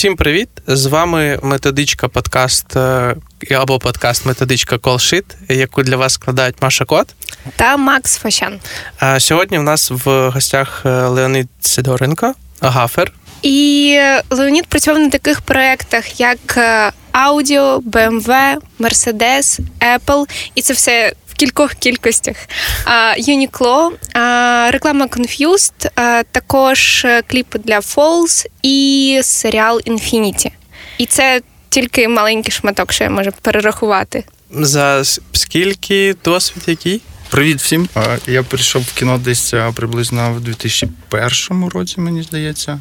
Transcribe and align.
Всім 0.00 0.16
привіт! 0.16 0.48
З 0.66 0.86
вами 0.86 1.38
методичка 1.42 2.08
подкаст 2.08 2.76
е, 2.76 3.16
або 3.50 3.78
подкаст 3.78 4.26
методичка 4.26 4.78
Колшит, 4.78 5.24
яку 5.48 5.82
для 5.82 5.96
вас 5.96 6.12
складають 6.12 6.62
Маша 6.62 6.84
Кот 6.84 7.14
та 7.56 7.76
Макс 7.76 8.16
Фащан. 8.16 8.60
А 8.98 9.20
сьогодні 9.20 9.58
в 9.58 9.62
нас 9.62 9.90
в 9.90 10.28
гостях 10.28 10.82
е, 10.86 10.88
Леонід 10.88 11.48
Сидоренко, 11.60 12.34
гафер. 12.60 13.12
І 13.42 13.98
Леонід 14.30 14.66
працював 14.66 15.00
на 15.00 15.10
таких 15.10 15.40
проєктах, 15.40 16.20
як 16.20 16.58
Аудіо, 17.12 17.78
BMW, 17.78 18.56
Mercedes, 18.80 19.60
Apple. 19.80 20.24
І 20.54 20.62
це 20.62 20.72
все 20.72 21.12
кількох 21.40 21.74
кількостях. 21.74 22.36
Юнікло, 23.16 23.92
реклама 24.68 25.06
Confused, 25.06 25.90
також 26.32 27.06
кліп 27.26 27.56
для 27.58 27.78
Falls 27.78 28.46
і 28.62 29.20
серіал 29.24 29.80
Infinity. 29.86 30.50
І 30.98 31.06
це 31.06 31.40
тільки 31.68 32.08
маленький 32.08 32.52
шматок, 32.52 32.92
що 32.92 33.04
я 33.04 33.10
можу 33.10 33.32
перерахувати. 33.42 34.24
За 34.50 35.04
скільки 35.32 36.14
досвід 36.24 36.62
який? 36.66 37.00
Привіт 37.30 37.60
всім. 37.60 37.88
Я 38.26 38.42
прийшов 38.42 38.82
в 38.82 38.92
кіно 38.92 39.18
десь 39.18 39.54
приблизно 39.74 40.32
в 40.32 40.40
2001 40.40 41.68
році, 41.68 42.00
мені 42.00 42.22
здається. 42.22 42.80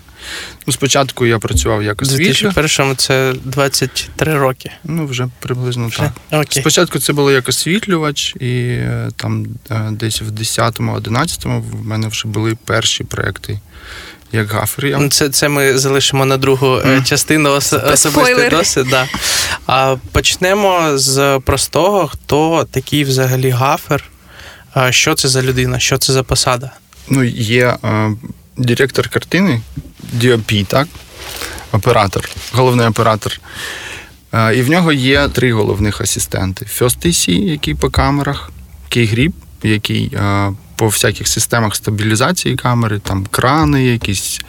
Ну, 0.68 0.74
Спочатку 0.74 1.26
я 1.26 1.40
працював 1.40 1.84
як 1.84 2.02
освітлювач. 2.02 2.44
У 2.44 2.62
2001 2.62 2.96
це 2.96 3.34
23 3.44 4.38
роки. 4.38 4.72
Ну, 4.84 5.06
вже 5.06 5.28
приблизно 5.40 5.88
вже? 5.88 5.98
так. 5.98 6.12
Окей. 6.42 6.62
Спочатку 6.62 7.00
це 7.00 7.14
було 7.14 7.32
як 7.32 7.50
освітлювач, 7.50 8.36
і 8.40 8.68
е, 8.70 9.10
там 9.16 9.48
е, 9.72 9.88
десь 9.92 10.22
в 10.22 10.32
10-11 10.32 11.62
в 11.72 11.86
мене 11.86 12.08
вже 12.08 12.28
були 12.28 12.58
перші 12.66 13.04
проекти. 13.04 13.60
Як 14.32 14.52
гафер. 14.52 14.86
Я... 14.86 14.98
Ну, 14.98 15.10
це 15.10 15.30
це 15.30 15.50
ми 15.50 15.78
залишимо 15.78 16.26
на 16.26 16.38
другу 16.38 16.68
mm. 16.68 17.04
частину 17.04 17.50
ос- 17.50 17.74
особистий 17.74 18.50
досвід. 18.50 18.88
Да. 18.90 19.08
А 19.68 19.96
почнемо 20.12 20.98
з 20.98 21.40
простого, 21.46 22.08
хто 22.08 22.68
такий 22.72 23.04
взагалі 23.04 23.50
гафер. 23.50 24.04
Що 24.90 25.16
це 25.16 25.28
за 25.28 25.42
людина? 25.42 25.80
Що 25.80 25.98
це 25.98 26.14
за 26.14 26.24
посада? 26.24 26.72
Ну, 27.10 27.24
є 27.24 27.78
е, 27.84 28.12
директор 28.58 29.10
картини, 29.10 29.62
DOP, 30.18 30.66
так? 30.66 30.88
Оператор, 31.72 32.30
головний 32.52 32.88
оператор. 32.88 33.40
Е, 34.34 34.56
і 34.56 34.62
в 34.62 34.70
нього 34.70 34.92
є 34.92 35.28
три 35.28 35.54
головних 35.54 36.02
асистенти: 36.02 36.66
First 36.66 37.08
AC, 37.08 37.32
який 37.32 37.76
по 37.76 37.90
камерах, 37.90 38.52
Key-Grip, 38.92 39.34
який 39.64 40.12
е, 40.14 40.54
по 40.76 40.88
всяких 40.88 41.28
системах 41.28 41.76
стабілізації 41.76 42.56
камери, 42.56 43.00
там 43.00 43.26
крани, 43.32 43.86
якісь 43.86 44.40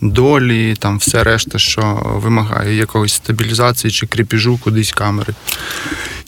долі, 0.00 0.74
там 0.78 0.98
все 0.98 1.24
решта, 1.24 1.58
що 1.58 2.02
вимагає 2.04 2.76
якогось 2.76 3.12
стабілізації 3.12 3.90
чи 3.90 4.06
кріпіжу 4.06 4.58
кудись 4.58 4.92
камери. 4.92 5.34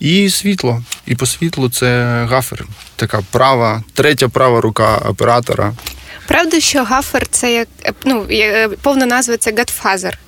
І 0.02 0.30
світло. 0.30 0.82
І 1.06 1.14
по 1.14 1.26
світлу 1.26 1.70
це 1.70 1.86
гафер. 2.30 2.64
Така 2.96 3.22
права, 3.30 3.82
третя 3.94 4.28
права 4.28 4.60
рука 4.60 4.96
оператора. 4.96 5.74
Правда, 6.26 6.60
що 6.60 6.84
гафер 6.84 7.26
це 7.26 7.52
як 7.52 7.68
ну, 8.04 8.26
повна 8.82 9.06
назва 9.06 9.36
це 9.36 9.52
Гатфазер, 9.52 10.18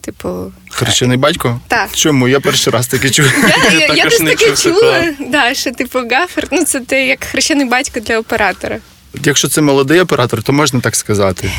Типу, 0.00 0.52
Хрещений 0.70 1.16
батько? 1.16 1.60
Так. 1.68 1.88
Чому? 1.92 2.28
Я 2.28 2.40
перший 2.40 2.72
раз 2.72 2.86
таке 2.86 3.10
чую. 3.10 3.30
Я, 3.48 3.78
я, 3.78 3.94
я 3.94 4.04
десь 4.04 4.18
таке 4.18 4.56
чула, 4.56 5.14
да, 5.20 5.54
що 5.54 5.70
типу 5.70 5.98
гафер, 6.10 6.48
ну 6.50 6.64
це 6.64 6.80
ти 6.80 7.06
як 7.06 7.24
хрещений 7.24 7.66
батько 7.66 8.00
для 8.00 8.18
оператора. 8.18 8.78
Якщо 9.24 9.48
це 9.48 9.60
молодий 9.60 10.00
оператор, 10.00 10.42
то 10.42 10.52
можна 10.52 10.80
так 10.80 10.96
сказати. 10.96 11.50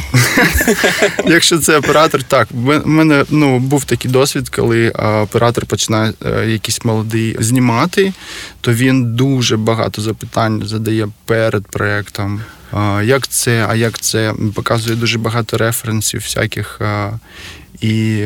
Якщо 1.28 1.58
це 1.58 1.78
оператор, 1.78 2.24
так. 2.24 2.48
У 2.86 2.90
мене 2.90 3.26
ну, 3.30 3.60
був 3.60 3.86
такий 3.86 4.12
досвід, 4.12 4.50
коли 4.50 4.90
оператор 4.90 5.66
починає 5.66 6.14
е, 6.26 6.50
якийсь 6.50 6.86
молодий 6.86 7.36
знімати, 7.40 8.14
то 8.62 8.74
він 8.74 9.16
дуже 9.16 9.58
багато 9.58 10.02
запитань 10.02 10.64
задає 10.66 11.08
перед 11.26 11.68
проєктом. 11.68 12.42
Як 13.04 13.28
це, 13.28 13.66
а 13.70 13.76
як 13.76 14.00
це? 14.00 14.34
Показує 14.54 14.96
дуже 14.96 15.20
багато 15.20 15.58
референсів 15.58 16.22
всяких. 16.22 16.82
І 17.82 18.26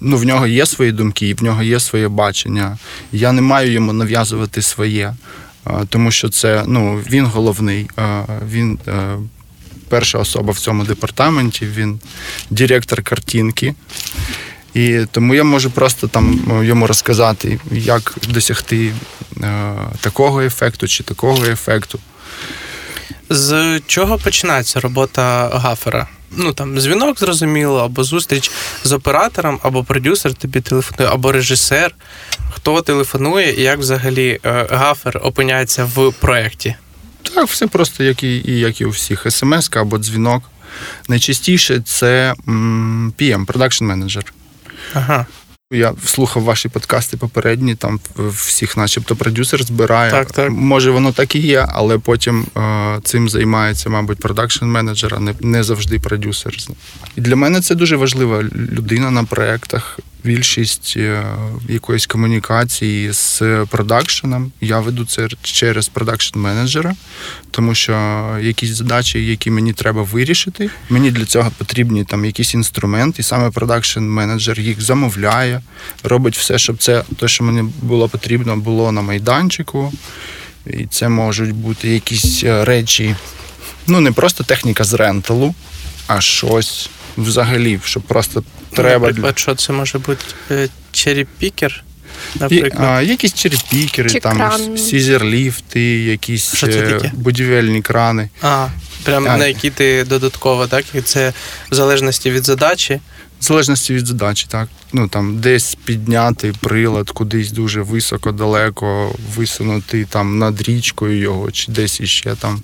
ну, 0.00 0.16
в 0.16 0.24
нього 0.24 0.46
є 0.46 0.66
свої 0.66 0.92
думки, 0.92 1.34
в 1.34 1.42
нього 1.42 1.62
є 1.62 1.80
своє 1.80 2.08
бачення. 2.08 2.78
Я 3.12 3.32
не 3.32 3.42
маю 3.42 3.72
йому 3.72 3.92
нав'язувати 3.92 4.62
своє 4.62 5.14
тому 5.88 6.10
що 6.10 6.28
це 6.28 6.64
ну 6.66 6.96
він 7.10 7.26
головний, 7.26 7.90
він 8.50 8.78
е, 8.88 9.16
перша 9.88 10.18
особа 10.18 10.52
в 10.52 10.58
цьому 10.58 10.84
департаменті, 10.84 11.66
він 11.66 12.00
директор 12.50 13.02
картинки. 13.02 13.74
І 14.74 15.00
тому 15.10 15.34
я 15.34 15.44
можу 15.44 15.70
просто 15.70 16.08
там 16.08 16.40
йому 16.64 16.86
розказати, 16.86 17.60
як 17.72 18.14
досягти 18.28 18.92
е, 19.42 19.74
такого 20.00 20.42
ефекту 20.42 20.88
чи 20.88 21.04
такого 21.04 21.44
ефекту. 21.44 21.98
З 23.30 23.80
чого 23.86 24.18
починається 24.18 24.80
робота 24.80 25.48
гафера? 25.48 26.08
Ну 26.30 26.52
там 26.52 26.80
дзвінок 26.80 27.18
зрозуміло, 27.18 27.78
або 27.84 28.04
зустріч 28.04 28.50
з 28.84 28.92
оператором, 28.92 29.60
або 29.62 29.84
продюсер 29.84 30.34
тобі 30.34 30.60
телефонує, 30.60 31.14
або 31.14 31.32
режисер. 31.32 31.94
Хто 32.50 32.82
телефонує 32.82 33.60
і 33.60 33.62
як 33.62 33.78
взагалі 33.78 34.40
е, 34.44 34.66
gaffer 34.70 35.20
опиняється 35.22 35.84
в 35.84 36.12
проєкті? 36.12 36.74
Так, 37.34 37.48
все 37.48 37.66
просто, 37.66 38.04
як 38.04 38.22
і 38.22 38.42
як 38.44 38.80
і 38.80 38.84
у 38.84 38.90
всіх. 38.90 39.26
СМС 39.30 39.70
або 39.72 39.98
дзвінок. 39.98 40.42
Найчастіше 41.08 41.80
це 41.80 42.34
PM, 43.18 43.44
production 43.44 43.84
manager. 43.84 44.32
Ага. 44.94 45.26
Я 45.72 45.94
слухав 46.04 46.42
ваші 46.42 46.68
подкасти 46.68 47.16
попередні, 47.16 47.74
там 47.74 48.00
всіх, 48.16 48.76
начебто, 48.76 49.16
продюсер 49.16 49.62
збирає. 49.62 50.10
Так, 50.10 50.32
так. 50.32 50.50
Може, 50.50 50.90
воно 50.90 51.12
так 51.12 51.34
і 51.34 51.38
є, 51.38 51.66
але 51.68 51.98
потім 51.98 52.46
е, 52.56 53.00
цим 53.04 53.28
займається, 53.28 53.90
мабуть, 53.90 54.18
production 54.18 54.64
manager, 54.64 55.14
а 55.16 55.20
не, 55.20 55.34
не 55.40 55.62
завжди 55.62 56.00
продюсер. 56.00 56.56
І 57.16 57.20
для 57.20 57.36
мене 57.36 57.60
це 57.60 57.74
дуже 57.74 57.96
важлива 57.96 58.42
людина 58.54 59.10
на 59.10 59.24
проєктах 59.24 59.98
більшість 60.28 60.94
е, 60.96 61.24
якоїсь 61.68 62.06
комунікації 62.06 63.12
з 63.12 63.42
продакшеном. 63.70 64.52
Я 64.60 64.80
веду 64.80 65.04
це 65.04 65.28
через 65.42 65.88
продакшн 65.88 66.38
менеджера, 66.38 66.94
тому 67.50 67.74
що 67.74 67.92
якісь 68.40 68.70
задачі, 68.70 69.26
які 69.26 69.50
мені 69.50 69.72
треба 69.72 70.02
вирішити, 70.02 70.70
мені 70.90 71.10
для 71.10 71.24
цього 71.24 71.50
потрібні 71.58 72.04
там 72.04 72.24
якісь 72.24 72.54
інструменти, 72.54 73.20
і 73.20 73.24
саме 73.24 73.50
продакшн 73.50 74.00
менеджер 74.00 74.60
їх 74.60 74.80
замовляє, 74.80 75.62
робить 76.02 76.36
все, 76.36 76.58
щоб 76.58 76.76
це 76.76 77.04
те, 77.20 77.28
що 77.28 77.44
мені 77.44 77.72
було 77.82 78.08
потрібно, 78.08 78.56
було 78.56 78.92
на 78.92 79.02
майданчику. 79.02 79.92
І 80.66 80.86
це 80.86 81.08
можуть 81.08 81.52
бути 81.54 81.88
якісь 81.88 82.44
е, 82.44 82.64
речі, 82.64 83.16
ну 83.86 84.00
не 84.00 84.12
просто 84.12 84.44
техніка 84.44 84.84
з 84.84 84.94
ренталу, 84.94 85.54
а 86.06 86.20
щось 86.20 86.90
взагалі, 87.16 87.80
щоб 87.84 88.02
просто 88.02 88.42
треба. 88.74 89.06
Наприклад, 89.06 89.38
що 89.38 89.54
це 89.54 89.72
може 89.72 89.98
бути 89.98 90.24
е, 90.50 90.68
черепікер? 90.92 91.84
Наприклад. 92.40 92.88
А, 92.90 93.02
Якісь 93.02 93.34
черепікери, 93.34 94.10
Чи 94.10 94.20
там 94.20 94.78
сізерліфти, 94.78 95.80
якісь 96.04 96.54
що 96.56 96.66
це 96.66 96.82
таке? 96.82 97.12
будівельні 97.14 97.82
крани. 97.82 98.28
А, 98.42 98.68
прямо 99.02 99.26
на 99.26 99.46
які 99.46 99.70
ти 99.70 100.04
додатково, 100.04 100.66
так? 100.66 100.84
І 100.94 101.00
це 101.00 101.32
в 101.70 101.74
залежності 101.74 102.30
від 102.30 102.44
задачі. 102.44 103.00
В 103.40 103.44
залежності 103.44 103.94
від 103.94 104.06
задачі, 104.06 104.46
так. 104.48 104.68
Ну 104.92 105.08
там 105.08 105.38
десь 105.38 105.74
підняти 105.84 106.54
прилад, 106.60 107.10
кудись 107.10 107.50
дуже 107.52 107.82
високо, 107.82 108.32
далеко, 108.32 109.14
висунути 109.36 110.04
там 110.04 110.38
над 110.38 110.62
річкою 110.62 111.18
його, 111.18 111.50
чи 111.50 111.72
десь 111.72 112.00
іще 112.00 112.34
там 112.34 112.62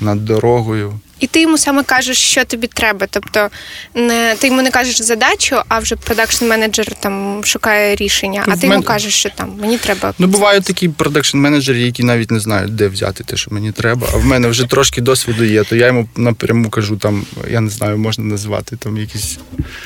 над 0.00 0.24
дорогою. 0.24 1.00
І 1.20 1.26
ти 1.26 1.40
йому 1.40 1.58
саме 1.58 1.82
кажеш, 1.82 2.18
що 2.18 2.44
тобі 2.44 2.66
треба. 2.66 3.06
Тобто 3.10 3.48
не 3.94 4.36
ти 4.38 4.46
йому 4.46 4.62
не 4.62 4.70
кажеш 4.70 5.02
задачу, 5.02 5.56
а 5.68 5.78
вже 5.78 5.96
production 5.96 6.46
manager 6.46 6.94
там 7.00 7.44
шукає 7.44 7.96
рішення. 7.96 8.44
А 8.48 8.56
ти 8.56 8.66
йому 8.66 8.82
кажеш, 8.82 9.14
що 9.14 9.30
там 9.30 9.58
мені 9.60 9.78
треба. 9.78 10.14
Ну 10.18 10.26
бувають 10.26 10.64
такі 10.64 10.88
production 10.88 11.38
manager 11.38 11.71
и, 11.71 11.80
які 11.80 12.02
навіть 12.02 12.30
не 12.30 12.40
знають, 12.40 12.74
де 12.74 12.88
взяти 12.88 13.24
те, 13.24 13.36
що 13.36 13.50
мені 13.50 13.72
треба. 13.72 14.08
А 14.14 14.16
в 14.16 14.24
мене 14.24 14.48
вже 14.48 14.66
трошки 14.66 15.00
досвіду 15.00 15.44
є. 15.44 15.64
То 15.64 15.76
я 15.76 15.86
йому 15.86 16.08
напряму 16.16 16.70
кажу, 16.70 16.96
там 16.96 17.26
я 17.50 17.60
не 17.60 17.70
знаю, 17.70 17.98
можна 17.98 18.24
назвати 18.24 18.76
там 18.76 18.96
якісь 18.96 19.38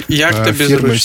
як 0.08 0.34
а, 0.38 0.44
тобі 0.44 0.64
фірми. 0.64 0.98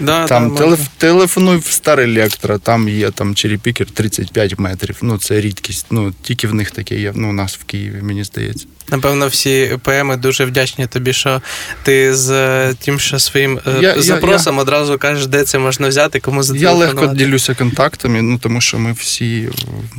Да, 0.00 0.26
там 0.26 0.54
да, 0.54 0.62
телеф... 0.62 0.80
телефонуй 0.98 1.56
в 1.56 1.66
Стар 1.66 2.00
Електро, 2.00 2.58
там 2.58 2.88
є 2.88 3.10
там 3.10 3.34
cherry 3.34 3.60
picker 3.60 3.86
35 3.86 4.58
метрів. 4.58 4.96
Ну 5.02 5.18
це 5.18 5.40
рідкість. 5.40 5.86
Ну 5.90 6.14
тільки 6.22 6.46
в 6.46 6.54
них 6.54 6.70
таке 6.70 7.00
є. 7.00 7.12
Ну 7.14 7.30
у 7.30 7.32
нас 7.32 7.56
в 7.56 7.64
Києві, 7.64 8.02
мені 8.02 8.24
здається. 8.24 8.66
Напевно, 8.90 9.28
всі 9.28 9.78
ПМи 9.82 10.16
дуже 10.16 10.44
вдячні 10.44 10.86
тобі, 10.86 11.12
що 11.12 11.42
ти 11.82 12.14
з 12.14 12.30
е, 12.30 12.74
тим, 12.84 13.00
що 13.00 13.18
своїм 13.18 13.58
е, 13.66 13.70
Я- 13.80 13.94
я- 13.94 14.02
запросом 14.02 14.58
одразу 14.58 14.98
кажеш, 14.98 15.26
де 15.26 15.44
це 15.44 15.58
можна 15.58 15.88
взяти, 15.88 16.20
кому 16.20 16.42
Я 16.54 16.72
легко 16.72 17.06
ділюся 17.06 17.54
контактами, 17.54 18.22
ну 18.22 18.38
тому 18.38 18.60
що 18.60 18.78
ми 18.78 18.92
всі 18.92 19.48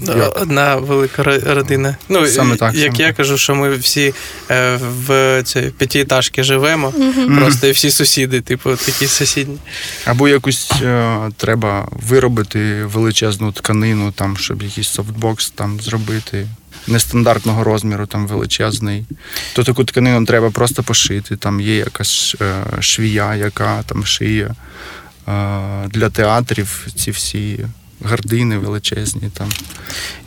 Е, 0.07 0.18
як, 0.18 0.42
Одна 0.42 0.75
велика 0.75 1.24
ро- 1.24 1.54
родина. 1.54 1.98
Ну, 2.10 2.28
Саме 2.28 2.56
так, 2.56 2.75
як 2.75 2.92
саме 2.92 2.98
я 3.04 3.07
так. 3.07 3.18
кажу, 3.18 3.38
що 3.38 3.56
ми 3.56 3.75
всі 3.75 4.13
е, 4.52 4.80
в 4.81 5.44
цій 5.44 5.60
п'ятиэтажці 5.80 6.44
живемо, 6.44 6.94
просто 7.38 7.68
і 7.68 7.72
всі 7.72 7.92
сусіди, 7.92 8.42
типу, 8.42 8.75
такі 8.75 9.07
сусідні. 9.07 9.57
Або 10.06 10.28
якусь 10.28 10.72
е, 10.72 11.18
треба 11.38 11.88
виробити 11.92 12.84
величезну 12.84 13.52
тканину, 13.52 14.12
там, 14.12 14.38
щоб 14.38 14.64
якийсь 14.64 14.90
софтбокс 14.90 15.50
там 15.50 15.80
зробити. 15.80 16.48
Нестандартного 16.88 17.64
розміру, 17.64 18.06
там 18.06 18.28
величезний. 18.28 19.06
То 19.54 19.64
таку 19.64 19.84
тканину 19.84 20.26
треба 20.26 20.50
просто 20.50 20.84
пошити. 20.84 21.36
Там 21.36 21.62
є 21.62 21.76
якась 21.76 22.36
е, 22.42 22.64
швія, 22.82 23.36
яка 23.36 23.84
там 23.84 24.06
шиє 24.06 24.46
е, 24.46 24.54
для 25.88 26.10
театрів 26.10 26.88
ці 26.96 27.12
всі 27.12 27.60
гардини 28.04 28.58
величезні. 28.58 29.30
Там. 29.34 29.50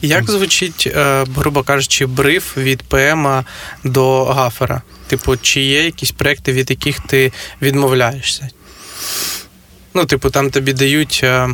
Як 0.03 0.31
звучить, 0.31 0.89
е, 0.97 1.27
грубо 1.37 1.63
кажучи, 1.63 2.07
бриф 2.07 2.57
від 2.57 2.83
ПМа 2.83 3.45
до 3.85 4.25
гафера? 4.25 4.83
Типу, 5.07 5.37
чи 5.37 5.61
є 5.61 5.85
якісь 5.85 6.11
проекти, 6.11 6.53
від 6.53 6.71
яких 6.71 7.01
ти 7.01 7.33
відмовляєшся? 7.63 8.49
Ну, 9.95 10.05
типу, 10.05 10.31
там 10.31 10.51
тобі 10.51 10.73
дають 10.73 11.21
е, 11.25 11.49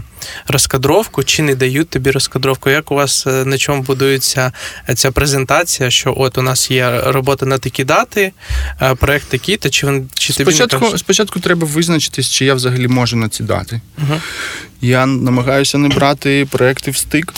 розкадровку 0.46 1.24
чи 1.24 1.42
не 1.42 1.54
дають 1.54 1.90
тобі 1.90 2.10
розкадровку? 2.10 2.70
Як 2.70 2.92
у 2.92 2.94
вас 2.94 3.26
е, 3.26 3.44
на 3.44 3.58
чому 3.58 3.82
будується 3.82 4.52
е, 4.88 4.94
ця 4.94 5.10
презентація? 5.10 5.90
Що 5.90 6.14
от 6.16 6.38
у 6.38 6.42
нас 6.42 6.70
є 6.70 7.00
робота 7.06 7.46
на 7.46 7.58
такі 7.58 7.84
дати, 7.84 8.32
проект 8.98 9.28
такий, 9.28 9.56
то 9.56 9.70
чи 9.70 9.86
він 9.86 10.08
чи 10.14 10.32
тобі 10.32 10.50
не 10.50 10.56
Спочатку, 10.56 10.80
кажуть? 10.80 11.00
спочатку 11.00 11.40
треба 11.40 11.66
визначитись, 11.66 12.30
чи 12.30 12.44
я 12.44 12.54
взагалі 12.54 12.88
можу 12.88 13.16
на 13.16 13.28
ці 13.28 13.42
дати. 13.42 13.80
Мгм. 13.98 14.20
Я 14.80 15.06
намагаюся 15.06 15.78
не 15.78 15.88
брати 15.88 16.48
проекти 16.50 16.90
в 16.90 16.96
стик. 16.96 17.34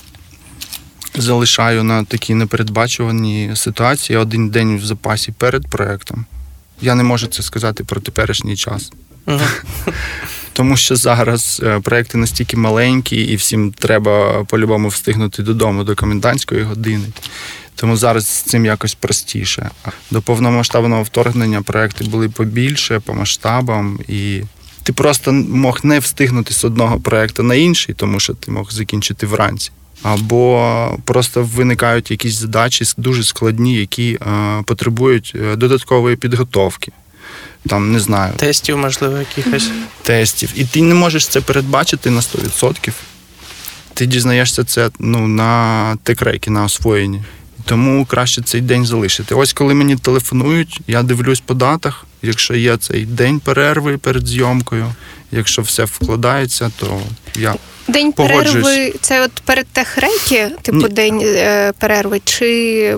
Залишаю 1.14 1.84
на 1.84 2.04
такі 2.04 2.34
непередбачувані 2.34 3.50
ситуації 3.54 4.16
один 4.16 4.50
день 4.50 4.78
в 4.78 4.84
запасі 4.84 5.32
перед 5.32 5.66
проектом. 5.66 6.26
Я 6.80 6.94
не 6.94 7.02
можу 7.02 7.26
це 7.26 7.42
сказати 7.42 7.84
про 7.84 8.00
теперішній 8.00 8.56
час. 8.56 8.92
Мгм. 9.26 9.40
Тому 10.60 10.76
що 10.76 10.96
зараз 10.96 11.62
е, 11.64 11.80
проекти 11.80 12.18
настільки 12.18 12.56
маленькі, 12.56 13.16
і 13.16 13.36
всім 13.36 13.72
треба 13.72 14.44
по-любому 14.44 14.88
встигнути 14.88 15.42
додому 15.42 15.84
до 15.84 15.96
комендантської 15.96 16.62
години. 16.62 17.04
Тому 17.74 17.96
зараз 17.96 18.26
з 18.26 18.42
цим 18.42 18.66
якось 18.66 18.94
простіше. 18.94 19.70
До 20.10 20.22
повномасштабного 20.22 21.02
вторгнення 21.02 21.62
проекти 21.62 22.04
були 22.04 22.28
побільше, 22.28 23.00
по 23.00 23.14
масштабам, 23.14 23.98
і 24.08 24.42
ти 24.82 24.92
просто 24.92 25.32
мог 25.32 25.80
не 25.82 25.98
встигнути 25.98 26.54
з 26.54 26.64
одного 26.64 27.00
проекту 27.00 27.42
на 27.42 27.54
інший, 27.54 27.94
тому 27.94 28.20
що 28.20 28.34
ти 28.34 28.50
мог 28.50 28.72
закінчити 28.72 29.26
вранці. 29.26 29.70
Або 30.02 30.98
просто 31.04 31.42
виникають 31.42 32.10
якісь 32.10 32.34
задачі 32.34 32.84
дуже 32.96 33.24
складні, 33.24 33.74
які 33.74 34.12
е, 34.12 34.62
потребують 34.66 35.32
е, 35.34 35.56
додаткової 35.56 36.16
підготовки. 36.16 36.92
Там 37.68 37.92
не 37.92 38.00
знаю, 38.00 38.32
Тестів, 38.36 38.78
можливо, 38.78 39.18
якихось. 39.18 39.70
тестів. 40.02 40.52
І 40.54 40.64
ти 40.64 40.82
не 40.82 40.94
можеш 40.94 41.26
це 41.26 41.40
передбачити 41.40 42.10
на 42.10 42.20
100%. 42.20 42.90
Ти 43.94 44.06
дізнаєшся 44.06 44.64
це 44.64 44.90
ну, 44.98 45.28
на 45.28 45.96
текрекі, 46.02 46.50
на 46.50 46.64
освоєнні. 46.64 47.22
Тому 47.64 48.04
краще 48.04 48.42
цей 48.42 48.60
день 48.60 48.86
залишити. 48.86 49.34
Ось 49.34 49.52
коли 49.52 49.74
мені 49.74 49.96
телефонують, 49.96 50.80
я 50.86 51.02
дивлюсь 51.02 51.40
по 51.40 51.54
датах. 51.54 52.06
Якщо 52.22 52.54
є 52.54 52.76
цей 52.76 53.06
день 53.06 53.40
перерви 53.40 53.98
перед 53.98 54.26
зйомкою, 54.26 54.94
якщо 55.32 55.62
все 55.62 55.84
вкладається, 55.84 56.70
то 56.80 57.00
я 57.34 57.54
День 57.88 58.12
Погоджуюсь. 58.12 58.64
перерви 58.66 58.94
це 59.00 59.24
от 59.24 59.32
перед 59.44 59.66
техреки, 59.66 60.48
типу 60.62 60.78
Ні. 60.78 60.88
день 60.88 61.20
е, 61.24 61.72
перерви, 61.78 62.20
чи 62.24 62.96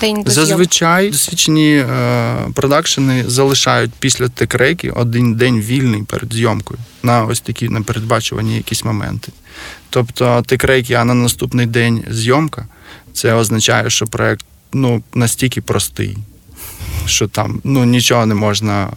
день 0.00 0.22
до 0.22 0.30
зазвичай 0.30 1.10
досвідчені 1.10 1.76
е, 1.76 2.36
продакшени 2.54 3.24
залишають 3.26 3.90
після 3.98 4.28
текреки 4.28 4.90
один 4.90 5.34
день 5.34 5.60
вільний 5.60 6.02
перед 6.02 6.34
зйомкою 6.34 6.80
на 7.02 7.24
ось 7.24 7.40
такі 7.40 7.68
непередбачувані 7.68 8.56
якісь 8.56 8.84
моменти. 8.84 9.32
Тобто 9.90 10.42
текреки, 10.46 10.94
а 10.94 11.04
на 11.04 11.14
наступний 11.14 11.66
день 11.66 12.04
зйомка, 12.10 12.66
це 13.12 13.34
означає, 13.34 13.90
що 13.90 14.06
проект 14.06 14.44
ну, 14.72 15.02
настільки 15.14 15.60
простий, 15.60 16.18
що 17.06 17.28
там 17.28 17.60
ну, 17.64 17.84
нічого 17.84 18.26
не 18.26 18.34
можна. 18.34 18.90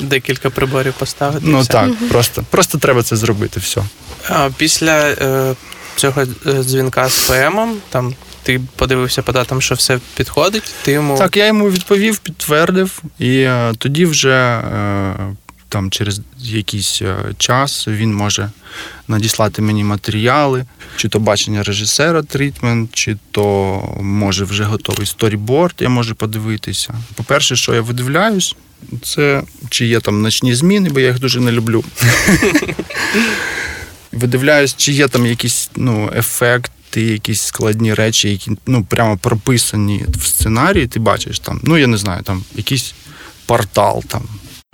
Декілька 0.00 0.50
приборів 0.50 0.92
поставити. 0.92 1.46
Ну 1.48 1.60
все. 1.60 1.72
так, 1.72 2.08
просто, 2.08 2.44
просто 2.50 2.78
треба 2.78 3.02
це 3.02 3.16
зробити. 3.16 3.60
Все. 3.60 3.82
А 4.28 4.50
після 4.56 5.10
е, 5.10 5.54
цього 5.96 6.22
е, 6.22 6.62
дзвінка 6.62 7.08
з 7.08 7.30
ПМом, 7.30 7.76
там 7.88 8.14
ти 8.42 8.60
подивився 8.76 9.22
по 9.22 9.32
датам, 9.32 9.62
що 9.62 9.74
все 9.74 9.98
підходить, 10.16 10.74
ти 10.82 10.92
йому 10.92 11.18
Так, 11.18 11.36
я 11.36 11.46
йому 11.46 11.70
відповів, 11.70 12.18
підтвердив, 12.18 13.02
і 13.18 13.36
е, 13.38 13.72
тоді 13.78 14.04
вже 14.06 14.30
е, 14.30 15.14
там 15.68 15.90
через 15.90 16.20
якийсь 16.38 17.02
е, 17.02 17.16
час 17.38 17.88
він 17.88 18.14
може 18.14 18.50
надіслати 19.08 19.62
мені 19.62 19.84
матеріали, 19.84 20.64
чи 20.96 21.08
то 21.08 21.18
бачення 21.18 21.62
режисера 21.62 22.22
трітмент, 22.22 22.90
чи 22.92 23.16
то 23.30 23.78
може 24.00 24.44
вже 24.44 24.64
готовий 24.64 25.06
сторіборд, 25.06 25.74
я 25.78 25.88
можу 25.88 26.14
подивитися. 26.14 26.94
По-перше, 27.14 27.56
що 27.56 27.74
я 27.74 27.80
видивляюсь, 27.80 28.56
це 29.02 29.42
чи 29.70 29.86
є 29.86 30.00
там 30.00 30.22
ночні 30.22 30.54
зміни, 30.54 30.90
бо 30.90 31.00
я 31.00 31.06
їх 31.06 31.18
дуже 31.18 31.40
не 31.40 31.52
люблю. 31.52 31.84
Видивляюсь, 34.14 34.74
чи 34.76 34.92
є 34.92 35.08
там 35.08 35.26
якісь 35.26 35.70
ну, 35.76 36.10
ефекти, 36.16 37.02
якісь 37.02 37.42
складні 37.42 37.94
речі, 37.94 38.30
які 38.30 38.50
ну, 38.66 38.84
прямо 38.84 39.16
прописані 39.16 40.04
в 40.08 40.26
сценарії. 40.26 40.86
Ти 40.86 41.00
бачиш 41.00 41.38
там, 41.38 41.60
ну 41.64 41.78
я 41.78 41.86
не 41.86 41.96
знаю, 41.96 42.22
там 42.22 42.44
якийсь 42.54 42.94
портал 43.46 44.04
там. 44.08 44.22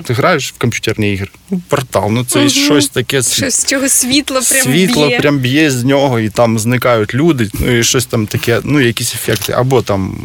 Ти 0.05 0.15
граєш 0.15 0.53
в 0.53 0.59
комп'ютерні 0.59 1.13
ігри. 1.15 1.29
Ну, 1.51 1.63
портал, 1.69 2.09
ну 2.11 2.25
це 2.25 2.39
Мгм. 2.39 2.49
щось 2.49 2.89
таке. 2.89 3.23
Щось 3.23 3.55
з 3.61 3.67
чого 3.67 3.89
світло 3.89 4.41
прям 4.51 4.63
Світло 4.65 5.09
б'є. 5.09 5.21
прям 5.21 5.39
б'є 5.39 5.71
з 5.71 5.85
нього, 5.85 6.21
і 6.21 6.29
там 6.31 6.59
зникають 6.59 7.15
люди, 7.15 7.51
ну 7.55 7.79
і 7.79 7.85
щось 7.85 8.07
там 8.07 8.27
таке, 8.27 8.61
ну 8.65 8.81
якісь 8.81 9.15
ефекти. 9.15 9.53
Або 9.53 9.83
там 9.83 10.17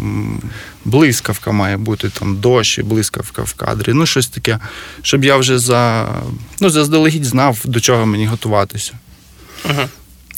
блискавка 0.85 1.51
має 1.51 1.77
бути, 1.77 2.09
там 2.09 2.37
дощ 2.37 2.77
і 2.77 2.83
блискавка 2.83 3.41
в 3.41 3.53
кадрі. 3.53 3.93
Ну, 3.93 4.05
щось 4.05 4.27
таке, 4.27 4.59
щоб 5.01 5.25
я 5.25 5.37
вже 5.37 5.59
за, 5.59 6.09
ну, 6.59 6.69
заздалегідь 6.69 7.25
знав, 7.25 7.59
до 7.65 7.79
чого 7.79 8.05
мені 8.05 8.25
готуватися. 8.27 8.93
Мгм. 9.65 9.89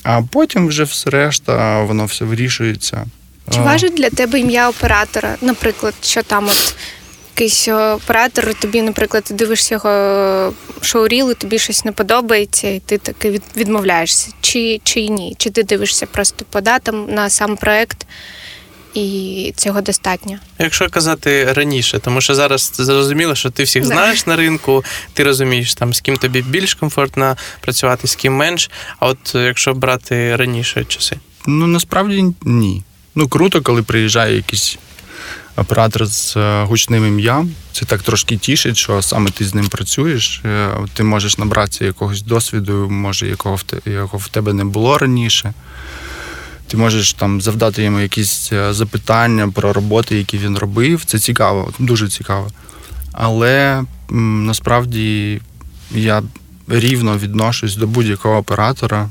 А 0.03 0.21
потім 0.21 0.67
вже 0.67 0.83
все 0.83 1.09
решта, 1.09 1.83
воно 1.83 2.05
все 2.05 2.25
вирішується. 2.25 3.05
Чи 3.53 3.59
важить 3.59 3.93
для 3.93 4.09
тебе 4.09 4.39
ім'я 4.39 4.69
оператора? 4.69 5.35
Наприклад, 5.41 5.93
що 6.01 6.23
там 6.23 6.45
от 6.45 6.75
якийсь 7.35 7.67
е, 7.67 7.91
оператор, 7.91 8.53
тобі, 8.53 8.81
наприклад, 8.81 9.23
ти 9.23 9.33
дивишся 9.33 9.75
його 9.75 10.53
шоуріл, 10.81 11.31
і 11.31 11.33
тобі 11.33 11.59
щось 11.59 11.85
не 11.85 11.91
подобається, 11.91 12.67
і 12.67 12.79
ти 12.79 12.97
таки 12.97 13.41
відмовляєшся. 13.55 14.31
Чи, 14.41 14.81
чи 14.83 15.07
ні? 15.07 15.35
Чи 15.37 15.49
ти 15.49 15.63
дивишся 15.63 16.05
просто 16.05 16.45
по 16.49 16.61
датам 16.61 17.05
на 17.09 17.29
сам 17.29 17.57
проект, 17.57 18.07
і 18.97 19.53
цього 19.57 19.81
достатньо? 19.81 20.37
Якщо 20.59 20.89
казати 20.89 21.53
раніше, 21.53 21.99
тому 21.99 22.21
що 22.21 22.35
зараз 22.35 22.71
зрозуміло, 22.75 23.35
що 23.35 23.49
ти 23.49 23.63
всіх 23.63 23.81
Да. 23.83 23.87
знаєш 23.87 24.25
на 24.25 24.35
ринку, 24.35 24.83
ти 25.13 25.23
розумієш, 25.23 25.73
там, 25.75 25.93
з 25.93 26.01
ким 26.01 26.17
тобі 26.17 26.41
більш 26.41 26.73
комфортно 26.73 27.37
працювати, 27.61 28.07
з 28.07 28.15
ким 28.15 28.33
менш. 28.35 28.69
А 28.99 29.07
от 29.07 29.35
е, 29.35 29.39
якщо 29.45 29.73
брати 29.73 30.35
раніше 30.35 30.85
часи. 30.85 31.17
Ну, 31.47 31.67
насправді 31.67 32.25
ні. 32.43 32.83
Ну, 33.15 33.27
круто, 33.27 33.61
коли 33.61 33.83
приїжджає 33.83 34.35
якийсь 34.35 34.77
оператор 35.55 36.05
з 36.05 36.37
е, 36.37 36.63
гучним 36.63 37.07
ім'ям. 37.07 37.51
Це 37.71 37.85
так 37.85 38.01
трошки 38.01 38.37
тішить, 38.37 38.77
що 38.77 39.01
саме 39.01 39.29
ти 39.31 39.45
з 39.45 39.55
ним 39.55 39.67
працюєш. 39.67 40.41
Е, 40.45 40.69
Ти 40.93 41.03
можеш 41.03 41.37
набратися 41.37 41.85
якогось 41.85 42.21
досвіду, 42.21 42.89
може, 42.89 43.27
якого 43.27 43.55
в 43.55 43.63
те- 43.63 43.91
якого 43.91 44.17
в 44.17 44.27
тебе 44.27 44.53
не 44.53 44.65
було 44.65 44.97
раніше. 44.97 45.53
Ти 46.67 46.77
можеш 46.77 47.13
там 47.13 47.41
завдати 47.41 47.83
йому 47.83 47.99
якісь 47.99 48.49
е, 48.53 48.73
запитання 48.73 49.49
про 49.49 49.73
роботи, 49.73 50.17
які 50.17 50.37
він 50.37 50.57
робив. 50.57 51.05
Це 51.05 51.19
цікаво, 51.19 51.73
дуже 51.79 52.09
цікаво. 52.09 52.47
Але 53.11 53.83
м, 54.11 54.45
насправді 54.45 55.41
я 55.91 56.23
рівно 56.67 57.17
відношусь 57.17 57.75
до 57.75 57.87
будь-якого 57.87 58.37
оператора 58.37 59.09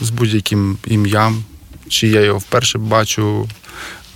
з 0.00 0.10
будь-яким 0.10 0.78
ім'ям. 0.86 1.44
Чи 1.88 2.08
я 2.08 2.20
його 2.20 2.38
вперше 2.38 2.78
бачу 2.78 3.48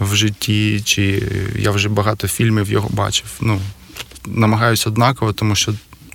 в 0.00 0.14
житті, 0.14 0.82
чи 0.84 1.22
я 1.58 1.70
вже 1.70 1.88
багато 1.88 2.28
фільмів 2.28 2.70
його 2.70 2.88
бачив. 2.88 3.26
Ну, 3.40 3.60
намагаюся 4.26 4.90
однаково, 4.90 5.32
тому 5.32 5.54
що 5.54 5.72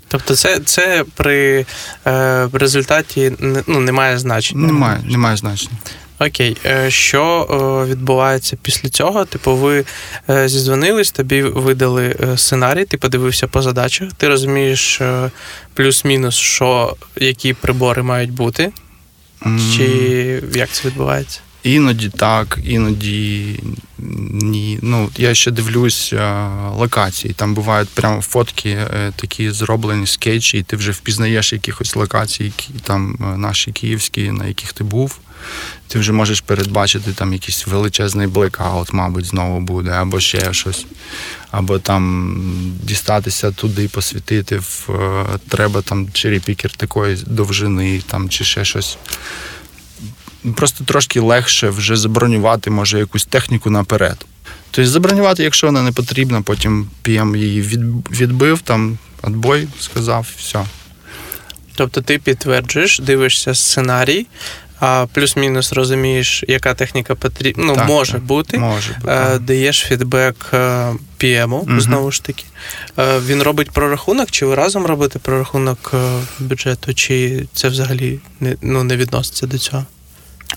Тобто, 0.07 0.35
це, 0.35 0.59
це 0.59 1.05
при 1.15 1.65
е, 2.07 2.49
результаті 2.53 3.31
ну, 3.67 3.79
немає 3.79 4.17
значення. 4.19 4.67
немає, 4.67 5.01
немає 5.05 5.37
значення. 5.37 5.77
Окей, 6.19 6.57
Е, 6.65 6.91
що 6.91 7.47
е, 7.85 7.91
відбувається 7.91 8.57
після 8.61 8.89
цього? 8.89 9.25
Типу, 9.25 9.55
ви 9.55 9.85
е, 10.29 10.49
зізвонились, 10.49 11.11
тобі 11.11 11.41
видали 11.41 12.15
сценарій, 12.37 12.85
ти 12.85 12.97
подивився 12.97 13.47
по 13.47 13.61
задачах, 13.61 14.13
ти 14.13 14.27
розумієш 14.27 15.01
плюс-мінус, 15.73 16.35
що 16.35 16.95
які 17.15 17.53
прибори 17.53 18.03
мають 18.03 18.31
бути, 18.31 18.71
чи 19.75 20.43
як 20.53 20.69
це 20.69 20.87
відбувається? 20.87 21.39
Іноді 21.63 22.09
так, 22.09 22.59
іноді 22.63 23.59
ні. 24.29 24.79
Ну, 24.81 25.09
я 25.17 25.33
ще 25.33 25.51
дивлюсь 25.51 26.13
локації. 26.71 27.33
Там 27.33 27.53
бувають 27.53 27.89
прямо 27.89 28.21
фотки 28.21 28.77
такі 29.15 29.51
зроблені 29.51 30.07
скетчі, 30.07 30.57
і 30.57 30.63
ти 30.63 30.75
вже 30.75 30.91
впізнаєш 30.91 31.53
якихось 31.53 31.95
локацій, 31.95 32.43
які 32.43 32.73
там 32.81 33.17
наші 33.37 33.71
київські, 33.71 34.31
на 34.31 34.47
яких 34.47 34.73
ти 34.73 34.83
був. 34.83 35.19
Ти 35.87 35.99
вже 35.99 36.11
можеш 36.11 36.41
передбачити 36.41 37.13
там 37.13 37.33
якийсь 37.33 37.67
величезний 37.67 38.27
блекаут, 38.27 38.93
мабуть, 38.93 39.25
знову 39.25 39.59
буде, 39.59 39.91
або 39.91 40.19
ще 40.19 40.53
щось. 40.53 40.85
Або 41.51 41.79
там 41.79 42.35
дістатися 42.83 43.51
туди, 43.51 43.87
посвітити 43.87 44.57
в 44.57 44.89
е, 44.89 45.25
треба 45.49 45.81
там 45.81 46.11
черепікер 46.13 46.71
такої 46.71 47.17
довжини, 47.27 48.01
там 48.07 48.29
чи 48.29 48.43
ще 48.43 48.65
щось 48.65 48.97
просто 50.53 50.83
трошки 50.83 51.19
легше 51.19 51.69
вже 51.69 51.95
забронювати, 51.95 52.69
може, 52.69 52.99
якусь 52.99 53.25
техніку 53.25 53.69
наперед. 53.69 54.25
Тобто 54.71 54.91
забронювати, 54.91 55.43
якщо 55.43 55.67
вона 55.67 55.81
не 55.81 55.91
потрібна, 55.91 56.41
потім 56.41 56.89
PM 57.03 57.37
її 57.37 57.61
відбив, 58.11 58.61
там 58.61 58.97
отбой 59.21 59.67
сказав, 59.79 60.27
все. 60.37 60.65
Тобто 61.75 62.01
ти 62.01 62.19
підтверджуєш, 62.19 62.99
дивишся 62.99 63.55
сценарій, 63.55 64.27
а 64.85 65.07
плюс-мінус 65.13 65.73
розумієш, 65.73 66.43
яка 66.47 66.73
техніка 66.73 67.15
потрібна, 67.15 67.63
ну, 67.65 67.75
Так, 67.75 67.87
може 67.87 68.11
так. 68.11 68.23
бути. 68.23 68.57
Може 68.59 68.93
бути. 69.01 69.11
Е, 69.13 69.39
даєш 69.39 69.79
фідбек 69.87 70.49
е, 70.53 70.57
PM, 71.19 71.47
Мгм. 71.67 71.81
знову 71.81 72.11
ж 72.11 72.23
таки. 72.23 72.43
Е, 72.99 73.19
Він 73.19 73.41
робить 73.41 73.71
прорахунок, 73.71 74.31
чи 74.31 74.45
ви 74.45 74.55
разом 74.55 74.85
робите 74.85 75.19
прорахунок 75.19 75.93
бюджету, 76.39 76.93
чи 76.93 77.45
це 77.53 77.69
взагалі 77.69 78.19
не, 78.39 78.55
ну, 78.61 78.83
не 78.83 78.97
відноситься 78.97 79.47
до 79.47 79.57
цього? 79.57 79.85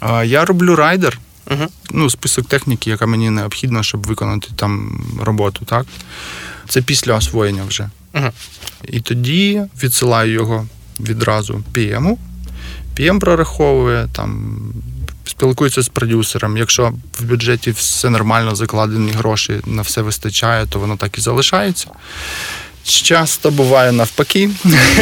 А 0.00 0.24
Я 0.24 0.44
роблю 0.44 0.76
райдер, 0.76 1.18
Угу. 1.50 1.66
ну, 1.90 2.10
список 2.10 2.48
техніки, 2.48 2.90
яка 2.90 3.06
мені 3.06 3.30
необхідна, 3.30 3.82
щоб 3.82 4.06
виконати 4.06 4.48
там 4.56 5.00
роботу, 5.22 5.64
так? 5.64 5.86
Це 6.68 6.82
після 6.82 7.14
освоєння 7.16 7.64
вже. 7.64 7.88
Мгм. 8.12 8.30
І 8.88 9.00
тоді 9.00 9.62
відсилаю 9.82 10.32
його 10.32 10.66
відразу 11.00 11.62
PM. 11.74 12.16
PM 12.98 13.18
прораховує, 13.18 14.08
там, 14.12 14.58
спілкується 15.24 15.82
з 15.82 15.88
продюсером. 15.88 16.56
Якщо 16.56 16.92
в 17.20 17.24
бюджеті 17.24 17.70
все 17.70 18.10
нормально, 18.10 18.54
закладені 18.54 19.10
гроші, 19.10 19.60
на 19.66 19.82
все 19.82 20.02
вистачає, 20.02 20.66
то 20.66 20.78
воно 20.78 20.96
так 20.96 21.18
і 21.18 21.20
залишається. 21.20 21.90
Часто 22.84 23.50
буває 23.50 23.92
навпаки. 23.92 24.50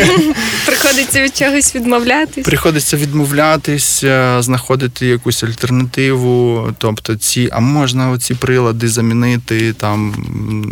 Приходиться 0.67 1.23
від 1.23 1.37
чогось 1.37 1.75
відмовлятись. 1.75 2.45
Приходиться 2.45 2.97
відмовлятись, 2.97 4.05
е, 4.05 4.37
знаходити 4.41 5.07
якусь 5.07 5.43
альтернативу. 5.45 6.69
Тобто, 6.79 7.17
ці, 7.17 7.49
а 7.53 7.61
можна 7.61 8.11
оці 8.11 8.35
прилади 8.35 8.89
замінити. 8.89 9.73
Там, 9.73 10.15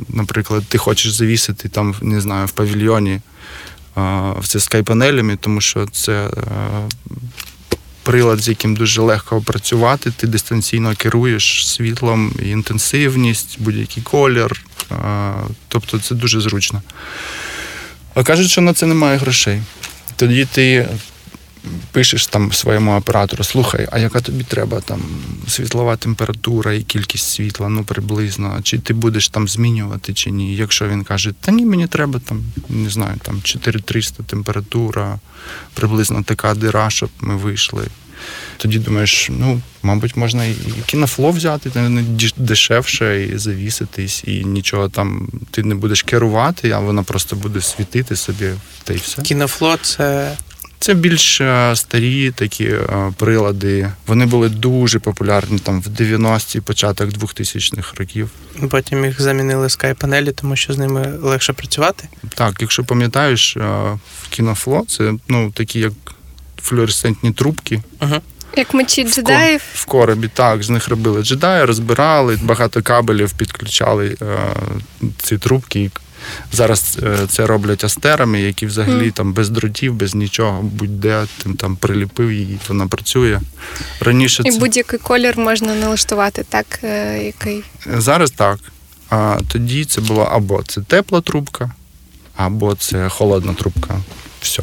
наприклад, 0.09 0.63
ти 0.69 0.79
хочеш 0.79 1.13
завісити 1.13 1.69
там, 1.69 1.95
не 2.03 2.21
знаю, 2.21 2.47
в 2.47 2.51
павільйоні 2.51 3.21
це 4.45 4.61
скайпанелями, 4.61 5.37
тому 5.37 5.61
що 5.61 5.87
це 5.87 6.13
е, 6.13 6.31
прилад, 8.03 8.41
з 8.41 8.49
яким 8.49 8.77
дуже 8.77 9.01
легко 9.01 9.41
працювати. 9.41 10.11
Ти 10.11 10.27
дистанційно 10.27 10.95
керуєш 10.97 11.69
світлом, 11.69 12.33
інтенсивність, 12.43 13.57
будь-який 13.61 14.03
колір. 14.03 14.65
Тобто 15.69 15.99
це 15.99 16.15
дуже 16.15 16.41
зручно. 16.41 16.83
А 18.15 18.23
кажуть, 18.23 18.51
що 18.51 18.61
на 18.61 18.75
це 18.75 18.87
немає 18.87 19.19
грошей. 19.19 19.63
Тоді 20.17 20.45
ти 20.45 20.89
пишеш 21.93 22.27
там 22.27 22.53
своєму 22.53 22.97
оператору, 22.97 23.45
слухай, 23.45 23.89
а 23.93 23.99
яка 23.99 24.21
тобі 24.21 24.45
треба 24.45 24.81
там 24.81 25.01
світлова 25.49 25.97
температура 25.97 26.73
і 26.73 26.83
кількість 26.83 27.31
світла, 27.31 27.69
ну 27.69 27.85
приблизно, 27.85 28.61
чи 28.63 28.79
ти 28.79 28.95
будеш 28.95 29.29
там 29.29 29.49
змінювати, 29.49 30.15
чи 30.15 30.31
ні. 30.31 30.57
Якщо 30.57 30.89
він 30.89 31.05
каже, 31.05 31.33
та 31.41 31.53
ні, 31.53 31.67
мені 31.67 31.87
треба 31.87 32.21
там, 32.29 32.43
не 32.69 32.91
знаю, 32.91 33.19
там 33.23 33.43
4300 33.43 34.23
температура, 34.23 35.19
приблизно 35.75 36.23
така 36.23 36.55
дира, 36.55 36.91
щоб 36.91 37.11
ми 37.21 37.37
вийшли. 37.37 37.85
Тоді 38.57 38.79
думаєш, 38.79 39.29
ну, 39.31 39.61
мабуть, 39.83 40.17
можна 40.17 40.45
і 40.45 40.57
кінофло 40.87 41.31
взяти, 41.31 41.81
не 41.81 42.05
дешевше, 42.37 43.25
і 43.25 43.39
завіситись, 43.39 44.25
і 44.27 44.45
нічого 44.45 44.89
там 44.89 45.29
ти 45.51 45.63
не 45.63 45.75
будеш 45.75 46.03
керувати, 46.03 46.71
а 46.71 46.79
вона 46.79 47.03
просто 47.03 47.37
буде 47.37 47.61
світити 47.61 48.17
собі, 48.17 48.51
та 48.85 48.93
й 48.93 48.97
все. 48.97 49.23
Кінофло 49.23 49.77
це 49.83 50.37
Це 50.85 50.95
більш 50.95 51.41
е, 51.41 51.77
старі 51.77 52.31
такі 52.31 52.65
е, 52.65 53.13
прилади. 53.17 53.91
Вони 54.07 54.27
були 54.27 54.49
дуже 54.49 54.99
популярні 54.99 55.59
там 55.59 55.81
в 55.81 55.87
90-ті, 55.87 56.61
початок 56.61 57.11
2000-х 57.11 57.95
років. 57.97 58.31
потім 58.71 59.05
їх 59.05 59.21
замінили 59.21 59.67
скайп-панелі, 59.67 60.33
тому 60.33 60.57
що 60.57 60.73
з 60.73 60.79
ними 60.79 61.13
легше 61.23 61.53
працювати. 61.53 62.09
Так, 62.35 62.57
якщо 62.61 62.85
пам'ятаєш, 62.85 63.57
е, 63.57 63.61
в 64.23 64.29
кінофло 64.31 64.85
це 64.89 65.13
ну, 65.29 65.51
такі 65.51 65.81
як 65.81 65.93
флуоресцентні 66.63 67.33
трубки 67.33 67.83
Угу. 68.03 68.15
Як 68.57 68.75
мечі 68.75 69.05
в, 69.05 69.11
джедаїв. 69.11 69.63
в 69.75 69.85
коробі. 69.85 70.29
Так, 70.35 70.63
з 70.63 70.71
них 70.71 70.89
робили 70.89 71.23
джедаї, 71.23 71.65
розбирали, 71.65 72.39
багато 72.43 72.83
кабелів 72.83 73.33
підключали 73.33 74.17
е, 74.23 74.37
ці 75.19 75.39
трубки. 75.39 75.81
І 75.81 75.91
Зараз 76.53 76.99
е, 77.03 77.19
це 77.29 77.47
роблять 77.47 77.85
астерами, 77.85 78.41
які 78.41 78.67
взагалі 78.67 79.09
mm. 79.09 79.13
там 79.13 79.33
без 79.33 79.51
дротів, 79.51 79.95
без 79.95 80.15
нічого, 80.15 80.63
будь-де 80.63 81.27
тим 81.43 81.57
там 81.57 81.77
приліпив 81.77 82.33
її, 82.33 82.59
вона 82.69 82.87
працює. 82.87 83.41
Раніше 84.01 84.43
І 84.47 84.51
це 84.51 84.59
будь-який 84.59 84.99
колір 84.99 85.39
можна 85.39 85.75
налаштувати, 85.75 86.45
так, 86.49 86.81
е, 86.85 87.23
який. 87.25 87.63
Зараз 87.87 88.31
так. 88.31 88.59
А 89.11 89.39
тоді 89.49 89.85
це 89.85 90.01
була 90.01 90.29
або 90.33 90.63
це 90.63 90.81
тепла 90.81 91.21
трубка, 91.21 91.71
або 92.37 92.75
це 92.75 93.09
холодна 93.09 93.55
трубка. 93.55 94.01
Все. 94.41 94.63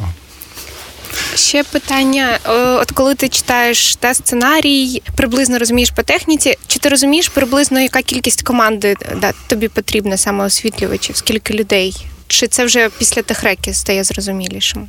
Ще 1.34 1.64
питання: 1.64 2.38
от 2.80 2.90
коли 2.90 3.14
ти 3.14 3.28
читаєш 3.28 3.96
та 3.96 4.14
сценарій, 4.14 5.02
приблизно 5.16 5.58
розумієш 5.58 5.90
по 5.90 6.02
техніці, 6.02 6.56
чи 6.66 6.78
ти 6.78 6.88
розумієш 6.88 7.28
приблизно, 7.28 7.80
яка 7.80 8.02
кількість 8.02 8.42
команди 8.42 8.96
да, 9.20 9.32
тобі 9.46 9.68
потрібна 9.68 10.16
саме 10.16 10.44
освітлювачів, 10.44 11.16
скільки 11.16 11.54
людей? 11.54 12.06
Чи 12.32 12.48
це 12.48 12.64
вже 12.64 12.90
після 12.98 13.22
техреки 13.22 13.74
стає 13.74 14.04
зрозумілішим? 14.04 14.88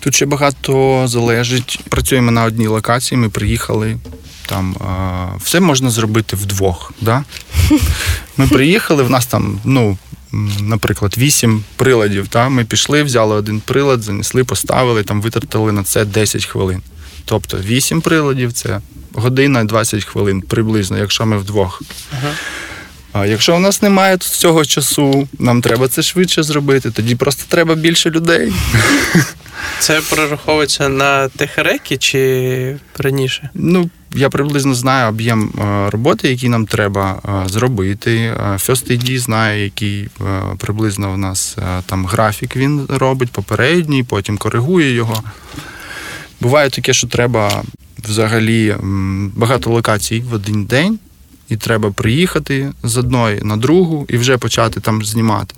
Тут 0.00 0.14
ще 0.14 0.26
багато 0.26 1.02
залежить. 1.08 1.80
Працюємо 1.88 2.30
на 2.30 2.44
одній 2.44 2.66
локації, 2.66 3.18
ми 3.18 3.28
приїхали. 3.28 3.98
Там 4.46 4.76
а, 4.76 5.36
все 5.36 5.60
можна 5.60 5.90
зробити 5.90 6.36
вдвох. 6.36 6.92
Да? 7.00 7.24
Ми 8.36 8.46
приїхали, 8.48 9.02
в 9.02 9.10
нас 9.10 9.26
там, 9.26 9.60
ну, 9.64 9.98
наприклад, 10.60 11.14
вісім 11.18 11.64
приладів. 11.76 12.28
Та? 12.28 12.48
Ми 12.48 12.64
пішли, 12.64 13.02
взяли 13.02 13.34
один 13.34 13.60
прилад, 13.60 14.02
занесли, 14.02 14.44
поставили, 14.44 15.02
там 15.02 15.22
витратили 15.22 15.72
на 15.72 15.82
це 15.82 16.04
10 16.04 16.44
хвилин. 16.44 16.82
Тобто 17.24 17.58
вісім 17.58 18.00
приладів 18.00 18.52
це 18.52 18.80
година 19.12 19.64
20 19.64 20.04
хвилин 20.04 20.40
приблизно, 20.42 20.98
якщо 20.98 21.26
ми 21.26 21.38
вдвох. 21.38 21.82
Ага. 22.18 22.32
А 23.12 23.26
якщо 23.26 23.56
у 23.56 23.58
нас 23.58 23.82
немає 23.82 24.16
цього 24.16 24.64
часу, 24.64 25.28
нам 25.38 25.62
треба 25.62 25.88
це 25.88 26.02
швидше 26.02 26.42
зробити, 26.42 26.90
тоді 26.90 27.14
просто 27.14 27.44
треба 27.48 27.74
більше 27.74 28.10
людей. 28.10 28.52
Це 29.78 30.00
прораховується 30.00 30.88
на 30.88 31.28
техерекі 31.28 31.96
чи 31.96 32.76
раніше? 32.98 33.50
Ну, 33.54 33.90
я 34.14 34.28
приблизно 34.28 34.74
знаю 34.74 35.08
об'єм 35.08 35.52
е, 35.58 35.90
роботи, 35.90 36.28
який 36.28 36.48
нам 36.48 36.66
треба 36.66 37.22
е, 37.24 37.48
зробити. 37.48 38.16
Е, 38.16 38.34
First 38.52 38.92
AD 38.92 39.18
знає, 39.18 39.64
який 39.64 40.08
приблизно 40.58 41.12
у 41.12 41.16
нас 41.16 41.56
там 41.86 42.06
графік 42.06 42.56
він 42.56 42.86
робить 42.88 43.30
попередній, 43.30 44.02
потім 44.04 44.38
коригує 44.38 44.92
його. 44.92 45.22
Буває 46.40 46.70
таке, 46.70 46.92
що 46.92 47.06
треба 47.06 47.62
взагалі 47.98 48.76
багато 49.34 49.70
локацій 49.70 50.20
в 50.30 50.34
один 50.34 50.64
день, 50.64 50.98
і 51.50 51.56
треба 51.56 51.90
приїхати 51.90 52.72
з 52.82 52.96
одної 52.96 53.40
на 53.42 53.56
другу 53.56 54.06
і 54.08 54.16
вже 54.16 54.38
почати 54.38 54.80
там 54.80 55.04
знімати. 55.04 55.54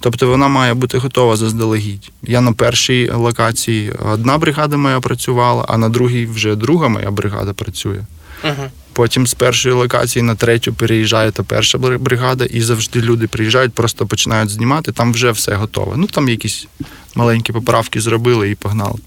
Тобто 0.00 0.28
вона 0.28 0.48
має 0.48 0.74
бути 0.74 0.98
готова 0.98 1.36
заздалегідь. 1.36 2.12
Я 2.22 2.40
на 2.40 2.52
першій 2.52 3.10
локації 3.14 3.92
одна 4.12 4.38
бригада 4.38 4.76
моя 4.76 5.00
працювала, 5.00 5.64
а 5.68 5.78
на 5.78 5.88
другій 5.88 6.26
вже 6.26 6.56
друга 6.56 6.88
моя 6.88 7.10
бригада 7.10 7.52
працює. 7.52 8.00
Угу. 8.44 8.70
Потім 8.92 9.26
з 9.26 9.34
першої 9.34 9.74
локації 9.74 10.22
на 10.22 10.34
третю 10.34 10.74
переїжджає 10.74 11.30
та 11.30 11.42
перша 11.42 11.78
бригада, 11.78 12.44
і 12.44 12.60
завжди 12.60 13.00
люди 13.00 13.26
приїжджають, 13.26 13.72
просто 13.72 14.06
починають 14.06 14.50
знімати, 14.50 14.92
там 14.92 15.12
вже 15.12 15.30
все 15.30 15.54
готове. 15.54 15.92
Ну 15.96 16.06
там 16.06 16.28
якісь 16.28 16.66
маленькі 17.14 17.52
поправки 17.52 18.00
зробили 18.00 18.50
і 18.50 18.54
погнали. 18.54 18.98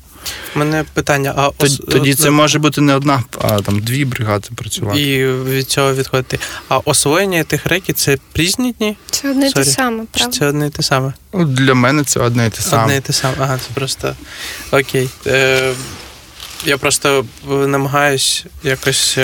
У 0.56 0.60
мене 0.60 0.86
питання: 0.94 1.34
а 1.38 1.50
Тоді, 1.58 1.74
ос- 1.74 1.82
тоді 1.92 2.14
це 2.16 2.30
може 2.30 2.60
бути 2.60 2.82
не 2.82 2.96
одна, 2.96 3.24
а 3.42 3.62
там 3.62 3.80
дві 3.80 4.06
бригади 4.06 4.48
працювати. 4.56 5.02
і 5.02 5.26
від 5.28 5.68
цього 5.68 5.94
відходити. 5.94 6.40
А 6.70 6.78
освоєння 6.78 7.44
тих 7.44 7.66
реків 7.66 7.96
це 7.96 8.18
різні 8.36 8.72
дні? 8.72 8.98
Це 9.12 9.30
одне 9.32 9.48
і 9.48 9.52
те 9.54 9.66
саме, 9.66 9.76
саме, 9.76 10.02
Чи 10.02 10.08
правда? 10.20 10.38
це 10.38 10.46
одне 10.48 10.68
і 10.68 10.70
те 10.70 10.84
саме? 10.84 11.14
Ну, 11.34 11.46
Для 11.46 11.74
мене 11.74 12.04
це 12.04 12.20
одне 12.20 12.48
і 12.48 12.50
те 12.50 12.62
саме. 12.62 12.84
Одне 12.84 12.98
і 12.98 13.02
те 13.02 13.14
саме. 13.14 13.36
Ага, 13.40 13.58
це 13.58 13.70
просто 13.74 14.16
окей. 14.72 15.10
Е, 15.28 15.74
я 16.66 16.78
просто 16.78 17.26
е, 17.52 17.54
намагаюсь 17.54 18.46
якось. 18.64 19.18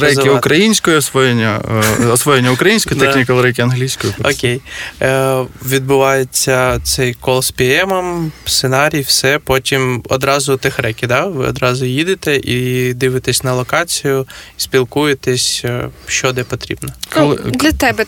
рейки 0.00 0.06
Розвивати. 0.06 0.30
українською, 0.38 0.98
освоєння, 0.98 1.62
е, 2.02 2.06
освоєння 2.06 2.50
українською, 2.50 3.00
Да. 3.00 3.06
technical 3.06 3.42
рейки 3.42 3.62
англійською. 3.62 4.14
Окей. 4.24 4.60
Е, 5.02 5.44
відбувається 5.66 6.80
цей 6.82 7.14
кол 7.14 7.42
з 7.42 7.52
PM, 7.52 8.30
сценарій, 8.44 9.00
все. 9.00 9.38
Потім 9.38 10.02
одразу 10.08 10.56
техреки, 10.56 11.06
да? 11.06 11.26
Ви 11.26 11.46
одразу 11.46 11.84
їдете 11.84 12.36
і 12.36 12.94
дивитесь 12.94 13.44
на 13.44 13.54
локацію, 13.54 14.26
спілкуєтесь, 14.56 15.64
що 16.06 16.32
де 16.32 16.44
потрібно. 16.44 16.92
Ну, 17.16 17.34
для 17.34 17.72
тебе 17.72 18.04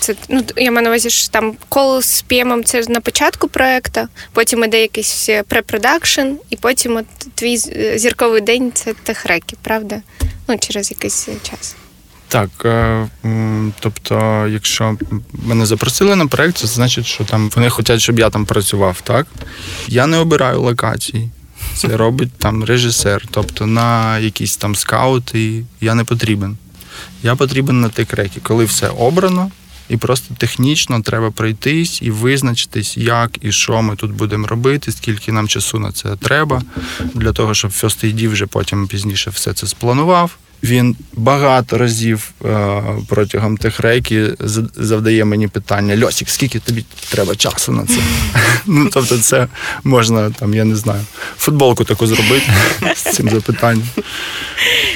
це 0.00 0.14
ну 0.28 0.44
я 0.56 0.70
маю 0.70 0.84
на 0.84 0.90
увазі, 0.90 1.10
що 1.10 1.28
там 1.28 1.56
кол 1.68 2.02
з 2.02 2.22
п'ємом 2.22 2.64
це 2.64 2.82
на 2.88 3.00
початку 3.00 3.48
проекту, 3.48 4.00
потім 4.32 4.64
іде 4.64 4.80
якийсь 4.80 5.30
preproduction, 5.48 6.26
і 6.50 6.56
потім 6.56 6.96
от 6.96 7.06
твій 7.34 7.63
зірковий 7.96 8.40
день 8.40 8.72
це 8.74 8.94
tech 8.94 9.19
recce, 9.19 9.56
правда? 9.62 10.02
Ну, 10.48 10.58
через 10.58 10.90
якийсь 10.90 11.28
е, 11.28 11.32
час. 11.50 11.76
Так, 12.28 12.50
е, 12.64 13.08
тобто, 13.80 14.46
якщо 14.50 14.96
мене 15.32 15.66
запросили 15.66 16.16
на 16.16 16.26
проект, 16.26 16.56
це 16.56 16.66
значить, 16.66 17.06
що 17.06 17.24
там 17.24 17.50
вони 17.56 17.70
хочуть, 17.70 18.00
щоб 18.02 18.18
я 18.18 18.30
там 18.30 18.46
працював, 18.46 19.00
так? 19.00 19.26
Я 19.88 20.06
не 20.06 20.18
обираю 20.18 20.60
локації. 20.60 21.30
Це 21.76 21.88
робить 21.96 22.32
там 22.38 22.64
режисер. 22.64 23.26
Тобто 23.30 23.66
на 23.66 24.18
якісь 24.18 24.56
там 24.56 24.74
скаути 24.74 25.64
я 25.80 25.94
не 25.94 26.04
потрібен. 26.04 26.56
Я 27.22 27.36
потрібен 27.36 27.80
на 27.80 27.88
tech 27.88 28.09
recce, 28.09 28.40
коли 28.40 28.64
все 28.64 28.88
обрано, 28.88 29.50
і 29.88 29.96
просто 29.96 30.34
технічно 30.38 31.00
треба 31.00 31.30
пройтись 31.30 32.02
і 32.02 32.10
визначитись, 32.10 32.96
як 32.96 33.38
і 33.40 33.52
що 33.52 33.82
ми 33.82 33.96
тут 33.96 34.12
будемо 34.12 34.46
робити, 34.46 34.92
скільки 34.92 35.32
нам 35.32 35.48
часу 35.48 35.78
на 35.78 35.92
це 35.92 36.16
треба, 36.16 36.62
для 37.14 37.32
того, 37.32 37.54
щоб 37.54 37.70
First 37.70 38.04
AD 38.04 38.28
вже 38.28 38.46
потім 38.46 38.88
пізніше 38.88 39.30
все 39.30 39.52
це 39.52 39.66
спланував. 39.66 40.36
Він 40.64 40.96
багато 41.12 41.78
разів 41.78 42.30
е, 42.44 42.82
протягом 43.08 43.56
тих 43.56 43.80
рейки 43.80 44.34
завдає 44.76 45.24
мені 45.24 45.48
питання: 45.48 46.04
Льосік, 46.06 46.30
скільки 46.30 46.58
тобі 46.58 46.84
треба 47.10 47.36
часу 47.36 47.72
на 47.72 47.86
це? 47.86 47.94
Ну, 48.66 48.88
тобто, 48.92 49.18
це 49.18 49.48
можна 49.84 50.30
там, 50.30 50.54
я 50.54 50.64
не 50.64 50.76
знаю, 50.76 51.00
футболку 51.38 51.84
таку 51.84 52.06
зробити 52.06 52.52
з 52.96 53.02
цим 53.02 53.28
запитанням. 53.30 53.88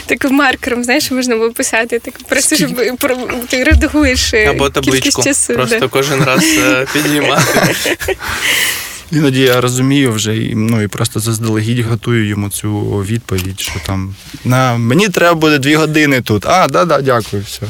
Таким 0.07 0.35
маркером, 0.35 0.85
знаєш, 0.85 1.11
можна 1.11 1.37
було 1.37 1.53
писати, 1.53 1.99
так 1.99 2.15
просто 2.29 2.57
щоб 2.57 2.97
про- 2.99 3.29
ти 3.49 3.65
редагуєш 3.65 4.35
е, 4.35 4.47
Або 4.47 4.71
табличку. 4.71 5.23
Просто 5.55 5.89
кожен 5.91 6.25
раз 6.25 6.45
е, 6.45 6.87
підіймати. 6.93 7.77
Іноді 9.13 9.41
я 9.41 9.61
розумію 9.61 10.13
вже 10.13 10.37
і, 10.37 10.55
ну, 10.55 10.83
і 10.83 10.89
просто 10.89 11.21
заздалегідь 11.21 11.87
готую 11.87 12.29
йому 12.29 12.51
цю 12.51 12.81
відповідь, 12.81 13.61
що 13.61 13.81
там 13.87 14.15
на 14.45 14.77
мені 14.77 15.09
треба 15.09 15.35
буде 15.35 15.59
дві 15.59 15.75
години 15.75 16.21
тут. 16.21 16.47
А, 16.47 16.69
да-да, 16.69 17.01
дякую, 17.01 17.43
все. 17.43 17.63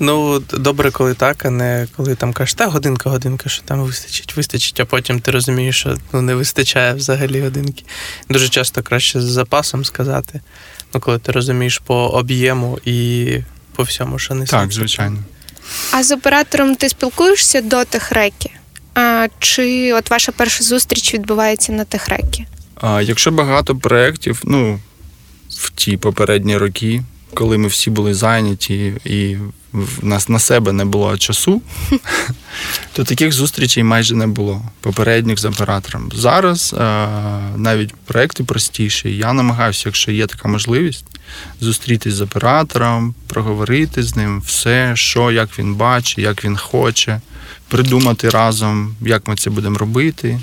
Ну, 0.00 0.42
добре, 0.52 0.90
коли 0.90 1.14
так, 1.14 1.44
а 1.44 1.50
не 1.50 1.86
коли 1.96 2.14
там 2.14 2.32
кажеш, 2.32 2.54
та 2.54 2.66
годинка, 2.66 3.10
годинка, 3.10 3.48
що 3.48 3.62
там 3.62 3.82
вистачить, 3.82 4.36
вистачить, 4.36 4.80
а 4.80 4.84
потім 4.84 5.20
ти 5.20 5.30
розумієш, 5.30 5.78
що 5.78 5.96
ну, 6.12 6.22
не 6.22 6.34
вистачає 6.34 6.94
взагалі 6.94 7.40
годинки. 7.40 7.84
Дуже 8.30 8.48
часто 8.48 8.82
краще 8.82 9.20
з 9.20 9.24
запасом 9.24 9.84
сказати. 9.84 10.40
Ну, 10.94 11.00
коли 11.00 11.18
ти 11.18 11.32
розумієш 11.32 11.78
по 11.78 11.94
об'єму 11.94 12.78
і 12.84 13.38
по 13.76 13.82
всьому, 13.82 14.18
що 14.18 14.34
не 14.34 14.46
Так, 14.46 14.72
звичайно. 14.72 15.18
А 15.92 16.02
з 16.02 16.10
оператором 16.10 16.74
ти 16.74 16.88
спілкуєшся 16.88 17.60
до 17.60 17.84
техреки? 17.84 18.50
А, 18.94 19.28
чи 19.38 19.92
от 19.92 20.10
ваша 20.10 20.32
перша 20.32 20.64
зустріч 20.64 21.14
відбувається 21.14 21.72
на 21.72 21.84
техрекі? 21.84 22.46
А 22.80 23.02
якщо 23.02 23.30
багато 23.30 23.76
проєктів, 23.76 24.42
ну, 24.44 24.80
в 25.50 25.70
ті 25.70 25.96
попередні 25.96 26.56
роки, 26.56 27.02
коли 27.34 27.58
ми 27.58 27.68
всі 27.68 27.90
були 27.90 28.14
зайняті 28.14 28.92
і 29.04 29.36
в 29.72 30.04
нас 30.04 30.28
на 30.28 30.38
себе 30.38 30.72
не 30.72 30.84
було 30.84 31.18
часу, 31.18 31.62
то 32.92 33.04
таких 33.04 33.32
зустрічей 33.32 33.82
майже 33.82 34.14
не 34.14 34.26
було 34.26 34.62
попередніх 34.80 35.38
з 35.38 35.44
оператором. 35.44 36.10
Зараз 36.14 36.74
а, 36.78 37.06
навіть 37.56 37.94
проекти 37.94 38.44
простіші. 38.44 39.16
Я 39.16 39.32
намагаюся, 39.32 39.82
якщо 39.86 40.12
є 40.12 40.26
така 40.26 40.48
можливість, 40.48 41.04
зустрітись 41.60 42.14
з 42.14 42.20
оператором, 42.20 43.14
проговорити 43.26 44.02
з 44.02 44.16
ним 44.16 44.40
все, 44.40 44.92
що, 44.96 45.30
як 45.30 45.58
він 45.58 45.74
бачить, 45.74 46.18
як 46.18 46.44
він 46.44 46.56
хоче, 46.56 47.20
придумати 47.68 48.30
разом, 48.30 48.94
як 49.00 49.28
ми 49.28 49.36
це 49.36 49.50
будемо 49.50 49.78
робити. 49.78 50.40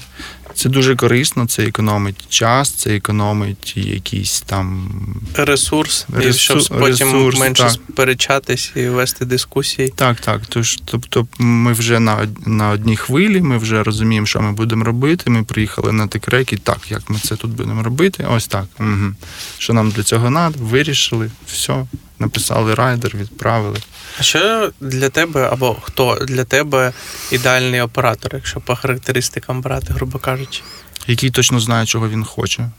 Це 0.56 0.70
дуже 0.70 0.96
корисно, 0.96 1.46
це 1.46 1.63
економить 1.63 2.30
час, 2.30 2.72
це 2.72 2.96
економить 2.96 3.78
якісь 3.78 4.41
там 4.41 4.89
Ресурс, 5.36 6.08
і 6.22 6.34
щоб 6.34 6.67
потім 6.70 7.08
ресурс, 7.08 7.39
менше 7.39 7.63
так. 7.63 7.72
сперечатись 7.72 8.72
і 8.76 8.88
вести 8.88 9.26
дискусії. 9.26 9.94
Так, 9.96 10.22
так. 10.22 10.41
Тож, 10.50 10.80
тобто, 10.86 11.28
ми 11.39 11.74
вже 11.74 12.00
на, 12.00 12.28
на 12.46 12.70
одній 12.70 12.98
хвилі, 12.98 13.41
ми 13.41 13.58
вже 13.58 13.84
розуміємо, 13.84 14.28
що 14.28 14.41
ми 14.41 14.52
будемо 14.52 14.84
робити. 14.84 15.30
Ми 15.30 15.44
приїхали 15.44 15.91
на 15.91 16.08
тикреки, 16.08 16.58
так, 16.58 16.80
як 16.89 17.10
ми 17.10 17.20
це 17.20 17.36
тут 17.36 17.52
будемо 17.52 17.84
робити. 17.84 18.28
Ось 18.32 18.48
так. 18.48 18.65
Угу. 18.80 19.13
Що 19.58 19.74
нам 19.74 19.91
для 19.91 20.04
цього 20.04 20.28
треба, 20.28 20.54
вирішили, 20.72 21.32
все, 21.48 21.86
написали 22.20 22.76
райдер, 22.76 23.16
відправили. 23.16 23.78
А 24.20 24.24
що 24.24 24.72
для 24.82 25.10
тебе, 25.10 25.50
або 25.52 25.78
хто 25.82 26.16
для 26.16 26.44
тебе 26.44 26.94
ідеальний 27.32 27.82
оператор, 27.82 28.32
якщо 28.34 28.60
по 28.60 28.76
характеристикам 28.76 29.62
брати, 29.62 29.94
грубо 29.94 30.20
кажучи? 30.20 30.62
Який 31.08 31.32
точно 31.32 31.60
знає, 31.60 31.86
чого 31.86 32.10
він 32.10 32.24
хоче. 32.24 32.70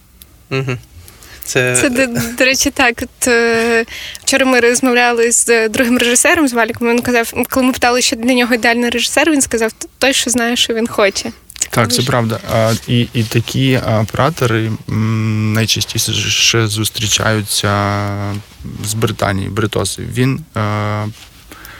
Угу. 0.50 0.78
Це, 1.44 1.76
Це 1.76 1.90
до, 1.90 2.06
до 2.38 2.44
речі, 2.44 2.70
так. 2.70 3.02
От 3.02 3.28
е, 3.28 3.84
вчора 4.24 4.46
ми 4.46 4.60
розмовляли 4.60 5.32
з 5.32 5.48
е, 5.48 5.68
другим 5.68 5.98
режисером 5.98 6.48
з 6.48 6.52
Валіком. 6.52 6.88
Він 6.88 7.02
казав, 7.02 7.32
коли 7.50 7.66
ми 7.66 7.72
питали, 7.72 8.02
що 8.02 8.16
для 8.16 8.34
нього 8.34 8.54
ідеальний 8.54 8.90
режисер, 8.90 9.30
він 9.30 9.40
сказав, 9.40 9.72
той, 9.98 10.12
що 10.12 10.30
знає, 10.30 10.56
що 10.56 10.74
він 10.74 10.86
хоче. 10.86 11.32
Так, 11.70 11.92
це 11.92 12.02
правда. 12.02 12.40
І, 12.88 13.08
і 13.14 13.22
такі 13.24 13.78
оператори 13.78 14.72
найчастіше 14.86 16.66
зустрічаються 16.66 18.34
з 18.84 18.94
Британії, 18.94 19.48
бритоси. 19.48 20.02
Він 20.12 20.40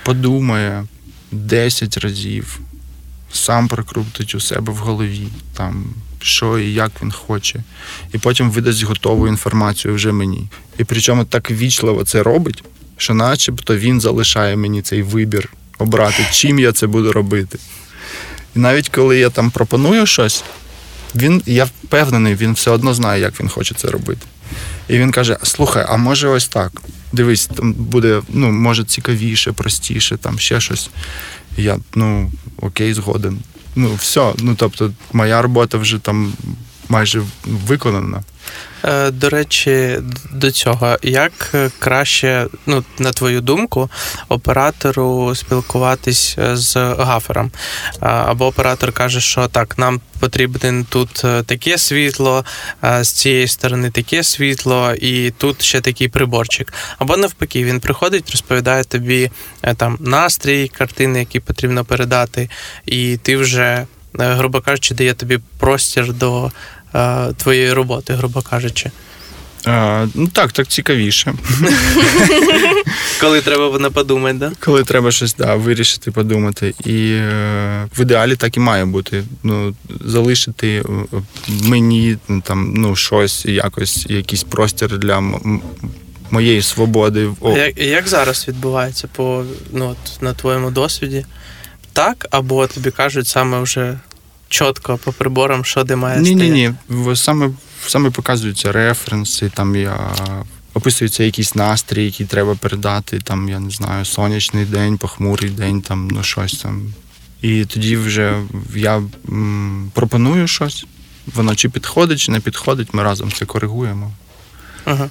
подумає 0.04 0.84
10 1.32 1.96
разів, 1.96 2.60
сам 3.32 3.68
прокрутить 3.68 4.34
у 4.34 4.40
себе 4.40 4.72
в 4.72 4.76
голові, 4.76 5.28
там, 5.54 5.84
що 6.20 6.58
і 6.58 6.72
як 6.72 6.92
він 7.02 7.12
хоче, 7.12 7.62
і 8.12 8.18
потім 8.18 8.50
видасть 8.50 8.82
готову 8.82 9.28
інформацію 9.28 9.94
вже 9.94 10.12
мені. 10.12 10.48
І 10.78 10.84
причому 10.84 11.24
так 11.24 11.50
вічливо 11.50 12.04
це 12.04 12.22
робить, 12.22 12.64
що 12.96 13.14
начебто 13.14 13.76
він 13.76 14.00
залишає 14.00 14.56
мені 14.56 14.82
цей 14.82 15.02
вибір 15.02 15.48
обрати, 15.78 16.26
чим 16.32 16.58
я 16.58 16.72
це 16.72 16.86
буду 16.86 17.12
робити. 17.12 17.58
І 18.56 18.58
навіть 18.58 18.88
коли 18.88 19.18
я 19.18 19.30
там 19.30 19.50
пропоную 19.50 20.06
щось, 20.06 20.44
він, 21.14 21.42
я 21.46 21.64
впевнений, 21.64 22.34
він 22.34 22.52
все 22.52 22.70
одно 22.70 22.94
знає, 22.94 23.20
як 23.20 23.40
він 23.40 23.48
хоче 23.48 23.74
це 23.74 23.88
робити. 23.88 24.26
І 24.88 24.98
він 24.98 25.12
каже: 25.12 25.36
слухай, 25.42 25.86
а 25.88 25.96
може 25.96 26.28
ось 26.28 26.48
так. 26.48 26.72
Дивись, 27.12 27.46
там 27.46 27.72
буде, 27.72 28.22
ну, 28.28 28.50
може, 28.52 28.84
цікавіше, 28.84 29.52
простіше, 29.52 30.16
там 30.16 30.38
ще 30.38 30.60
щось. 30.60 30.90
Я, 31.56 31.78
ну, 31.94 32.32
окей, 32.60 32.94
згоден. 32.94 33.38
Ну, 33.76 33.94
все. 33.94 34.32
Ну, 34.38 34.54
тобто, 34.54 34.92
моя 35.12 35.42
робота 35.42 35.78
вже 35.78 35.98
там 35.98 36.32
майже 36.88 37.22
виконана. 37.44 38.22
Е, 38.84 39.10
До 39.10 39.30
речі, 39.30 39.98
до 40.32 40.50
цього, 40.50 40.98
як 41.02 41.50
е, 41.54 41.70
краще, 41.78 42.46
ну, 42.66 42.84
на 42.98 43.12
твою 43.12 43.40
думку, 43.40 43.90
оператору 44.28 45.34
спілкуватись 45.34 46.36
е, 46.38 46.56
з 46.56 46.76
гафером? 46.76 47.50
Або 48.00 48.46
оператор 48.46 48.92
каже, 48.92 49.20
що 49.20 49.48
так, 49.48 49.78
нам 49.78 50.00
потрібен 50.20 50.86
тут 50.90 51.24
таке 51.46 51.78
світло, 51.78 52.44
з 52.82 53.08
цієї 53.08 53.48
сторони 53.48 53.90
таке 53.90 54.22
світло, 54.22 54.94
і 54.94 55.30
тут 55.30 55.62
ще 55.62 55.80
такий 55.80 56.08
приборчик. 56.08 56.72
Або 56.98 57.16
навпаки, 57.16 57.64
він 57.64 57.80
приходить, 57.80 58.30
розповідає 58.30 58.84
тобі 58.84 59.30
там 59.76 59.98
настрій, 60.00 60.68
картини, 60.68 61.18
які 61.18 61.40
потрібно 61.40 61.84
передати, 61.84 62.50
і 62.86 63.16
ти 63.16 63.36
вже, 63.36 63.86
грубо 64.14 64.60
кажучи, 64.60 64.94
дає 64.94 65.14
тобі 65.14 65.38
простір 65.58 66.12
до 66.12 66.50
твоєї 67.36 67.72
роботи, 67.72 68.14
грубо 68.14 68.42
кажучи. 68.42 68.90
А, 69.66 70.06
ну 70.14 70.26
так, 70.26 70.52
так 70.52 70.68
цікавіше. 70.68 71.34
Коли 73.20 73.40
треба 73.40 73.78
не 73.78 73.90
подумати, 73.90 74.38
да? 74.38 74.52
Коли 74.60 74.84
треба 74.84 75.12
щось 75.12 75.34
да, 75.34 75.54
вирішити, 75.54 76.10
подумати. 76.10 76.74
І 76.84 77.10
е, 77.12 77.88
в 77.96 78.00
ідеалі 78.00 78.36
так 78.36 78.56
і 78.56 78.60
має 78.60 78.84
бути. 78.84 79.24
Ну, 79.42 79.74
залишити 80.04 80.68
е, 80.76 80.82
мені 81.48 82.16
там 82.44 82.74
ну, 82.76 82.96
щось, 82.96 83.46
якось, 83.46 84.06
якийсь 84.08 84.42
простір 84.42 84.98
для 84.98 85.18
м- 85.18 85.62
моєї 86.30 86.62
свободи. 86.62 87.28
О, 87.40 87.56
Як, 87.56 87.78
як 87.78 88.08
зараз 88.08 88.48
відбувається 88.48 89.08
по 89.16 89.44
ну, 89.72 89.88
от, 89.88 90.22
на 90.22 90.32
твоєму 90.34 90.70
досвіді? 90.70 91.24
Так, 91.92 92.26
або 92.30 92.66
тобі 92.66 92.90
кажуть 92.90 93.26
саме 93.26 93.60
вже 93.60 93.98
чітко 94.52 94.98
по 95.04 95.12
приборам, 95.12 95.64
що 95.64 95.84
де 95.84 95.96
має 95.96 96.20
Ні, 96.20 96.34
ні, 96.34 96.48
стояти? 96.48 96.74
ні. 96.88 97.16
Саме, 97.16 97.50
саме 97.86 98.10
показуються 98.10 98.72
референси, 98.72 99.50
там 99.54 99.76
я 99.76 99.96
описується 100.74 101.24
якийсь 101.24 101.54
настрій, 101.54 102.04
який 102.04 102.26
треба 102.26 102.54
передати. 102.54 103.18
Там, 103.18 103.48
я 103.48 103.58
не 103.60 103.70
знаю, 103.70 104.04
сонячний 104.04 104.64
день, 104.64 104.98
похмурий 104.98 105.50
день, 105.50 105.80
там, 105.82 106.08
ну 106.08 106.22
щось 106.22 106.52
там. 106.58 106.82
І 107.42 107.64
тоді 107.64 107.96
вже 107.96 108.42
я 108.74 109.02
м, 109.28 109.90
пропоную 109.94 110.48
щось. 110.48 110.86
Воно 111.34 111.54
чи 111.54 111.68
підходить, 111.68 112.20
чи 112.20 112.32
не 112.32 112.40
підходить, 112.40 112.94
ми 112.94 113.02
разом 113.02 113.32
це 113.32 113.44
коригуємо. 113.44 114.12
Ага. 114.84 115.10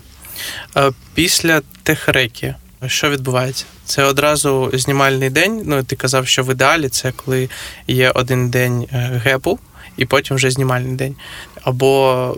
Після 1.13 1.61
техреки, 1.83 2.55
що 2.87 3.09
відбувається? 3.09 3.65
Це 3.85 4.03
одразу 4.03 4.71
знімальний 4.73 5.29
день. 5.29 5.61
Ну, 5.65 5.83
ти 5.83 5.95
казав, 5.95 6.27
що 6.27 6.43
в 6.43 6.51
ідеалі 6.51 6.89
це 6.89 7.11
коли 7.11 7.49
є 7.87 8.11
один 8.11 8.49
день 8.49 8.87
е, 8.93 9.21
гепу, 9.25 9.59
і 9.97 10.05
потім 10.05 10.35
вже 10.35 10.51
знімальний 10.51 10.95
день. 10.95 11.15
Або 11.61 12.37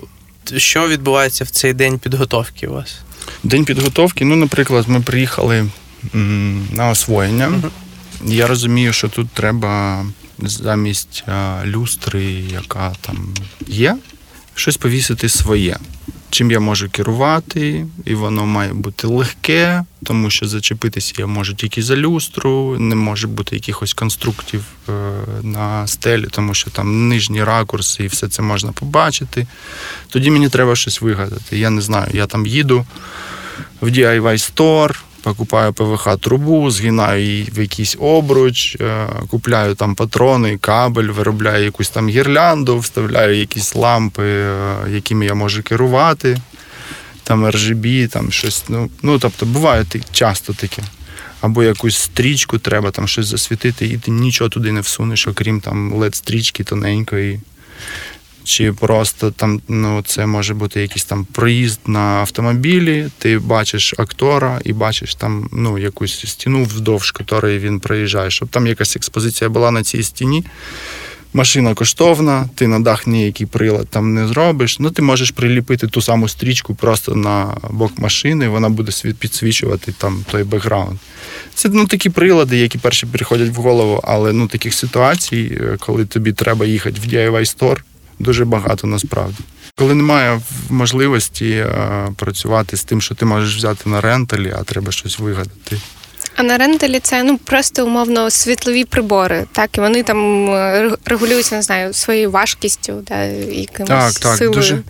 що 0.58 0.88
відбувається 0.88 1.44
в 1.44 1.50
цей 1.50 1.74
день 1.74 2.00
підготовки 2.00 2.68
у 2.68 2.74
вас? 2.74 3.00
День 3.44 3.66
підготовки, 3.66 4.26
ну, 4.26 4.36
наприклад, 4.36 4.90
ми 4.90 5.02
приїхали 5.02 5.66
на 6.72 6.90
освоєння. 6.90 7.50
Мгм. 7.50 7.72
Я 8.26 8.48
розумію, 8.48 8.94
що 8.94 9.10
тут 9.10 9.30
треба 9.30 10.06
замість 10.40 11.24
люстри, 11.66 12.24
яка 12.52 12.94
там 13.02 13.34
є, 13.68 13.98
щось 14.56 14.78
повісити 14.78 15.30
своє. 15.30 15.78
Чим 16.30 16.52
я 16.52 16.60
можу 16.60 16.90
керувати, 16.90 17.86
і 18.06 18.16
воно 18.16 18.46
має 18.46 18.74
бути 18.74 19.08
легке, 19.08 19.84
тому 20.04 20.30
що 20.30 20.48
зачепитися 20.48 21.14
я 21.18 21.28
можу 21.28 21.56
тільки 21.56 21.84
за 21.84 21.96
люстру, 21.96 22.78
не 22.80 22.96
може 22.96 23.28
бути 23.28 23.56
якихось 23.56 23.94
конструктів 23.94 24.66
е, 24.90 24.92
на 25.44 25.88
стелі, 25.88 26.28
тому 26.32 26.54
що 26.54 26.70
там 26.70 27.10
нижні 27.10 27.44
ракурси 27.44 28.04
і 28.04 28.08
все 28.08 28.28
це 28.28 28.42
можна 28.42 28.72
побачити. 28.72 29.48
Тоді 30.10 30.32
мені 30.32 30.50
треба 30.50 30.76
щось 30.76 31.02
вигадати. 31.02 31.58
Я 31.58 31.70
не 31.70 31.82
знаю, 31.82 32.08
я 32.14 32.26
там 32.26 32.46
їду 32.46 32.86
в 33.82 33.88
DIY 33.88 34.22
Store, 34.22 34.96
покупаю 35.24 35.72
ПВХ-трубу, 35.72 36.70
згинаю 36.70 37.24
її 37.24 37.52
в 37.56 37.60
якийсь 37.60 37.98
обруч, 38.00 38.76
е, 38.76 39.08
купляю 39.30 39.76
там 39.76 39.96
патрони, 39.96 40.58
кабель, 40.58 41.04
виробляю 41.04 41.64
якусь 41.66 41.90
там 41.90 42.10
гірлянду, 42.10 42.80
вставляю 42.80 43.36
якісь 43.40 43.76
лампи, 43.76 44.24
е, 44.24 44.76
якими 44.90 45.26
я 45.26 45.34
можу 45.34 45.64
керувати, 45.64 46.38
там 47.24 47.46
RGB, 47.46 48.08
там 48.08 48.32
щось. 48.32 48.64
Ну, 48.70 48.90
ну 49.02 49.20
тобто 49.20 49.46
буває 49.46 49.86
часто 50.12 50.54
таке. 50.54 50.84
Або 51.42 51.64
якусь 51.64 51.98
стрічку 51.98 52.58
треба 52.58 52.92
там 52.92 53.08
щось 53.08 53.28
засвітити, 53.28 53.86
і 53.86 53.98
ти 53.98 54.12
нічого 54.12 54.50
туди 54.50 54.72
не 54.72 54.82
всунеш, 54.82 55.28
окрім 55.28 55.62
там 55.62 55.94
LED-стрічки 55.94 56.64
тоненької. 56.64 57.40
Чи 58.44 58.74
просто 58.74 59.32
там 59.32 59.62
ну, 59.68 60.04
це 60.06 60.26
може 60.26 60.54
бути 60.54 60.82
якийсь 60.82 61.06
там 61.06 61.26
проїзд 61.32 61.80
на 61.88 62.00
автомобілі, 62.00 63.10
ти 63.18 63.40
бачиш 63.40 63.94
актора 63.98 64.60
і 64.64 64.74
бачиш 64.74 65.16
там 65.16 65.50
ну, 65.52 65.78
якусь 65.78 66.26
стіну, 66.26 66.64
вздовж 66.64 67.14
якої 67.20 67.60
він 67.60 67.80
проїжджає, 67.80 68.32
щоб 68.32 68.50
там 68.50 68.68
якась 68.68 68.96
експозиція 68.96 69.50
була 69.50 69.72
на 69.72 69.84
цій 69.84 70.04
стіні. 70.04 70.44
Машина 71.36 71.74
коштовна, 71.74 72.50
ти 72.56 72.68
на 72.68 72.80
дах 72.80 73.08
ніякий 73.08 73.48
прилад 73.48 73.88
там 73.90 74.14
не 74.14 74.28
зробиш. 74.28 74.80
Ну, 74.80 74.92
ти 74.92 75.02
можеш 75.02 75.32
приліпити 75.32 75.88
ту 75.88 76.02
саму 76.02 76.30
стрічку 76.30 76.76
просто 76.76 77.16
на 77.16 77.58
бок 77.70 77.92
машини, 77.98 78.48
вона 78.48 78.70
буде 78.70 78.92
підсвічувати 79.20 79.94
там 79.98 80.26
той 80.32 80.44
бекграунд. 80.44 80.98
Це 81.56 81.70
ну, 81.70 81.86
такі 81.86 82.10
прилади, 82.10 82.58
які 82.58 82.78
перші 82.78 83.06
приходять 83.06 83.50
в 83.50 83.56
голову, 83.56 84.02
але 84.04 84.34
ну, 84.34 84.48
таких 84.48 84.74
ситуацій, 84.74 85.58
е, 85.62 85.78
коли 85.80 86.06
тобі 86.06 86.32
треба 86.32 86.66
їхати 86.66 87.02
в 87.02 87.14
DIY 87.14 87.58
store, 87.58 87.78
дуже 88.20 88.46
багато 88.46 88.88
насправді. 88.88 89.38
Коли 89.76 89.94
немає 89.94 90.42
можливості 90.70 91.50
е, 91.50 92.08
працювати 92.16 92.78
з 92.78 92.84
тим, 92.84 93.02
що 93.02 93.16
ти 93.16 93.26
можеш 93.26 93.58
взяти 93.58 93.90
на 93.90 94.02
ренталі, 94.02 94.54
а 94.60 94.64
треба 94.64 94.92
щось 94.92 95.20
вигадати. 95.20 95.78
А 96.36 96.44
на 96.44 96.58
ренталі 96.58 97.00
це 97.00 97.24
ну 97.24 97.38
просто 97.38 97.86
умовно 97.86 98.30
світлові 98.30 98.86
прибори, 98.86 99.46
так 99.52 99.78
і 99.78 99.82
вони 99.82 100.04
там 100.04 100.50
е, 100.50 100.92
регулюються, 101.06 101.56
не 101.56 101.62
знаю, 101.62 101.94
своєю 101.94 102.32
важкістю, 102.32 103.04
да, 103.08 103.24
якимось 103.24 103.90
Так, 103.90 104.14
так, 104.14 104.38
силою. 104.38 104.56
дуже, 104.56 104.82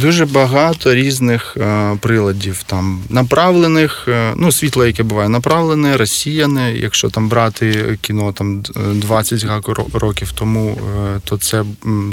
дуже 0.00 0.26
багато 0.26 0.94
різних 0.94 1.56
е, 1.56 1.96
приладів 2.00 2.62
там 2.62 3.02
направлених. 3.08 4.04
е, 4.08 4.32
ну, 4.36 4.52
світло, 4.52 4.86
яке 4.86 5.02
буває 5.02 5.28
направлене, 5.28 5.96
розсіяне. 5.96 6.74
Якщо 6.76 7.10
там 7.10 7.28
брати 7.28 7.98
кіно 8.00 8.32
там 8.32 8.62
20 8.94 9.44
гако- 9.44 9.98
років 9.98 10.32
тому, 10.32 10.78
е, 10.96 11.20
то 11.24 11.38
це 11.38 11.64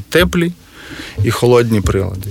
теплі 0.09 0.51
і 1.23 1.31
холодні 1.31 1.81
прилади. 1.81 2.29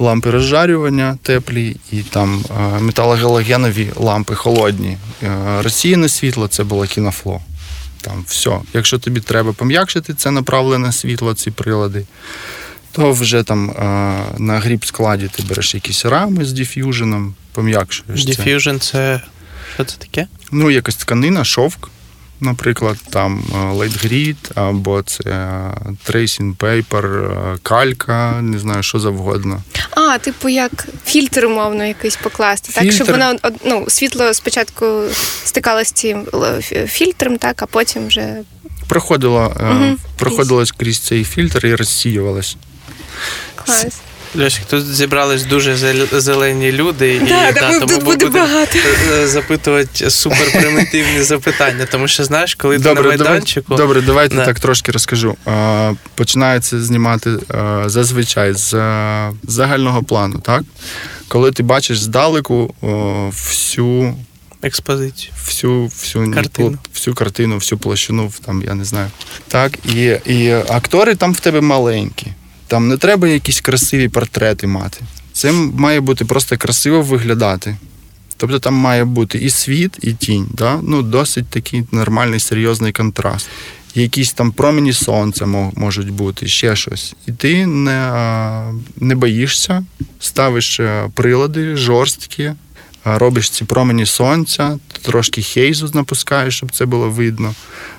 Лампи 0.00 0.30
розжарювання 0.30 1.18
теплі 1.22 1.76
і 1.92 2.02
там 2.02 2.44
е, 2.60 2.80
металогалогенові 2.80 3.88
лампи 3.96 4.34
холодні. 4.34 4.96
Е, 5.22 5.62
Розсіяне 5.62 6.08
світло 6.08 6.48
це 6.48 6.64
було 6.64 6.86
кінофло. 6.86 7.40
Там 8.00 8.24
все. 8.26 8.58
Якщо 8.74 8.98
тобі 8.98 9.20
треба 9.20 9.52
пом'якшити 9.52 10.14
це 10.14 10.30
направлене 10.30 10.92
світло, 10.92 11.34
ці 11.34 11.50
прилади, 11.50 12.04
то 12.98 13.12
вже 13.12 13.42
там 13.42 13.70
е, 13.70 13.74
на 14.38 14.58
grip 14.58 14.84
складі 14.84 15.30
ти 15.36 15.42
береш 15.42 15.74
якісь 15.74 16.04
рами 16.04 16.44
з 16.44 16.52
diffusion 16.52 17.13
ом, 17.13 17.34
пом'якшуєш. 17.52 18.26
Diffusion 18.26 18.78
це 18.78 19.20
що 19.74 19.84
це 19.84 19.96
таке? 19.96 20.26
Ну, 20.52 20.70
якась 20.70 20.96
тканина, 20.96 21.44
шовк, 21.44 21.90
наприклад, 22.40 22.96
там 23.10 23.42
light 23.72 24.11
grid, 24.11 24.50
або 24.54 25.02
це 25.02 25.60
tracing 26.02 26.56
paper, 26.56 27.30
калька, 27.62 28.40
не 28.42 28.58
знаю, 28.58 28.82
що 28.82 29.00
завгодно. 29.00 29.62
А, 29.90 30.18
типу, 30.18 30.48
як 30.48 30.88
фільтр, 31.04 31.46
умовно, 31.46 31.84
якийсь 31.84 32.16
покласти, 32.16 32.72
так, 32.72 32.92
щоб 32.92 33.06
Фільтр. 33.06 33.12
воно 33.12 33.54
ну, 33.64 33.84
світло 33.88 34.34
спочатку 34.34 35.02
стикалося 35.44 35.88
з 35.88 35.92
цим 35.92 36.26
фільтром, 36.86 37.38
так, 37.38 37.62
а 37.62 37.66
потім 37.66 38.06
вже 38.06 38.36
Проходило, 38.88 39.56
е, 39.60 39.64
Мгм. 39.64 39.98
крізь 40.76 40.98
цей 40.98 41.24
фільтр 41.24 41.66
і 41.66 41.74
розсіювалось. 41.74 42.56
Клас. 43.54 43.86
Льосик, 44.36 44.64
тут 44.64 44.86
зібрались 44.94 45.42
дуже 45.44 45.76
зелені 46.20 46.72
люди, 46.72 47.14
і 47.14 47.18
Да, 47.20 47.52
да, 47.52 47.72
тому 47.72 47.86
тут 47.86 48.04
буде 48.04 48.26
багато. 48.26 48.78
е, 49.12 49.26
запитувати 49.26 50.10
суперпримітивні 50.10 51.22
запитання. 51.22 51.86
Тому 51.90 52.08
що 52.08 52.24
знаєш, 52.24 52.54
коли 52.54 52.78
ти 52.78 52.84
на 52.88 52.94
Добре, 52.94 53.02
давай, 53.02 53.18
майданчику. 53.18 53.76
добре, 53.76 54.00
давайте 54.00 54.36
Да. 54.36 54.44
так 54.44 54.60
трошки 54.60 54.92
розкажу. 54.92 55.36
Починається 56.14 56.80
знімати 56.82 57.30
е, 57.30 57.82
зазвичай 57.86 58.54
з 58.54 58.74
е, 58.74 59.30
загального 59.42 60.02
плану, 60.02 60.38
так? 60.38 60.62
Коли 61.28 61.52
ти 61.52 61.62
бачиш 61.62 61.98
здалеку 62.00 62.74
всю 63.30 64.14
Експозицію. 64.62 65.32
всю, 65.46 65.84
всю, 65.86 66.32
Картину. 66.34 66.78
всю 66.94 67.14
картину, 67.14 67.54
всю 67.56 67.78
площину, 67.78 68.32
там, 68.46 68.62
я 68.62 68.74
не 68.74 68.84
знаю. 68.84 69.10
Так, 69.48 69.72
і, 69.84 70.02
і 70.26 70.50
актори 70.52 71.14
там 71.14 71.32
в 71.34 71.40
тебе 71.40 71.60
маленькі. 71.60 72.26
Там 72.68 72.88
не 72.88 72.96
треба 72.96 73.28
якісь 73.28 73.60
красиві 73.60 74.08
портрети 74.08 74.66
мати. 74.66 75.00
Це 75.32 75.52
має 75.52 76.00
бути 76.00 76.24
просто 76.24 76.56
красиво 76.56 77.02
виглядати. 77.02 77.76
Тобто 78.36 78.58
там 78.58 78.74
має 78.74 79.04
бути 79.04 79.38
і 79.38 79.50
світ, 79.50 79.98
і 80.02 80.12
тінь. 80.12 80.46
Да? 80.50 80.80
Ну, 80.82 81.02
досить 81.02 81.48
такий 81.48 81.84
нормальний, 81.92 82.40
серйозний 82.40 82.92
контраст. 82.92 83.48
Якісь 83.94 84.32
там 84.32 84.52
промені 84.52 84.92
сонця 84.92 85.46
можуть 85.76 86.10
бути, 86.10 86.48
ще 86.48 86.76
щось. 86.76 87.14
І 87.26 87.32
ти 87.32 87.66
не, 87.66 88.12
не 88.96 89.14
боїшся, 89.14 89.84
ставиш 90.20 90.80
е, 90.80 91.10
прилади 91.14 91.76
жорсткі, 91.76 92.52
робиш 93.04 93.50
ці 93.50 93.64
промені 93.64 94.06
сонця, 94.06 94.78
трошки 95.02 95.42
хейзу 95.42 95.90
напускаєш, 95.94 96.56
щоб 96.56 96.72
це 96.72 96.86
було 96.86 97.10
видно. 97.10 97.54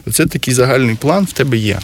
Оце 0.08 0.26
такий 0.26 0.54
загальний 0.54 0.96
план 0.96 1.26
в 1.26 1.32
тебе 1.32 1.58
є. 1.58 1.80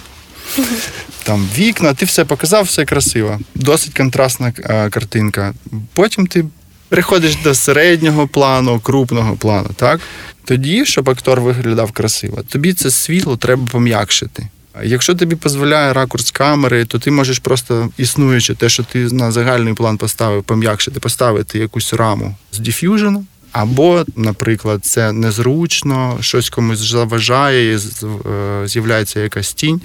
Там 1.23 1.49
вікна, 1.57 1.93
ти 1.93 2.05
все 2.05 2.25
показав, 2.25 2.63
все 2.63 2.85
красиво. 2.85 3.39
Досить 3.55 3.97
контрастна 3.97 4.53
е, 4.59 4.89
картинка. 4.89 5.53
Потім 5.93 6.27
ти 6.27 6.45
приходиш 6.89 7.35
до 7.35 7.55
середнього 7.55 8.27
плану, 8.27 8.79
крупного 8.79 9.35
плану, 9.35 9.69
так? 9.75 9.99
Тоді, 10.45 10.85
щоб 10.85 11.09
актор 11.09 11.41
виглядав 11.41 11.91
красиво, 11.91 12.43
тобі 12.49 12.73
це 12.73 12.91
світло 12.91 13.37
треба 13.37 13.67
пом'якшити. 13.71 14.47
Якщо 14.83 15.15
тобі 15.15 15.35
дозволяє 15.35 15.93
ракурс 15.93 16.31
камери, 16.31 16.85
то 16.85 16.99
ти 16.99 17.11
можеш 17.11 17.39
просто 17.39 17.89
існуючи 17.97 18.53
те, 18.55 18.69
що 18.69 18.83
ти 18.83 18.99
на 18.99 19.31
загальний 19.31 19.73
план 19.73 19.97
поставив, 19.97 20.43
пом'якшити, 20.43 20.99
поставити 20.99 21.59
якусь 21.59 21.93
раму 21.93 22.35
з 22.51 22.59
диф'южену. 22.59 23.25
Або, 23.59 24.05
наприклад, 24.15 24.85
це 24.85 25.11
незручно, 25.11 26.17
щось 26.21 26.49
комусь 26.49 26.79
заважає, 26.79 27.79
з- 27.79 28.03
е, 28.03 28.67
з'являється 28.67 29.19
якась 29.19 29.53
тінь. 29.53 29.81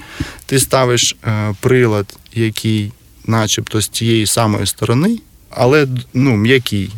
Ти 0.46 0.58
ставиш 0.58 1.16
е, 1.26 1.54
прилад, 1.60 2.06
який, 2.34 2.92
начебто, 3.26 3.80
з 3.80 3.88
тієї 3.88 4.26
самої 4.26 4.66
сторони, 4.66 5.18
але 5.50 5.86
ну, 6.14 6.36
м'який. 6.36 6.90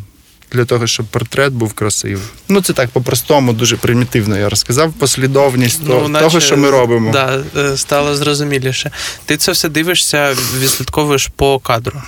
Для 0.51 0.65
того, 0.65 0.87
щоб 0.87 1.05
портрет 1.05 1.53
був 1.53 1.73
красивий. 1.73 2.23
Ну, 2.49 2.61
це 2.61 2.73
так 2.73 2.89
по-простому, 2.89 3.53
дуже 3.53 3.77
примітивно 3.77 4.37
я 4.37 4.49
розказав. 4.49 4.93
Послідовність 4.93 5.87
то- 5.87 6.07
наче, 6.07 6.25
того, 6.25 6.39
що 6.39 6.57
ми 6.57 6.69
робимо. 6.69 7.11
Да, 7.11 7.43
е, 7.57 7.77
стало 7.77 8.15
зрозуміліше. 8.15 8.91
Ти 9.25 9.37
це 9.37 9.51
все 9.51 9.69
дивишся, 9.69 10.35
відслідковуєш 10.59 11.27
по 11.35 11.59
кадру. 11.59 12.01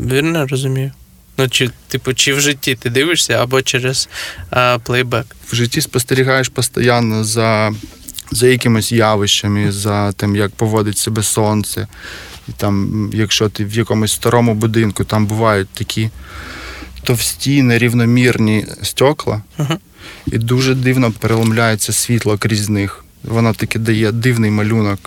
Вірно 0.00 0.46
розумію? 0.46 0.92
Ну, 1.40 1.48
чи, 1.48 1.70
типу, 1.88 2.14
чи 2.14 2.34
в 2.34 2.40
житті 2.40 2.74
ти 2.74 2.90
дивишся, 2.90 3.32
або 3.42 3.62
через 3.62 4.08
е, 4.52 4.78
плейбек. 4.78 5.36
в 5.46 5.54
житті 5.54 5.80
спостерігаєш 5.80 6.48
постійно 6.48 7.24
за, 7.24 7.72
за 8.30 8.46
якимись 8.46 8.92
явищами, 8.92 9.72
за 9.72 10.12
тим, 10.12 10.36
як 10.36 10.50
поводить 10.50 10.98
себе 10.98 11.22
сонце. 11.22 11.86
І 12.48 12.52
там, 12.56 13.10
якщо 13.14 13.48
ти 13.48 13.64
в 13.64 13.72
якомусь 13.74 14.12
старому 14.12 14.54
будинку, 14.54 15.04
там 15.04 15.26
бувають 15.26 15.68
такі 15.68 16.10
товсті, 17.02 17.62
нерівномірні 17.62 18.66
стекла, 18.82 19.42
Мгм. 19.58 19.78
і 20.26 20.38
дуже 20.38 20.74
дивно 20.74 21.12
переломляється 21.12 21.92
світло 21.92 22.38
крізь 22.38 22.68
них. 22.68 23.04
Воно 23.24 23.54
таки 23.54 23.78
дає 23.78 24.12
дивний 24.12 24.50
малюнок. 24.50 24.98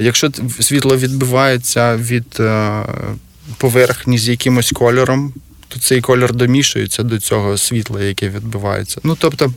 Якщо 0.00 0.30
світло 0.60 0.96
відбивається 0.96 1.96
від 1.96 2.36
е, 2.40 2.82
поверхні 3.58 4.18
з 4.18 4.28
якимось 4.28 4.70
кольором, 4.70 5.32
то 5.68 5.80
цей 5.80 6.00
кольор 6.00 6.34
домішується 6.34 7.02
до 7.02 7.18
цього 7.18 7.58
світла, 7.58 8.02
яке 8.02 8.28
відбивається. 8.28 9.00
Ну 9.04 9.16
тобто, 9.20 9.52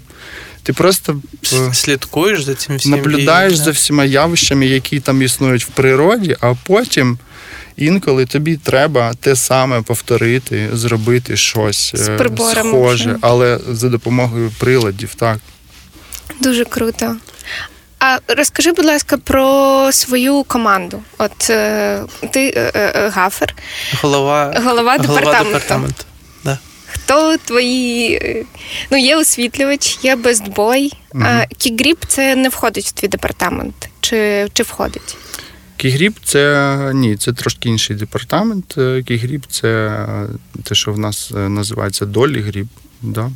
ти 0.64 0.74
просто 0.74 1.22
е, 1.54 1.74
Слідкуєш 1.74 2.44
за 2.44 2.56
цим 2.56 2.78
всім. 2.78 2.92
наблюдаєш 2.92 3.54
і, 3.54 3.56
за 3.56 3.72
всіма 3.72 4.06
явищами, 4.06 4.66
які 4.68 5.00
там 5.00 5.22
існують 5.22 5.66
в 5.66 5.68
природі, 5.68 6.38
а 6.42 6.54
потім 6.64 7.18
інколи 7.78 8.26
тобі 8.26 8.58
треба 8.58 9.14
те 9.14 9.36
саме 9.36 9.82
повторити, 9.82 10.70
зробити 10.74 11.38
щось 11.38 11.92
З 11.96 12.10
е, 12.10 12.30
схоже, 12.56 13.18
але 13.22 13.60
за 13.70 13.90
допомогою 13.90 14.52
приладів, 14.60 15.16
так. 15.16 15.40
Дуже 16.42 16.66
круто. 16.66 17.16
А 18.04 18.18
розкажи, 18.28 18.72
будь 18.72 18.86
ласка, 18.86 19.18
про 19.18 19.90
свою 19.92 20.44
команду. 20.44 21.04
От 21.18 21.50
е, 21.50 22.02
ти 22.32 22.54
е, 22.56 22.72
е, 22.76 23.10
gaffer, 23.10 23.56
голова, 24.02 24.54
голова 24.66 24.98
департаменту. 24.98 25.44
департаменту. 25.44 26.04
Да. 26.44 26.58
Хто 26.88 27.38
твої. 27.38 28.14
е, 28.16 28.46
Ну, 28.92 28.98
є 28.98 29.16
освітлювач, 29.18 30.00
є 30.04 30.16
best 30.16 30.55
boy. 30.55 30.94
А 31.14 31.18
Мгм. 31.18 31.44
Key 31.58 31.75
grip 31.75 31.98
це 32.08 32.36
не 32.36 32.50
входить 32.50 32.86
в 32.86 32.92
твій 32.92 33.08
департамент. 33.08 33.90
Чи, 34.00 34.48
чи 34.54 34.64
входить? 34.64 35.18
Key 35.78 35.94
grip 35.94 36.16
це 36.24 36.68
ні, 36.94 37.18
це 37.18 37.34
трошки 37.34 37.70
інший 37.70 37.96
департамент. 37.96 38.78
Е, 38.78 39.04
Key 39.08 39.23
grip 39.23 39.44
це 39.50 39.68
е, 39.88 40.28
те, 40.64 40.76
що 40.76 40.94
в 40.94 41.00
нас 41.00 41.32
е, 41.36 41.38
називається 41.50 42.06
dolly 42.06 42.42
grip. 42.42 42.68
Да. 43.02 43.32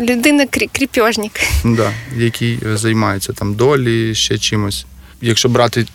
Людина 0.00 0.44
крі- 0.44 0.68
кріпьожник. 0.72 1.32
Да, 1.64 1.92
який 2.16 2.58
е, 2.66 2.76
займається 2.76 3.32
там 3.32 3.54
долі, 3.54 4.14
ще 4.14 4.38
чимось. 4.38 4.86
Якщо 5.24 5.48
брати 5.48 5.86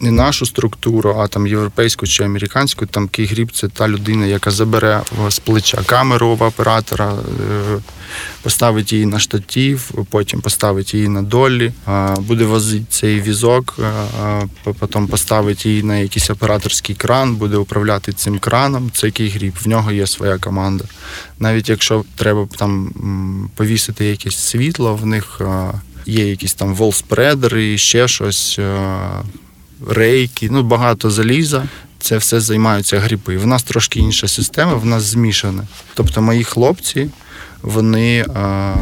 не 0.00 0.10
нашу 0.10 0.46
структуру, 0.46 1.16
а 1.18 1.26
там 1.28 1.46
європейську 1.46 2.06
чи 2.06 2.24
американську, 2.24 2.86
там 2.86 3.08
кейгріп 3.08 3.50
це 3.52 3.68
та 3.68 3.88
людина, 3.88 4.26
яка 4.26 4.50
забере 4.50 5.02
з 5.28 5.38
плеча 5.38 5.82
камеру 5.86 6.34
в 6.36 6.42
оператора, 6.42 7.12
е, 7.14 7.78
поставить 8.42 8.92
її 8.92 9.06
на 9.06 9.18
штатів, 9.18 9.90
потім 10.10 10.40
поставить 10.40 10.94
її 10.94 11.08
на 11.08 11.22
долі, 11.22 11.72
буде 12.18 12.44
возити 12.44 12.84
цей 12.88 13.20
візок, 13.20 13.76
по- 14.64 14.74
потім 14.74 15.06
поставить 15.06 15.66
її 15.66 15.82
на 15.82 15.96
якийсь 15.96 16.30
операторський 16.30 16.94
кран, 16.94 17.36
буде 17.36 17.56
управляти 17.56 18.12
цим 18.12 18.38
краном. 18.38 18.90
Це 18.94 19.10
кейгріп. 19.10 19.54
В 19.64 19.68
нього 19.68 19.92
є 19.92 20.06
своя 20.06 20.38
команда. 20.38 20.84
Навіть 21.38 21.68
якщо 21.68 22.04
треба 22.16 22.48
там 22.56 22.92
повісити 23.56 24.04
якесь 24.04 24.36
світло, 24.38 24.94
в 24.96 25.06
них 25.06 25.40
є 26.06 26.30
якісь 26.30 26.54
там 26.54 26.74
волспредери, 26.74 27.78
ще 27.78 28.08
щось, 28.08 28.58
рейки, 29.88 30.48
ну 30.50 30.62
багато 30.62 31.10
заліза. 31.10 31.68
Це 32.02 32.16
все 32.16 32.40
займаються 32.40 32.98
гріпи. 32.98 33.36
В 33.36 33.46
нас 33.46 33.62
трошки 33.62 34.00
інша 34.00 34.28
система, 34.28 34.74
в 34.74 34.86
нас 34.86 35.02
змішана. 35.02 35.66
Тобто 35.94 36.22
мої 36.22 36.44
хлопці, 36.44 37.10
вони 37.62 38.26
а, 38.34 38.74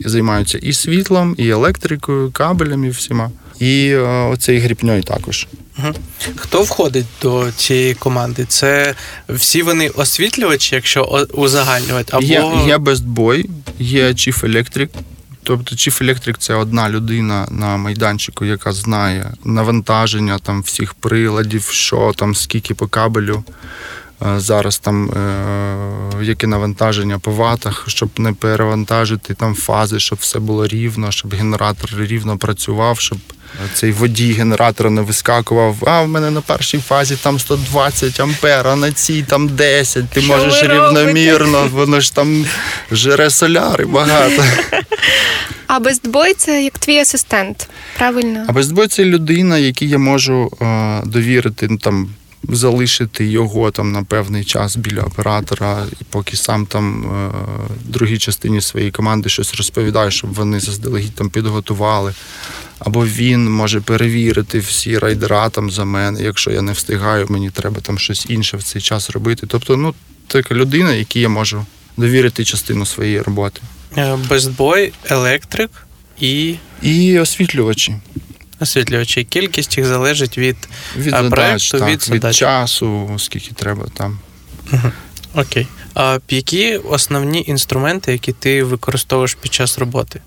займаються 0.00 0.58
і 0.58 0.72
світлом, 0.72 1.34
і 1.38 1.48
електрикою, 1.48 2.30
кабелями 2.30 2.90
всіма. 2.90 3.30
І 3.58 3.92
а, 3.92 4.28
оцей 4.28 4.58
гріпньою 4.58 5.02
також. 5.02 5.46
Хто 6.36 6.62
входить 6.62 7.06
до 7.22 7.52
цієї 7.56 7.94
команди? 7.94 8.44
Це 8.48 8.94
всі 9.28 9.62
вони 9.62 9.88
освітлювачі, 9.88 10.74
якщо 10.74 11.26
узагальнювати, 11.32 12.12
або 12.16 12.26
Є, 12.26 12.52
є 12.66 12.78
бестбой, 12.78 13.50
є 13.78 14.08
Chief 14.08 14.44
Electric. 14.44 14.88
Тобто 15.50 15.74
Chief 15.74 16.02
Electric– 16.02 16.34
це 16.38 16.54
одна 16.54 16.90
людина 16.90 17.46
на 17.50 17.76
майданчику, 17.76 18.44
яка 18.44 18.72
знає 18.72 19.32
навантаження 19.44 20.38
там 20.38 20.62
всіх 20.62 20.94
приладів, 20.94 21.62
що 21.62 22.12
там, 22.16 22.34
скільки 22.34 22.74
по 22.74 22.86
кабелю. 22.86 23.44
е, 24.26 24.40
Зараз 24.40 24.78
там 24.78 25.10
е, 25.10 26.22
яке 26.22 26.46
навантаження 26.46 27.18
по 27.18 27.30
ватах, 27.32 27.84
щоб 27.86 28.10
не 28.18 28.32
перевантажити 28.32 29.34
там 29.34 29.54
фази, 29.54 30.00
щоб 30.00 30.18
все 30.18 30.38
було 30.38 30.66
рівно, 30.66 31.10
щоб 31.10 31.34
генератор 31.34 31.90
рівно 31.98 32.38
працював, 32.38 33.00
щоб 33.00 33.18
цей 33.74 33.92
водій 33.92 34.32
генератора 34.32 34.90
не 34.90 35.02
вискакував. 35.02 35.76
А 35.86 36.02
в 36.02 36.08
мене 36.08 36.30
на 36.30 36.40
першій 36.40 36.78
фазі 36.78 37.16
там 37.22 37.38
120 37.38 38.20
ампер, 38.20 38.68
а 38.68 38.76
на 38.76 38.92
цій 38.92 39.22
там 39.22 39.48
10. 39.48 40.08
Ти 40.08 40.20
Що 40.20 40.36
можеш 40.36 40.62
робите? 40.62 40.74
рівномірно, 40.74 41.68
воно 41.72 42.00
ж 42.00 42.14
там 42.14 42.46
жере 42.92 43.30
соляри 43.30 43.84
багато. 43.86 44.44
А 45.66 45.80
бестбой 45.80 46.34
це 46.34 46.62
як 46.64 46.78
твій 46.78 46.98
асистент, 46.98 47.68
правильно? 47.98 48.44
А 48.48 48.52
безбой 48.52 48.88
це 48.88 49.04
людина, 49.04 49.58
якій 49.58 49.88
я 49.88 49.98
можу 49.98 50.50
е, 50.62 51.00
довірити, 51.04 51.66
ну, 51.70 51.78
там, 51.78 52.08
залишити 52.48 53.26
його 53.26 53.70
там 53.70 53.92
на 53.92 54.02
певний 54.02 54.44
час 54.44 54.76
біля 54.76 55.00
оператора, 55.02 55.86
і 56.00 56.04
поки 56.10 56.36
сам 56.36 56.66
там 56.66 57.04
е, 57.04 57.30
другій 57.84 58.18
частині 58.18 58.60
своєї 58.60 58.90
команди 58.92 59.28
щось 59.28 59.54
розповідає, 59.54 60.10
щоб 60.10 60.34
вони 60.34 60.60
заздалегідь 60.60 61.14
там 61.14 61.30
підготували. 61.30 62.14
Або 62.80 63.06
він 63.06 63.50
може 63.50 63.80
перевірити 63.80 64.58
всі 64.58 64.98
райдера 64.98 65.48
там 65.48 65.70
за 65.70 65.84
мене. 65.84 66.22
Якщо 66.22 66.50
я 66.50 66.62
не 66.62 66.72
встигаю, 66.72 67.26
мені 67.28 67.50
треба 67.50 67.80
там 67.80 67.98
щось 67.98 68.26
інше 68.28 68.56
в 68.56 68.62
цей 68.62 68.82
час 68.82 69.10
робити. 69.10 69.46
Тобто, 69.46 69.76
ну, 69.76 69.94
така 70.26 70.54
людина, 70.54 70.92
якій 70.94 71.20
я 71.20 71.28
можу 71.28 71.66
довірити 71.96 72.44
частину 72.44 72.86
своєї 72.86 73.20
роботи. 73.22 73.60
е, 73.96 74.16
безбой, 74.28 74.92
електрик 75.10 75.70
і 76.20 76.54
І 76.82 77.18
освітлювачі. 77.18 77.94
освітлювачі. 78.60 79.24
Кількість 79.24 79.78
їх 79.78 79.86
залежить 79.86 80.38
від 80.38 80.56
Від 80.96 81.14
А, 81.14 81.22
задач, 81.22 81.30
проекту, 81.30 81.78
так, 81.78 81.88
від 81.88 81.94
від, 81.94 82.02
задач. 82.02 82.36
часу, 82.36 83.10
скільки 83.18 83.54
треба 83.54 83.86
там. 83.94 84.18
окей. 85.34 85.66
А 85.94 86.18
які 86.28 86.76
основні 86.76 87.44
інструменти, 87.48 88.12
які 88.12 88.32
ти 88.32 88.62
використовуєш 88.64 89.34
під 89.34 89.54
час 89.54 89.78
роботи? 89.78 90.20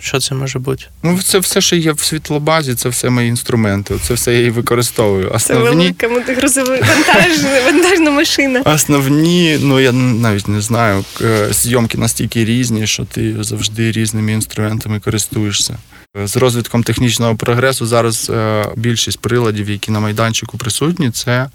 Що 0.00 0.20
це 0.20 0.34
може 0.34 0.58
бути? 0.58 0.84
Ну, 1.02 1.18
це 1.22 1.38
все, 1.38 1.60
що 1.60 1.76
є 1.76 1.92
в 1.92 2.00
світлобазі, 2.00 2.74
це 2.74 2.88
все 2.88 3.10
мої 3.10 3.28
інструменти. 3.28 3.98
Це 4.02 4.14
все 4.14 4.34
я 4.34 4.46
і 4.46 4.50
використовую. 4.50 5.38
Це 5.38 5.54
велика 5.54 6.08
мотогрузова 6.08 6.76
вантажна, 6.76 7.60
вантажна 7.64 8.10
машина. 8.10 8.60
основні, 8.60 9.58
ну 9.60 9.80
я 9.80 9.92
навіть 9.92 10.48
не 10.48 10.60
знаю, 10.60 11.04
зйомки 11.50 11.98
настільки 11.98 12.44
різні, 12.44 12.86
що 12.86 13.04
ти 13.04 13.44
завжди 13.44 13.92
різними 13.92 14.32
інструментами 14.32 15.00
користуєшся. 15.00 15.78
З 16.24 16.36
розвитком 16.36 16.82
технічного 16.82 17.36
прогресу 17.36 17.86
зараз 17.86 18.30
е, 18.30 18.64
більшість 18.76 19.20
приладів, 19.20 19.70
які 19.70 19.90
на 19.90 20.00
майданчику 20.00 20.58
присутні, 20.58 21.10
це 21.10 21.48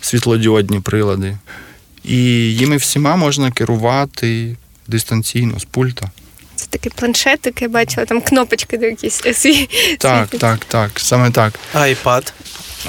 світлодіодні 0.00 0.80
прилади. 0.80 1.38
І 2.04 2.16
їми 2.54 2.76
всіма 2.76 3.16
можна 3.16 3.50
керувати 3.50 4.56
дистанційно 4.88 5.60
з 5.60 5.64
пульта. 5.64 6.10
Це 6.56 6.66
такий 6.70 6.92
планшетик, 6.96 7.62
я 7.62 7.68
бачила, 7.68 8.06
там 8.06 8.20
кнопочки 8.20 8.78
до 8.78 8.86
якісь 8.86 9.22
е. 9.26 9.66
Так, 9.98 10.28
так, 10.28 10.64
так, 10.64 10.90
саме 10.96 11.30
так. 11.30 11.54
iPad. 11.74 12.32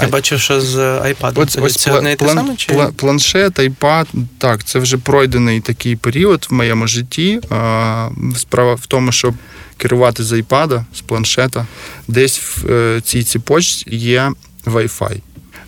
Я 0.02 0.08
бачив, 0.08 0.40
що 0.42 0.62
з 0.62 0.76
iPad. 0.78 1.32
От, 1.36 1.52
це, 1.52 1.62
ось 1.62 1.76
це 1.76 1.92
пла- 1.92 1.98
одне 1.98 2.16
те 2.16 2.26
план- 2.26 2.36
саме? 2.36 2.56
Чи? 2.56 2.74
пла- 2.74 2.92
планшет, 2.92 3.60
iPad, 3.60 4.06
так, 4.38 4.64
це 4.64 4.80
вже 4.80 4.98
пройдений 4.98 5.62
такий 5.62 5.96
період 5.96 6.48
в 6.50 6.54
моєму 6.54 6.88
житті. 6.88 7.40
А, 7.50 8.10
Справа 8.38 8.74
в 8.74 8.86
тому, 8.86 9.12
щоб 9.12 9.34
керувати 9.78 10.24
з 10.24 10.32
iPad, 10.32 10.84
з 10.96 11.02
планшета, 11.02 11.68
десь 12.08 12.40
в 12.40 12.72
е, 12.72 13.02
цій 13.02 13.24
цепочці 13.24 13.86
є 13.96 14.32
Wi-Fi. 14.66 15.22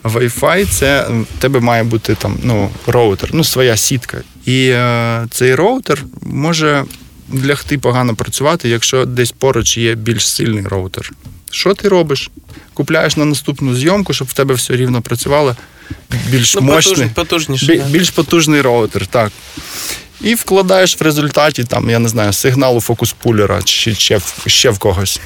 Wi-Fi 0.03 0.65
це 0.65 1.07
в 1.09 1.41
тебе 1.41 1.59
має 1.59 1.83
бути 1.83 2.15
там 2.15 2.37
ну, 2.43 2.69
роутер, 2.87 3.29
ну, 3.33 3.43
своя 3.43 3.77
сітка. 3.77 4.21
І 4.45 4.69
е, 4.69 5.25
цей 5.31 5.55
роутер 5.55 6.03
може 6.21 6.85
лягти 7.45 7.77
погано 7.77 8.15
працювати, 8.15 8.69
якщо 8.69 9.05
десь 9.05 9.31
поруч 9.31 9.77
є 9.77 9.95
більш 9.95 10.29
сильний 10.29 10.63
роутер. 10.63 11.11
Що 11.51 11.73
ти 11.73 11.89
робиш? 11.89 12.29
Купляєш 12.73 13.17
на 13.17 13.25
наступну 13.25 13.75
зйомку, 13.75 14.13
щоб 14.13 14.27
в 14.27 14.33
тебе 14.33 14.53
все 14.55 14.75
рівно 14.75 15.01
працювало. 15.01 15.55
Більш 16.29 16.55
ну, 16.55 16.61
мощний, 16.61 16.95
потуж, 16.95 17.13
потужніше. 17.15 17.65
бі- 17.65 17.83
більш 17.89 18.09
потужний 18.09 18.61
роутер, 18.61 19.07
так. 19.07 19.31
І 20.21 20.35
вкладаєш 20.35 20.99
в 20.99 21.03
результаті, 21.03 21.63
там, 21.63 21.89
я 21.89 21.99
не 21.99 22.09
знаю, 22.09 22.33
сигналу 22.33 22.81
фокус-пулера 22.81 23.61
чи 23.63 23.95
ще, 23.95 24.17
в- 24.17 24.43
ще 24.47 24.69
в 24.69 24.79
когось. 24.79 25.19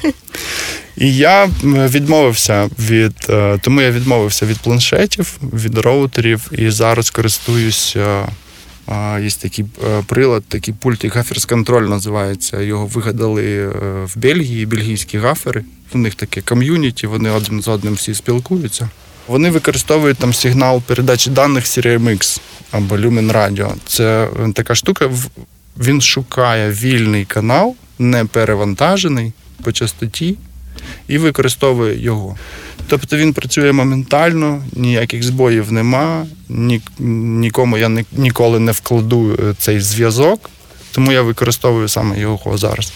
І 0.96 1.16
я 1.16 1.50
відмовився 1.64 2.70
від, 2.78 3.12
е, 3.30 3.58
тому 3.62 3.80
я 3.80 3.90
відмовився 3.90 4.46
від 4.46 4.58
планшетів, 4.58 5.38
від 5.42 5.78
роутерів, 5.78 6.40
і 6.58 6.70
зараз 6.70 7.10
користуюся. 7.10 8.28
Є 9.20 9.30
такий 9.42 9.64
е, 9.84 10.02
прилад, 10.06 10.44
такий 10.48 10.74
пульт, 10.74 11.04
як 11.04 11.14
Гаферс 11.14 11.44
контроль 11.44 11.82
називається. 11.88 12.60
Його 12.60 12.86
вигадали 12.86 13.44
е, 13.44 13.68
в 14.04 14.18
Бельгії, 14.18 14.66
бельгійські 14.66 15.18
гафери. 15.18 15.64
У 15.94 15.98
них 15.98 16.14
таке 16.14 16.40
ком'юніті, 16.40 17.06
вони 17.06 17.30
один 17.30 17.62
з 17.62 17.68
одним 17.68 17.94
всі 17.94 18.14
спілкуються. 18.14 18.88
Вони 19.26 19.50
використовують 19.50 20.18
там 20.18 20.32
сигнал 20.32 20.82
передачі 20.82 21.30
даних 21.30 21.64
CRMX 21.64 22.40
або 22.70 22.96
Lumen 22.96 23.32
Radio. 23.32 23.72
Це 23.86 24.28
е, 24.40 24.52
така 24.52 24.74
штука. 24.74 25.10
Він 25.78 26.00
шукає 26.00 26.70
вільний 26.70 27.24
канал, 27.24 27.74
не 27.98 28.24
перевантажений 28.24 29.32
по 29.62 29.72
частоті, 29.72 30.36
і 31.08 31.18
використовує 31.18 32.02
його. 32.02 32.36
Тобто 32.88 33.16
він 33.16 33.32
працює 33.32 33.72
моментально, 33.72 34.64
ніяких 34.72 35.22
збоїв 35.22 35.72
нема, 35.72 36.26
ні, 36.48 36.80
нікому 36.98 37.78
я 37.78 37.88
ні, 37.88 38.04
ніколи 38.12 38.58
не 38.58 38.72
вкладу 38.72 39.34
е, 39.34 39.54
цей 39.58 39.80
зв'язок, 39.80 40.50
тому 40.92 41.12
я 41.12 41.22
використовую 41.22 41.88
саме 41.88 42.20
його 42.20 42.58
зараз. 42.58 42.92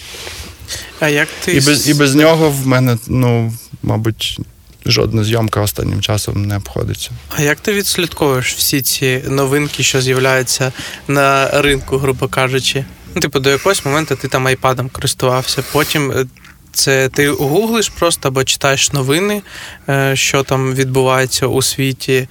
А 0.99 1.09
як 1.09 1.27
ти 1.45 1.51
І 1.51 1.59
без, 1.59 1.89
і 1.89 1.93
без 1.93 2.15
нього 2.15 2.49
в 2.49 2.67
мене, 2.67 2.97
ну, 3.07 3.53
мабуть, 3.83 4.39
жодна 4.85 5.23
зйомка 5.23 5.61
останнім 5.61 6.01
часом 6.01 6.45
не 6.45 6.57
обходиться. 6.57 7.11
А 7.37 7.41
як 7.41 7.59
ти 7.59 7.73
відслідковуєш 7.73 8.55
всі 8.55 8.81
ці 8.81 9.23
новинки, 9.27 9.83
що 9.83 10.01
з'являються 10.01 10.71
на 11.07 11.61
ринку, 11.61 11.97
грубо 11.97 12.27
кажучи? 12.27 12.85
Ну, 13.15 13.21
типу, 13.21 13.39
до 13.39 13.49
якогось 13.49 13.85
моменту 13.85 14.15
ти 14.15 14.27
там 14.27 14.47
айпадом 14.47 14.89
користувався, 14.89 15.63
потім. 15.71 16.29
Це 16.77 17.09
ти 17.09 17.29
гуглиш 17.29 17.89
просто 17.89 18.27
або 18.27 18.43
читаєш 18.43 18.93
новини, 18.93 19.41
е, 19.89 20.15
що 20.15 20.43
там 20.43 20.73
відбувається 20.73 21.47
у 21.47 21.61
світі 21.61 22.13
е, 22.13 22.27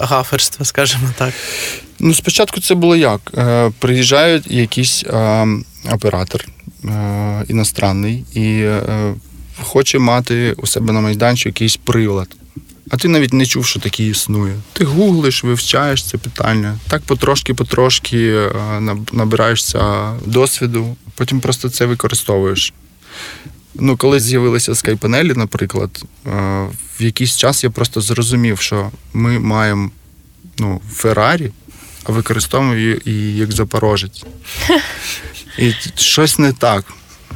гаферства, 0.00 0.64
скажімо 0.64 1.08
так. 1.18 1.34
Ну, 1.98 2.14
спочатку 2.14 2.60
це 2.60 2.74
було 2.74 2.96
як? 2.96 3.20
Е, 3.38 3.72
приїжджають 3.78 4.50
якийсь 4.50 5.04
оператор 5.92 6.44
іностранний 7.48 8.24
і 8.34 8.66
хоче 9.62 9.98
мати 9.98 10.52
у 10.52 10.66
себе 10.66 10.92
на 10.92 11.00
майданчику 11.00 11.48
якийсь 11.48 11.76
прилад. 11.76 12.28
А 12.90 12.96
ти 12.96 13.08
навіть 13.08 13.32
не 13.32 13.46
чув, 13.46 13.66
що 13.66 13.80
такий 13.80 14.10
існує. 14.10 14.54
Ти 14.72 14.84
гуглиш, 14.84 15.44
вивчаєш 15.44 16.04
це 16.04 16.18
питання. 16.18 16.78
Так 16.88 17.02
потрошки-потрошки 17.02 18.50
набираєшся 19.12 20.12
досвіду, 20.26 20.96
потім 21.16 21.40
просто 21.40 21.70
це 21.70 21.86
використовуєш. 21.86 22.72
Ну, 23.74 23.96
коли 23.96 24.20
з'явилися 24.20 24.74
скайпанелі, 24.74 25.34
наприклад, 25.36 26.04
е, 26.26 26.30
в 27.00 27.02
якийсь 27.02 27.36
час 27.36 27.64
я 27.64 27.70
просто 27.70 28.00
зрозумів, 28.00 28.58
що 28.58 28.90
ми 29.12 29.38
маємо 29.38 29.90
ну, 30.58 30.80
Феррарі, 30.92 31.50
а 32.04 32.12
використовуємо 32.12 32.98
її 33.04 33.36
як 33.36 33.52
запорожець. 33.52 34.24
І 35.58 35.72
щось 35.96 36.38
не 36.38 36.52
так. 36.52 36.84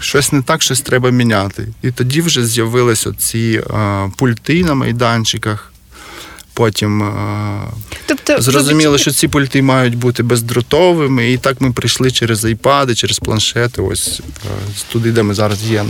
Щось 0.01 0.33
не 0.33 0.43
так, 0.43 0.63
щось 0.63 0.81
треба 0.81 1.11
міняти. 1.11 1.69
І 1.83 1.91
тоді 1.91 2.21
вже 2.21 2.47
з'явилися 2.47 3.13
ці 3.13 3.63
е, 3.71 4.11
пульти 4.17 4.65
на 4.65 4.75
майданчиках. 4.75 5.73
Потім 6.55 7.03
е, 7.03 7.61
Тобто, 8.07 8.43
зрозуміло, 8.43 8.91
вибач, 8.91 9.01
що 9.01 9.11
ці 9.11 9.29
пульти 9.29 9.63
мають 9.63 9.95
бути 9.95 10.23
бездротовими, 10.23 11.33
і 11.33 11.39
так 11.39 11.61
ми 11.61 11.73
прийшли 11.73 12.11
через 12.11 12.45
айпади, 12.45 12.95
через 12.95 13.19
планшети, 13.19 13.83
ось 13.83 14.21
е, 14.21 14.49
туди, 14.93 15.13
де 15.13 15.23
ми 15.23 15.35
зараз 15.35 15.63
є. 15.63 15.85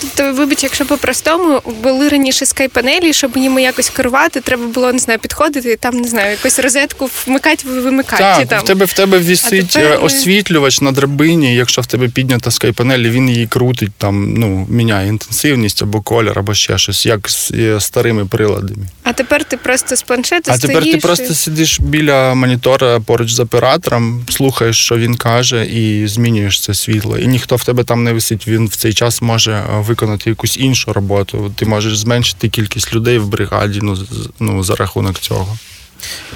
Тобто, 0.00 0.32
вибач, 0.32 0.62
якщо 0.62 0.86
по-простому 0.86 1.60
були 1.82 2.08
раніше 2.08 2.46
скайпанелі, 2.46 3.12
щоб 3.12 3.36
їм 3.36 3.58
якось 3.58 3.90
керувати, 3.90 4.40
треба 4.40 4.66
було 4.66 4.92
не 4.92 4.98
знаю, 4.98 5.18
підходити 5.18 5.72
і 5.72 5.76
там 5.76 6.00
не 6.00 6.08
знаю, 6.08 6.30
якусь 6.30 6.58
розетку 6.58 7.10
вмикати, 7.26 7.68
вимикати. 7.68 8.22
Так, 8.22 8.48
там. 8.48 8.60
в 8.60 8.64
тебе 8.64 8.84
в 8.84 8.92
тебе 8.92 9.18
вісить 9.18 9.68
тепер 9.68 9.92
е, 9.92 9.96
освітлювач 9.96 10.80
на 10.80 10.92
драбині. 10.92 11.54
Якщо 11.54 11.82
в 11.82 11.86
тебе 11.86 12.08
піднята 12.08 12.50
скайпанель, 12.50 13.10
він 13.10 13.30
її 13.30 13.46
крутить, 13.46 13.92
там 13.98 14.34
ну 14.34 14.66
міняє 14.70 15.08
інтенсивність 15.08 15.82
або 15.82 16.00
колір, 16.00 16.38
або 16.38 16.54
ще 16.54 16.78
щось, 16.78 17.06
як 17.06 17.30
з 17.30 17.50
е, 17.50 17.80
старими 17.80 18.26
приладами. 18.26 18.86
А 19.02 19.12
тепер 19.12 19.44
ти 19.44 19.56
просто 19.56 19.96
з 19.96 20.02
планшету 20.02 20.50
А 20.54 20.58
тепер 20.58 20.84
ти 20.84 20.96
просто 20.96 21.24
і- 21.24 21.34
сидиш 21.34 21.80
біля 21.80 22.34
монітора 22.34 23.00
поруч 23.00 23.32
з 23.32 23.40
оператором, 23.40 24.26
слухаєш, 24.30 24.78
що 24.78 24.96
він 24.96 25.16
каже, 25.16 25.66
і 25.66 26.08
змінюєш 26.08 26.60
це 26.60 26.74
світло. 26.74 27.18
І 27.18 27.26
ніхто 27.26 27.56
в 27.56 27.64
тебе 27.64 27.84
там 27.84 28.04
не 28.04 28.12
висить. 28.12 28.48
Він 28.48 28.66
в 28.66 28.76
цей 28.76 28.92
час 28.92 29.22
може 29.22 29.52
е, 29.52 29.80
виконати 29.84 30.30
якусь 30.30 30.56
іншу 30.56 30.92
роботу. 30.92 31.52
Ти 31.56 31.66
можеш 31.66 31.98
зменшити 31.98 32.48
кількість 32.48 32.94
людей 32.94 33.18
в 33.18 33.28
бригаді 33.28 33.80
ну, 33.82 33.98
ну, 34.40 34.64
за 34.64 34.74
рахунок 34.74 35.18
цього. 35.18 35.58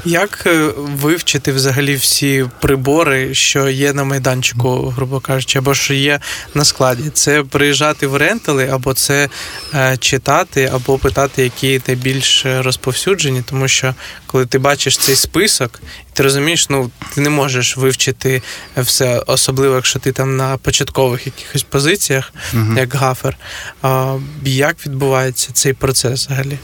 Як 0.04 0.42
е, 0.46 0.70
вивчити 0.76 1.52
взагалі 1.52 1.94
всі 1.94 2.44
прибори, 2.60 3.34
що 3.34 3.68
є 3.68 3.92
на 3.92 4.04
майданчику, 4.04 4.88
грубо 4.88 5.20
кажучи, 5.20 5.58
або 5.58 5.74
що 5.74 5.94
є 5.94 6.20
на 6.54 6.64
складі? 6.64 7.10
Це 7.10 7.42
приїжджати 7.42 8.06
в 8.06 8.16
рентали, 8.16 8.68
або 8.68 8.94
це 8.94 9.28
е, 9.74 9.96
читати, 9.96 10.70
або 10.74 10.98
питати, 10.98 11.42
які 11.42 11.82
найбільш 11.86 12.46
розповсюджені, 12.46 13.42
тому 13.46 13.68
що 13.68 13.94
коли 14.26 14.46
ти 14.46 14.58
бачиш 14.58 14.98
цей 14.98 15.16
список, 15.16 15.80
ти 16.12 16.22
розумієш, 16.22 16.68
ну 16.70 16.90
ти 17.14 17.20
не 17.20 17.30
можеш 17.30 17.76
вивчити 17.76 18.42
все, 18.76 19.22
особливо 19.26 19.74
якщо 19.74 19.98
ти 19.98 20.12
там 20.12 20.36
на 20.36 20.56
початкових 20.56 21.26
якихось 21.26 21.62
позиціях, 21.62 22.32
Мгм. 22.52 22.78
як 22.78 22.94
гафер. 22.94 23.36
А, 23.82 24.16
як 24.44 24.86
відбувається 24.86 25.48
цей 25.52 25.72
процес 25.72 26.26
взагалі? 26.26 26.58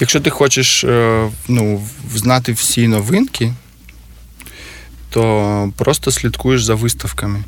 Якщо 0.00 0.20
ти 0.20 0.30
хочеш 0.30 0.84
е, 0.84 1.28
ну, 1.48 1.88
знати 2.14 2.52
всі 2.52 2.88
новинки, 2.88 3.52
то 5.10 5.72
просто 5.76 6.10
слідкуєш 6.10 6.64
за 6.64 6.74
виставками. 6.74 7.44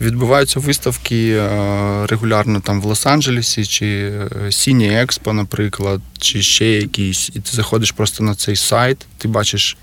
Відбуваються 0.00 0.60
виставки 0.60 1.30
е, 1.30 2.06
регулярно 2.06 2.60
там 2.60 2.80
в 2.80 2.86
Лос-Анджелесі, 2.86 3.66
чи 3.66 3.86
е, 3.86 4.52
Сіні 4.52 4.88
Експо, 4.88 5.32
наприклад, 5.32 6.00
чи 6.18 6.42
ще 6.42 6.66
якісь. 6.66 7.28
І 7.28 7.40
ти 7.40 7.50
заходиш 7.52 7.92
просто 7.92 8.24
на 8.24 8.34
цей 8.34 8.56
сайт, 8.56 9.06
ти 9.18 9.28
бачиш 9.28 9.76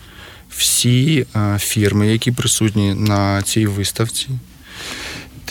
всі 0.49 1.25
фірми, 1.59 2.07
які 2.07 2.31
присутні 2.31 2.93
на 2.93 3.41
цій 3.41 3.65
виставці. 3.65 4.27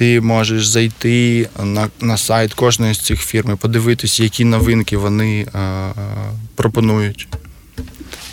Ти 0.01 0.21
можеш 0.21 0.67
зайти 0.67 1.49
на, 1.63 1.89
на 2.01 2.17
сайт 2.17 2.55
кожної 2.55 2.95
з 2.95 2.99
цих 2.99 3.23
фірм 3.23 3.53
і 3.53 3.57
подивитись, 3.57 4.21
які 4.21 4.45
новинки 4.45 4.97
вони 4.97 5.41
е, 5.41 5.59
е, 5.59 5.93
пропонують. 6.55 7.29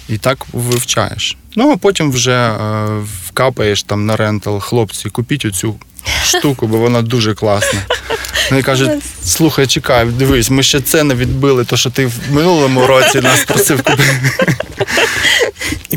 І 0.10 0.17
так 0.17 0.45
вивчаєш. 0.53 1.38
Ну, 1.56 1.71
а 1.71 1.77
потім 1.77 2.12
вже 2.12 2.32
е, 2.32 2.88
вкапаєш 3.27 3.84
там 3.84 4.06
на 4.06 4.15
rental, 4.15 4.60
хлопці, 4.60 5.10
купіть 5.10 5.45
оцю 5.45 5.75
штуку, 6.23 6.67
бо 6.67 6.77
вона 6.77 7.01
дуже 7.01 7.36
класна. 7.36 7.80
Вони 8.49 8.63
кажуть, 8.63 8.91
слухай, 9.23 9.67
чекай, 9.67 10.06
дивись, 10.06 10.49
ми 10.49 10.63
ще 10.63 10.82
це 10.82 11.03
не 11.03 11.15
відбили, 11.15 11.65
то 11.65 11.77
що 11.77 11.89
ти 11.89 12.06
в 12.06 12.13
минулому 12.32 12.88
році 12.88 13.21
нас 13.21 13.45
просив 13.45 13.84
купити. 13.84 14.21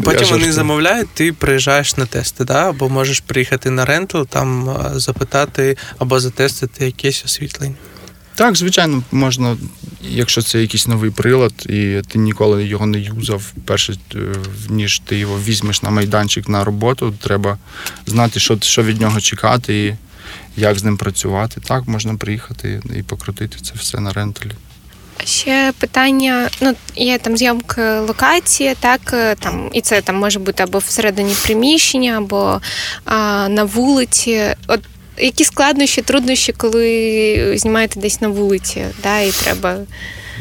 І 0.00 0.04
потім 0.04 0.20
вони 0.20 0.28
жартую. 0.28 0.52
замовляють, 0.52 1.08
ти 1.14 1.32
приїжджаєш 1.32 1.96
на 1.96 2.06
тести, 2.06 2.44
да? 2.44 2.68
або 2.68 2.88
можеш 2.88 3.20
приїхати 3.20 3.70
на 3.70 3.84
rental, 3.84 4.26
там 4.26 4.76
запитати 4.94 5.76
або 5.98 6.20
затестити 6.20 6.84
якесь 6.84 7.24
освітлення. 7.24 7.74
Так, 8.40 8.56
звичайно, 8.56 9.02
можна, 9.12 9.56
якщо 10.02 10.42
це 10.42 10.60
якийсь 10.60 10.86
новий 10.86 11.10
прилад, 11.10 11.52
і 11.66 12.02
ти 12.08 12.18
ніколи 12.18 12.64
його 12.64 12.86
не 12.86 12.98
юзав, 12.98 13.52
перше, 13.64 13.94
е, 14.14 14.18
ніж 14.68 14.98
ти 14.98 15.18
його 15.18 15.38
візьмеш 15.44 15.82
на 15.82 15.90
майданчик 15.90 16.48
на 16.48 16.64
роботу, 16.64 17.14
треба 17.20 17.58
знати, 18.06 18.40
що, 18.40 18.58
що 18.60 18.82
від 18.82 19.00
нього 19.00 19.20
чекати 19.20 19.86
і 19.86 19.96
як 20.56 20.78
з 20.78 20.84
ним 20.84 20.96
працювати. 20.96 21.60
Так, 21.60 21.88
можна 21.88 22.14
приїхати 22.14 22.82
і 22.96 23.02
покрутити 23.02 23.56
це 23.62 23.72
все 23.74 24.00
на 24.00 24.12
ренталі. 24.12 24.52
Ще 25.24 25.72
питання: 25.78 26.48
ну, 26.60 26.74
є 26.96 27.18
там 27.18 27.36
зйомка 27.36 28.00
локації, 28.00 28.74
так 28.80 29.00
е, 29.12 29.34
там, 29.34 29.70
і 29.72 29.80
це 29.80 30.00
там 30.00 30.16
може 30.16 30.38
бути 30.38 30.62
або 30.62 30.78
всередині 30.78 31.34
приміщення, 31.44 32.18
або 32.18 32.60
а, 33.04 33.48
на 33.48 33.64
вулиці. 33.64 34.42
От 34.66 34.80
які 35.18 35.44
складнощі, 35.44 36.02
труднощі, 36.02 36.52
коли 36.52 37.54
знімаєте 37.58 38.00
десь 38.00 38.20
на 38.20 38.28
вулиці, 38.28 38.84
да, 39.02 39.20
і 39.20 39.30
треба 39.30 39.76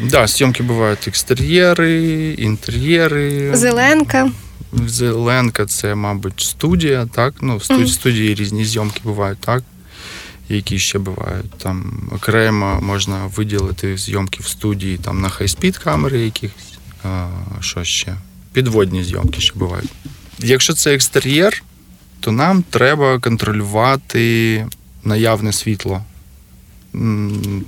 Да, 0.03 0.27
зйомки 0.27 0.63
бувають 0.63 1.07
екстер'єри, 1.07 2.13
інтер'єри. 2.37 3.55
зеленка. 3.55 4.31
Зеленка 4.87 5.65
це, 5.65 5.95
мабуть, 5.95 6.39
студія, 6.41 7.07
так? 7.15 7.33
Ну, 7.41 7.57
в 7.57 7.63
студії, 7.63 7.83
Мгм. 7.85 7.93
студії 7.93 8.35
різні 8.35 8.65
зйомки 8.65 8.99
бувають, 9.03 9.39
так? 9.39 9.63
Які 10.49 10.79
ще 10.79 10.99
бувають. 10.99 11.51
Там 11.51 12.09
окремо 12.11 12.79
можна 12.81 13.25
виділити 13.25 13.97
зйомки 13.97 14.43
в 14.43 14.47
студії 14.47 14.97
там 14.97 15.21
на 15.21 15.29
хай-спід 15.29 15.77
камери 15.77 16.19
якихось. 16.19 16.79
А, 17.03 17.27
що 17.59 17.83
ще? 17.83 18.15
Підводні 18.53 19.03
зйомки 19.03 19.41
ще 19.41 19.53
бувають. 19.55 19.89
Якщо 20.39 20.73
це 20.73 20.93
екстер'єр, 20.95 21.63
то 22.19 22.31
нам 22.31 22.63
треба 22.69 23.19
контролювати 23.19 24.67
наявне 25.03 25.53
світло. 25.53 26.03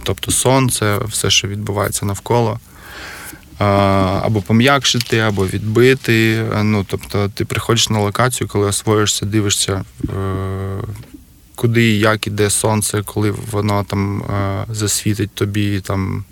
Тобто 0.04 0.32
сонце, 0.32 0.98
все, 0.98 1.30
що 1.30 1.48
відбувається 1.48 2.06
навколо. 2.06 2.60
Або 3.58 4.42
пом'якшити, 4.42 5.20
або 5.20 5.48
відбити. 5.48 6.46
Ну, 6.64 6.86
тобто, 6.88 7.30
ти 7.30 7.46
приходиш 7.46 7.90
на 7.90 8.00
локацію, 8.00 8.48
коли 8.48 8.68
освоїшся, 8.68 9.26
дивишся, 9.26 9.86
е, 10.10 10.16
куди 11.62 11.84
і 11.84 11.99
як 11.99 12.28
іде 12.28 12.49
сонце, 12.49 13.01
коли 13.05 13.34
воно 13.51 13.84
там 13.84 14.22
е, 14.22 14.66
засвітить 14.70 15.32
тобі 15.32 15.82
там 15.82 16.24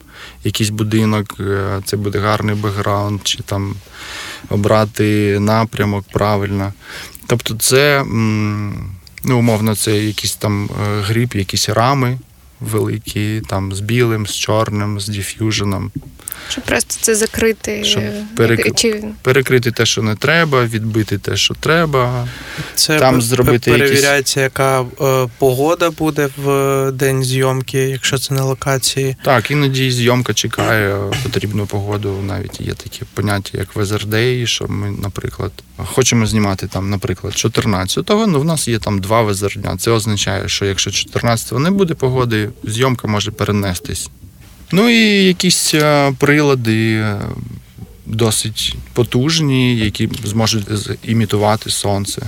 якийсь 0.44 0.70
будинок, 0.70 1.36
е, 1.40 1.82
це 1.86 1.98
буде 1.98 2.20
гарний 2.20 2.56
бекграунд, 2.56 3.20
чи 3.24 3.44
там 3.44 3.76
обрати 4.50 5.40
напрямок 5.40 6.06
правильно. 6.14 6.74
Тобто, 7.28 7.56
це 7.56 8.04
ну, 9.24 9.40
умовно, 9.40 9.76
це 9.76 9.98
якісь 9.98 10.36
там 10.36 10.66
е, 10.66 11.02
гріб, 11.02 11.32
якісь 11.36 11.70
рами 11.70 12.20
великі, 12.60 13.42
там 13.48 13.74
з 13.74 13.80
білим, 13.80 14.28
з 14.28 14.36
чорним, 14.36 15.00
з 15.00 15.08
диф'юженом. 15.08 15.92
Щоб 16.50 16.64
просто 16.64 16.96
це 17.02 17.16
закрити. 17.16 17.84
Щоб 17.84 18.04
е, 18.04 18.26
перек- 18.36 18.66
як- 18.66 18.76
чи... 18.76 19.04
Перекрити 19.22 19.72
те, 19.72 19.86
що 19.86 20.02
не 20.02 20.16
треба, 20.16 20.66
відбити 20.66 21.18
те, 21.18 21.38
що 21.38 21.54
треба. 21.54 22.28
Це 22.76 23.00
Там 23.00 23.22
зробити 23.22 23.72
пе- 23.72 23.78
якісь- 23.78 23.90
перевіряється, 23.90 24.42
яка 24.42 24.82
е, 25.02 25.28
погода 25.38 25.90
буде 25.90 26.30
в 26.38 26.92
день 26.92 27.24
зйомки, 27.24 27.78
якщо 27.80 28.18
це 28.18 28.34
на 28.34 28.44
локації. 28.44 29.16
Так, 29.24 29.52
іноді 29.52 29.92
зйомка 29.92 30.34
чекає 30.34 30.98
потрібну 31.24 31.66
погоду. 31.66 32.22
Навіть 32.28 32.62
є 32.62 32.74
такі 32.74 33.02
поняття, 33.14 33.58
як 33.58 33.76
везердей, 33.76 34.48
що 34.48 34.68
ми, 34.68 34.92
наприклад, 34.92 35.52
хочемо 35.78 36.26
знімати 36.26 36.68
там, 36.68 36.90
наприклад, 36.90 37.34
14-го, 37.34 38.28
ну 38.28 38.40
в 38.40 38.46
нас 38.46 38.68
є 38.68 38.80
там 38.80 39.02
два 39.02 39.22
везердня. 39.22 39.78
Це 39.78 39.92
означає, 39.92 40.50
що 40.50 40.66
якщо 40.66 40.90
14-го 40.90 41.60
не 41.60 41.72
буде 41.72 41.94
погоди, 41.94 42.50
зйомка 42.64 43.08
може 43.08 43.32
перенестись. 43.32 44.10
Ну 44.72 44.90
і 44.90 45.24
якісь 45.24 45.74
е, 45.74 46.14
прилади 46.18 46.94
е, 46.94 47.22
досить 48.06 48.76
потужні, 48.94 49.78
які 49.78 50.10
зможуть 50.24 50.66
імітувати 51.04 51.70
сонце. 51.70 52.22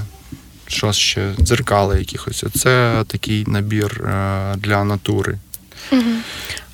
Що 0.68 0.94
ще? 0.94 1.34
Дзеркала 1.40 1.98
якихось. 1.98 2.44
Це 2.56 3.04
такий 3.08 3.44
набір 3.48 4.02
е, 4.04 4.56
для 4.58 4.84
натури. 4.84 5.38
Мгм. 5.92 6.18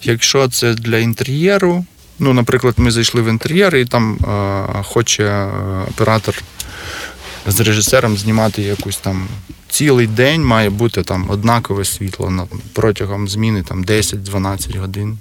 Якщо 0.03 0.47
це 0.47 0.73
для 0.73 0.97
інтер'єру, 0.97 1.85
ну, 2.19 2.33
наприклад, 2.33 2.73
ми 2.77 2.91
зайшли 2.91 3.21
в 3.21 3.29
інтер'єр, 3.29 3.75
і 3.75 3.85
там 3.85 4.15
е, 4.15 4.83
хоче 4.83 5.49
оператор 5.89 6.43
з 7.47 7.59
режисером 7.59 8.17
знімати 8.17 8.61
якусь 8.61 8.97
там 8.97 9.27
цілий 9.69 10.07
день, 10.07 10.45
має 10.45 10.69
бути 10.69 11.03
там 11.03 11.29
однакове 11.29 11.85
світло 11.85 12.47
протягом 12.73 13.27
зміни 13.27 13.63
там 13.63 13.85
10-12 13.85 14.79
годин. 14.79 15.17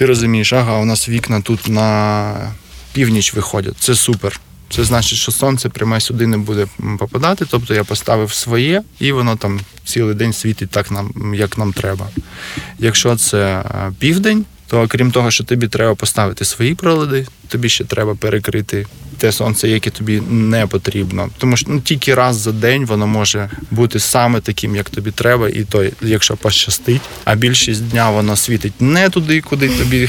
Ти 0.00 0.06
розумієш, 0.06 0.52
ага, 0.52 0.78
у 0.78 0.84
нас 0.84 1.08
вікна 1.08 1.40
тут 1.40 1.68
на 1.68 2.52
північ 2.92 3.34
виходять. 3.34 3.74
Це 3.78 3.94
супер. 3.94 4.40
Це 4.70 4.84
значить, 4.84 5.18
що 5.18 5.32
сонце 5.32 5.68
пряме 5.68 6.00
сюди 6.00 6.26
не 6.26 6.38
буде 6.38 6.66
попадати. 6.98 7.44
Тобто 7.50 7.74
я 7.74 7.84
поставив 7.84 8.32
своє, 8.32 8.82
і 9.00 9.12
воно 9.12 9.36
там 9.36 9.60
цілий 9.84 10.14
день 10.14 10.32
світить 10.32 10.70
так, 10.70 10.90
нам, 10.90 11.34
як 11.34 11.58
нам 11.58 11.72
треба. 11.72 12.08
Якщо 12.78 13.16
це 13.16 13.38
е, 13.38 13.92
південь, 13.98 14.44
то 14.70 14.88
крім 14.88 15.10
того, 15.10 15.30
що 15.30 15.44
тобі 15.44 15.68
треба 15.68 15.94
поставити 15.94 16.44
свої 16.44 16.74
прилади, 16.74 17.26
тобі 17.48 17.68
ще 17.68 17.84
треба 17.84 18.14
перекрити 18.14 18.86
те 19.18 19.32
сонце, 19.32 19.68
яке 19.68 19.90
тобі 19.90 20.22
не 20.30 20.66
потрібно. 20.66 21.30
Тому 21.38 21.56
що 21.56 21.66
ну, 21.70 21.80
тільки 21.80 22.14
раз 22.14 22.36
за 22.36 22.52
день 22.52 22.86
воно 22.86 23.06
може 23.06 23.50
бути 23.70 24.00
саме 24.00 24.40
таким, 24.40 24.76
як 24.76 24.90
тобі 24.90 25.10
треба, 25.10 25.48
і 25.48 25.64
то, 25.64 25.84
якщо 26.02 26.36
пощастить, 26.36 27.00
а 27.24 27.34
більшість 27.34 27.88
дня 27.88 28.10
воно 28.10 28.36
світить 28.36 28.80
не 28.80 29.08
туди, 29.08 29.40
куди 29.40 29.68
тобі 29.68 30.08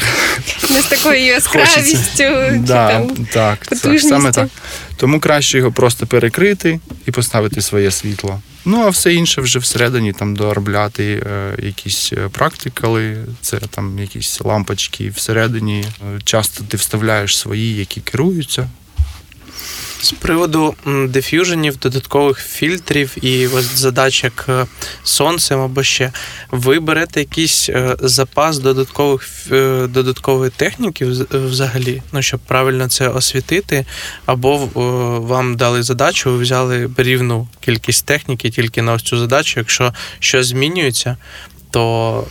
Не 0.69 0.81
з 0.81 0.85
такою 0.85 1.25
яскравістю, 1.25 1.97
чи 2.17 2.61
там 2.67 3.07
так, 3.07 3.27
так, 3.31 3.59
потужністю. 3.69 4.09
саме 4.09 4.31
так. 4.31 4.49
Тому 4.97 5.19
краще 5.19 5.57
його 5.57 5.71
просто 5.71 6.07
перекрити 6.07 6.79
і 7.05 7.11
поставити 7.11 7.61
своє 7.61 7.91
світло. 7.91 8.41
Ну 8.65 8.81
а 8.81 8.89
все 8.89 9.13
інше 9.13 9.41
вже 9.41 9.59
всередині 9.59 10.13
там 10.13 10.35
доробляти 10.35 11.23
е, 11.25 11.55
якісь 11.63 12.13
е, 12.13 12.29
практикали, 12.29 13.17
це 13.41 13.57
там 13.57 13.99
якісь 13.99 14.41
лампочки 14.41 15.09
всередині. 15.09 15.79
Е, 15.81 16.19
Часто 16.23 16.63
ти 16.63 16.77
вставляєш 16.77 17.37
свої, 17.37 17.75
які 17.75 18.01
керуються. 18.01 18.69
З 20.01 20.11
приводу 20.11 20.75
диф'юженів, 21.07 21.77
додаткових 21.77 22.39
фільтрів 22.39 23.25
і 23.25 23.47
задач 23.75 24.23
як 24.23 24.45
е, 24.49 24.65
сонцем 25.03 25.59
або 25.59 25.83
ще, 25.83 26.11
ви 26.51 26.79
берете 26.79 27.19
якийсь 27.19 27.69
е, 27.69 27.95
запас 27.99 28.59
додаткових 28.59 29.29
е, 29.51 29.87
додаткової 29.87 30.51
техніки 30.51 31.05
взагалі, 31.31 32.03
ну 32.11 32.21
щоб 32.21 32.39
правильно 32.39 32.89
це 32.89 33.07
освітити, 33.07 33.85
або 34.25 34.57
вам 35.21 35.55
дали 35.55 35.83
задачу, 35.83 36.31
ви 36.31 36.37
взяли 36.37 36.89
рівну 36.97 37.47
кількість 37.59 38.05
техніки 38.05 38.49
тільки 38.49 38.81
на 38.81 38.93
ось 38.93 39.03
цю 39.03 39.17
задачу. 39.17 39.59
Якщо 39.59 39.93
щось 40.19 40.47
змінюється, 40.47 41.17
то 41.71 42.27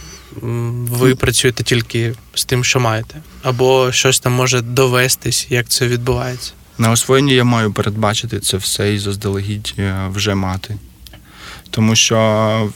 ви 0.91 1.15
працюєте 1.15 1.63
тільки 1.63 2.15
з 2.35 2.45
тим, 2.45 2.65
що 2.65 2.81
маєте, 2.81 3.15
або 3.43 3.93
щось 3.93 4.21
там 4.21 4.33
може 4.33 4.61
довестись, 4.61 5.47
як 5.51 5.69
це 5.69 5.87
відбувається. 5.87 6.53
На 6.81 6.91
освоєнні 6.91 7.35
я 7.35 7.45
маю 7.45 7.73
передбачити 7.73 8.41
це 8.41 8.57
все 8.57 8.95
і 8.95 8.99
заздалегідь 8.99 9.75
е, 9.79 10.09
вже 10.15 10.35
мати. 10.35 10.77
Тому 11.71 11.97
що 11.97 12.71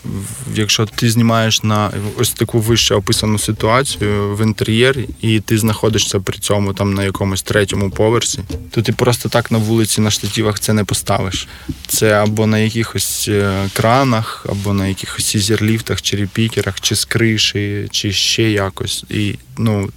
якщо 0.55 0.87
ти 0.87 1.11
знімаєш 1.11 1.63
на 1.63 1.91
ось 2.19 2.31
таку 2.31 2.61
вище 2.61 2.95
описану 2.95 3.39
ситуацію 3.39 4.37
в 4.37 4.43
інтер'єрі, 4.43 5.09
і 5.21 5.41
ти 5.41 5.59
знаходишся 5.59 6.21
при 6.21 6.39
цьому 6.39 6.75
там 6.75 6.95
на 6.95 7.05
якомусь 7.05 7.43
третьому 7.43 7.91
поверсі, 7.91 8.41
то 8.71 8.83
ти 8.83 8.93
просто 8.93 9.29
так 9.29 9.51
на 9.51 9.59
вулиці 9.59 10.01
на 10.01 10.11
штативах 10.11 10.61
це 10.61 10.73
не 10.73 10.85
поставиш. 10.85 11.49
Це 11.87 12.13
або 12.13 12.47
на 12.47 12.59
якихось 12.59 13.29
е, 13.29 13.69
кранах, 13.73 14.47
або 14.49 14.73
на 14.73 14.87
якихось 14.87 15.35
ізерліфтах, 15.35 16.03
чи 16.03 16.17
репікерах, 16.17 16.81
чи 16.81 16.97
з 16.97 17.05
криші, 17.05 17.89
чи 17.91 18.13
ще 18.13 18.51
якось. 18.51 19.05
І 19.11 19.35
ну, 19.59 19.91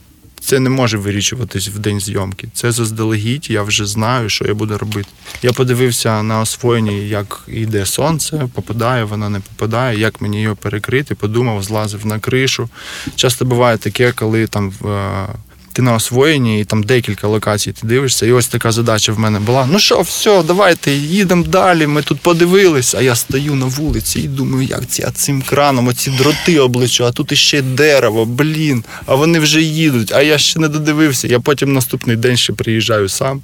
це 0.48 0.60
не 0.60 0.70
може 0.70 0.98
вирішуватись 0.98 1.68
в 1.68 1.80
день 1.80 2.00
зйомки. 2.00 2.48
Це 2.54 2.72
заздалегідь, 2.72 3.50
я 3.50 3.64
вже 3.64 3.86
знаю, 3.86 4.30
що 4.30 4.46
я 4.46 4.54
буду 4.54 4.78
робити. 4.78 5.10
Я 5.42 5.54
подивився 5.54 6.24
на 6.24 6.42
освоєнні, 6.42 7.10
як 7.10 7.44
йде 7.48 7.86
сонце, 7.86 8.50
попадає, 8.54 9.04
вона 9.04 9.30
не 9.30 9.40
попадає, 9.40 10.00
як 10.00 10.22
мені 10.22 10.42
його 10.42 10.56
перекрити, 10.56 11.16
подумав, 11.16 11.64
злазив 11.64 12.06
на 12.06 12.20
кришу. 12.20 12.70
Часто 13.16 13.46
буває 13.46 13.78
таке, 13.78 14.12
коли 14.12 14.48
там 14.48 14.74
е, 14.86 15.28
ти 15.78 15.84
на 15.84 15.94
освоєнні 15.94 16.62
і 16.62 16.64
там 16.64 16.84
декілька 16.84 17.28
локацій 17.28 17.72
ти 17.72 17.88
дивишся, 17.88 18.26
і 18.26 18.32
ось 18.32 18.48
така 18.48 18.72
задача 18.72 19.12
в 19.12 19.20
мене 19.20 19.40
була. 19.40 19.68
Ну 19.72 19.80
що, 19.80 20.02
все, 20.02 20.44
давайте 20.44 20.92
їдемо 20.92 21.44
далі. 21.44 21.88
Ми 21.88 22.02
тут 22.02 22.20
подивились, 22.20 22.96
а 22.96 23.02
я 23.02 23.16
стою 23.16 23.56
на 23.56 23.66
вулиці 23.66 24.20
і 24.20 24.28
думаю, 24.28 24.68
як 24.68 24.88
ці, 24.88 25.04
а 25.08 25.12
цим 25.12 25.42
краном, 25.42 25.88
оці 25.88 26.12
дроти 26.12 26.60
обличу, 26.60 27.06
а 27.06 27.12
тут 27.12 27.32
іще 27.32 27.62
дерево, 27.62 28.26
блін, 28.26 28.84
а 29.06 29.16
вони 29.16 29.40
вже 29.40 29.62
їдуть, 29.62 30.12
а 30.12 30.22
я 30.22 30.38
ще 30.38 30.60
не 30.60 30.68
додивився. 30.68 31.28
Я 31.28 31.40
потім 31.40 31.74
наступний 31.74 32.16
день 32.16 32.38
ще 32.38 32.54
приїжджаю 32.54 33.10
сам. 33.10 33.42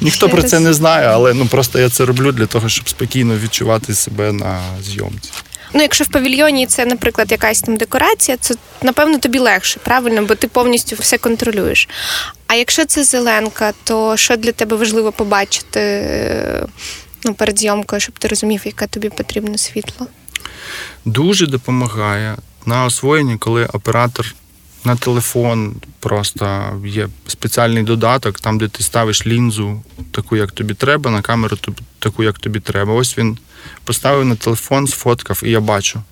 Ніхто 0.00 0.26
Ще 0.26 0.36
про 0.36 0.42
це 0.42 0.60
не 0.60 0.72
знає, 0.72 1.06
але 1.06 1.34
ну 1.34 1.46
просто 1.46 1.78
я 1.78 1.88
це 1.88 2.04
роблю 2.04 2.32
для 2.32 2.46
того, 2.46 2.68
щоб 2.68 2.88
спокійно 2.88 3.34
відчувати 3.44 3.94
себе 3.94 4.32
на 4.32 4.60
зйомці. 4.82 5.30
Ну, 5.74 5.82
якщо 5.82 6.04
в 6.04 6.08
павільйоні 6.08 6.66
це, 6.66 6.86
наприклад, 6.86 7.32
якась 7.32 7.62
там 7.62 7.76
декорація, 7.76 8.36
це 8.36 8.54
напевно 8.82 9.18
тобі 9.18 9.38
легше, 9.38 9.80
правильно, 9.84 10.22
бо 10.22 10.34
ти 10.34 10.48
повністю 10.48 10.96
все 10.98 11.18
контролюєш. 11.18 11.88
А 12.46 12.54
якщо 12.54 12.84
це 12.84 13.04
зеленка, 13.04 13.72
то 13.84 14.16
що 14.16 14.36
для 14.36 14.52
тебе 14.52 14.76
важливо 14.76 15.12
побачити 15.12 16.68
ну, 17.24 17.34
перед 17.34 17.58
зйомкою, 17.58 18.00
щоб 18.00 18.18
ти 18.18 18.28
розумів, 18.28 18.62
яке 18.64 18.86
тобі 18.86 19.08
потрібне 19.08 19.58
світло? 19.58 20.06
дуже 21.06 21.46
допомагає 21.46 22.36
на 22.66 22.84
освоєнні, 22.84 23.36
коли 23.36 23.66
оператор 23.66 24.34
на 24.86 24.96
телефон 24.96 25.74
просто 26.00 26.62
є 26.86 27.08
спеціальний 27.26 27.82
додаток, 27.82 28.40
там, 28.40 28.58
де 28.58 28.68
ти 28.68 28.82
ставиш 28.82 29.26
лінзу, 29.26 29.82
таку, 30.10 30.36
як 30.36 30.52
тобі 30.52 30.74
треба, 30.74 31.10
на 31.10 31.22
камеру 31.22 31.58
таку, 31.98 32.22
як 32.22 32.38
тобі 32.38 32.60
треба. 32.60 32.92
Ось 32.92 33.18
він 33.18 33.38
поставив 33.84 34.24
на 34.24 34.36
телефон, 34.36 34.86
сфоткав, 34.86 35.42
і 35.44 35.50
я 35.50 35.60
бачу. 35.60 36.02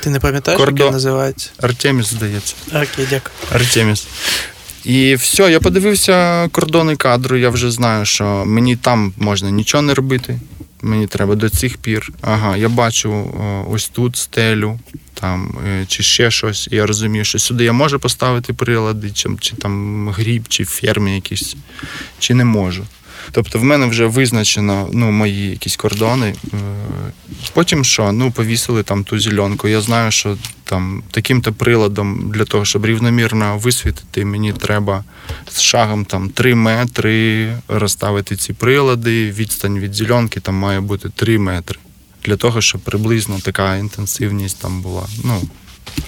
Ти 0.00 0.10
не 0.10 0.20
пам'ятаєш, 0.20 0.60
Кордо- 0.60 0.78
як 0.78 0.86
він 0.86 0.92
називається? 0.92 1.50
Артеміс, 1.62 2.06
здається. 2.06 2.54
Окей, 2.68 3.06
дякую. 3.10 3.34
Артеміс. 3.52 4.06
І 4.84 5.14
все, 5.14 5.50
я 5.50 5.60
подивився 5.60 6.48
кордони 6.52 6.96
кадру, 6.96 7.36
я 7.36 7.50
вже 7.50 7.70
знаю, 7.70 8.04
що 8.04 8.24
мені 8.46 8.76
там 8.76 9.12
можна 9.16 9.50
нічого 9.50 9.82
не 9.82 9.94
робити. 9.94 10.40
Мені 10.86 11.06
треба 11.06 11.34
до 11.34 11.48
цих 11.48 11.76
пір. 11.76 12.12
Ага, 12.20 12.56
я 12.56 12.68
бачу 12.68 13.34
ось 13.70 13.88
тут 13.88 14.16
стелю, 14.16 14.78
там, 15.14 15.58
е, 15.68 15.84
чи 15.88 16.02
ще 16.02 16.30
щось. 16.30 16.68
І 16.70 16.76
я 16.76 16.86
розумію, 16.86 17.24
що 17.24 17.38
сюди 17.38 17.64
я 17.64 17.72
можу 17.72 17.98
поставити 17.98 18.52
прилади, 18.52 19.10
чи, 19.10 19.28
чи 19.40 19.56
там 19.56 20.08
гріб, 20.08 20.48
чи 20.48 20.64
фермі 20.64 21.14
якісь, 21.14 21.56
чи 22.18 22.34
не 22.34 22.44
можу. 22.44 22.86
Тобто 23.32 23.58
в 23.58 23.64
мене 23.64 23.86
вже 23.86 24.06
визначено 24.06 24.88
ну, 24.92 25.10
мої 25.10 25.50
якісь 25.50 25.76
кордони. 25.76 26.34
Е, 26.54 26.58
Потім 27.52 27.84
що? 27.84 28.12
Ну, 28.12 28.30
повісили 28.30 28.82
там 28.82 29.04
ту 29.04 29.20
зеленку. 29.20 29.68
Я 29.68 29.80
знаю, 29.80 30.10
що 30.10 30.36
там 30.66 31.02
таким-то 31.10 31.52
приладом 31.52 32.30
для 32.34 32.44
того, 32.44 32.64
щоб 32.64 32.86
рівномірно 32.86 33.58
висвітити, 33.58 34.24
мені 34.24 34.52
треба 34.52 35.04
з 35.50 35.60
шагом 35.60 36.04
там 36.04 36.28
3 36.30 36.54
метри 36.54 37.52
розставити 37.68 38.36
ці 38.36 38.52
прилади. 38.52 39.30
Відстань 39.30 39.78
від 39.78 39.94
зеленки 39.94 40.40
там 40.40 40.54
має 40.54 40.80
бути 40.80 41.08
3 41.08 41.38
метри. 41.38 41.78
Для 42.24 42.36
того, 42.36 42.60
щоб 42.60 42.80
приблизно 42.80 43.38
така 43.42 43.76
інтенсивність 43.76 44.60
там 44.62 44.82
була. 44.82 45.06
Ну, 45.24 45.42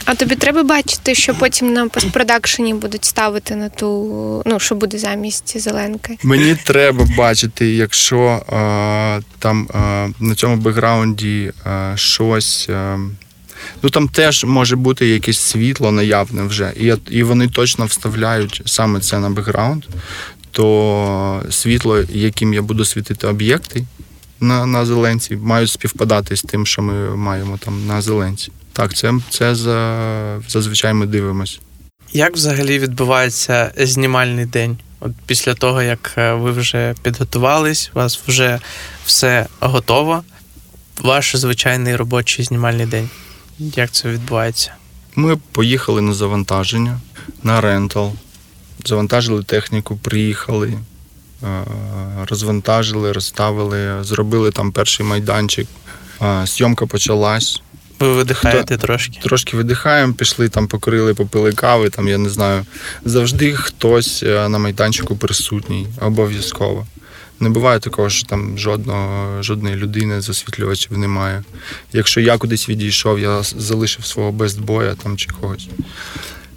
А 0.04 0.14
тобі 0.14 0.34
треба 0.34 0.62
бачити, 0.62 1.14
що 1.14 1.34
потім 1.34 1.72
на 1.72 1.88
постпродакшені 1.88 2.74
будуть 2.74 3.04
ставити 3.04 3.56
на 3.56 3.68
ту, 3.68 4.42
ну 4.46 4.60
що 4.60 4.74
буде 4.74 4.98
замість 4.98 5.60
зеленки. 5.60 6.18
Мені 6.22 6.56
треба 6.64 7.06
бачити, 7.16 7.74
якщо 7.74 8.18
е, 8.20 9.22
там 9.38 9.68
е, 9.74 10.10
на 10.20 10.34
цьому 10.34 10.56
бекграунді 10.56 11.52
е, 11.66 11.92
щось. 11.96 12.70
Ну 13.82 13.90
там 13.90 14.08
теж 14.08 14.44
може 14.44 14.76
бути 14.76 15.08
якесь 15.08 15.38
світло 15.38 15.92
наявне 15.92 16.42
вже, 16.42 16.72
і, 16.76 16.94
і 17.10 17.22
вони 17.22 17.48
точно 17.48 17.86
вставляють 17.86 18.62
саме 18.64 19.00
це 19.00 19.18
на 19.18 19.30
бекграунд, 19.30 19.84
то 20.50 21.42
світло, 21.50 22.04
яким 22.08 22.54
я 22.54 22.62
буду 22.62 22.84
світити 22.84 23.26
об'єкти 23.26 23.84
на, 24.40 24.66
на 24.66 24.86
зеленці, 24.86 25.36
мають 25.36 25.70
співпадати 25.70 26.36
з 26.36 26.42
тим, 26.42 26.66
що 26.66 26.82
ми 26.82 27.16
маємо 27.16 27.58
там 27.58 27.86
на 27.86 28.02
зеленці. 28.02 28.52
Так, 28.72 28.94
це, 28.94 29.14
це 29.30 29.54
за, 29.54 30.40
зазвичай 30.48 30.94
ми 30.94 31.06
дивимося. 31.06 31.58
Як 32.12 32.34
взагалі 32.34 32.78
відбувається 32.78 33.72
знімальний 33.76 34.46
день? 34.46 34.78
От 35.00 35.12
після 35.26 35.54
того, 35.54 35.82
як 35.82 36.14
е, 36.18 36.32
ви 36.32 36.52
вже 36.52 36.94
підготувались, 37.02 37.90
у 37.94 37.98
вас 37.98 38.20
вже 38.26 38.60
все 39.04 39.46
готово. 39.60 40.22
Ваш 41.00 41.36
звичайний 41.36 41.96
робочий 41.96 42.44
знімальний 42.44 42.86
день. 42.86 43.08
Як 43.58 43.90
це 43.90 44.08
відбувається? 44.08 44.74
Ми 45.16 45.36
поїхали 45.52 46.00
на 46.00 46.14
завантаження, 46.14 47.00
на 47.42 47.60
рентал, 47.60 48.12
завантажили 48.84 49.42
техніку, 49.42 49.96
приїхали, 50.02 50.72
е, 51.42 51.64
розвантажили, 52.28 53.12
розставили, 53.12 54.04
зробили 54.04 54.50
там 54.50 54.72
перший 54.72 55.06
майданчик. 55.06 55.68
Е, 56.22 56.46
Зйомка 56.46 56.86
почалась. 56.86 57.62
Ви 58.00 58.12
видихаєте 58.12 58.76
трошки. 58.76 59.20
Трошки 59.22 59.56
видихаємо, 59.56 60.12
пішли 60.12 60.48
там, 60.48 60.68
покурили, 60.68 61.14
попили 61.14 61.52
кави, 61.52 61.90
там, 61.90 62.08
я 62.08 62.18
не 62.18 62.28
знаю. 62.28 62.66
Завжди 63.04 63.54
хтось 63.54 64.22
е, 64.22 64.48
на 64.48 64.58
майданчику 64.58 65.16
присутній, 65.16 65.86
обов'язково. 66.00 66.86
Не 67.40 67.48
буває 67.48 67.78
такого, 67.80 68.10
що 68.10 68.26
там 68.26 68.58
жодного, 68.58 69.42
жодної 69.42 69.76
людини 69.76 70.20
засвітлювачів 70.20 70.98
немає. 70.98 71.44
Якщо 71.92 72.20
я 72.20 72.38
кудись 72.38 72.68
відійшов, 72.68 73.20
я 73.20 73.42
залишив 73.42 74.04
свого 74.04 74.32
бестбоя 74.32 74.94
там 74.94 75.16
чи 75.16 75.30
когось. 75.30 75.68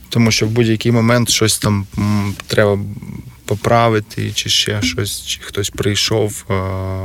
Тому 0.09 0.31
що 0.31 0.47
в 0.47 0.49
будь-який 0.49 0.91
момент 0.91 1.29
щось 1.29 1.59
там 1.59 1.85
треба 2.47 2.79
поправити, 3.45 4.31
чи 4.31 4.49
ще 4.49 4.81
щось, 4.81 5.25
чи 5.25 5.39
хтось 5.41 5.69
прийшов, 5.69 6.45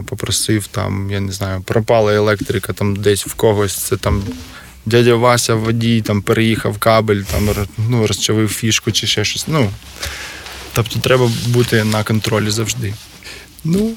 попросив 0.06 0.66
там, 0.66 1.10
я 1.10 1.20
не 1.20 1.32
знаю, 1.32 1.60
пропала 1.60 2.14
електрика 2.14 2.72
там 2.72 2.96
десь 2.96 3.26
в 3.26 3.34
когось, 3.34 3.74
це 3.74 3.96
там 3.96 4.22
дядя 4.86 5.14
Вася 5.14 5.54
водій 5.54 6.00
там 6.00 6.22
переїхав 6.22 6.78
кабель, 6.78 7.22
там 7.22 7.48
ну, 7.90 8.06
розчавив 8.06 8.48
фішку 8.48 8.92
чи 8.92 9.06
ще 9.06 9.24
щось. 9.24 9.48
Ну, 9.48 9.70
тобто 10.72 10.98
треба 10.98 11.30
бути 11.46 11.84
на 11.84 12.04
контролі 12.04 12.50
завжди. 12.50 12.94
Ну, 13.68 13.92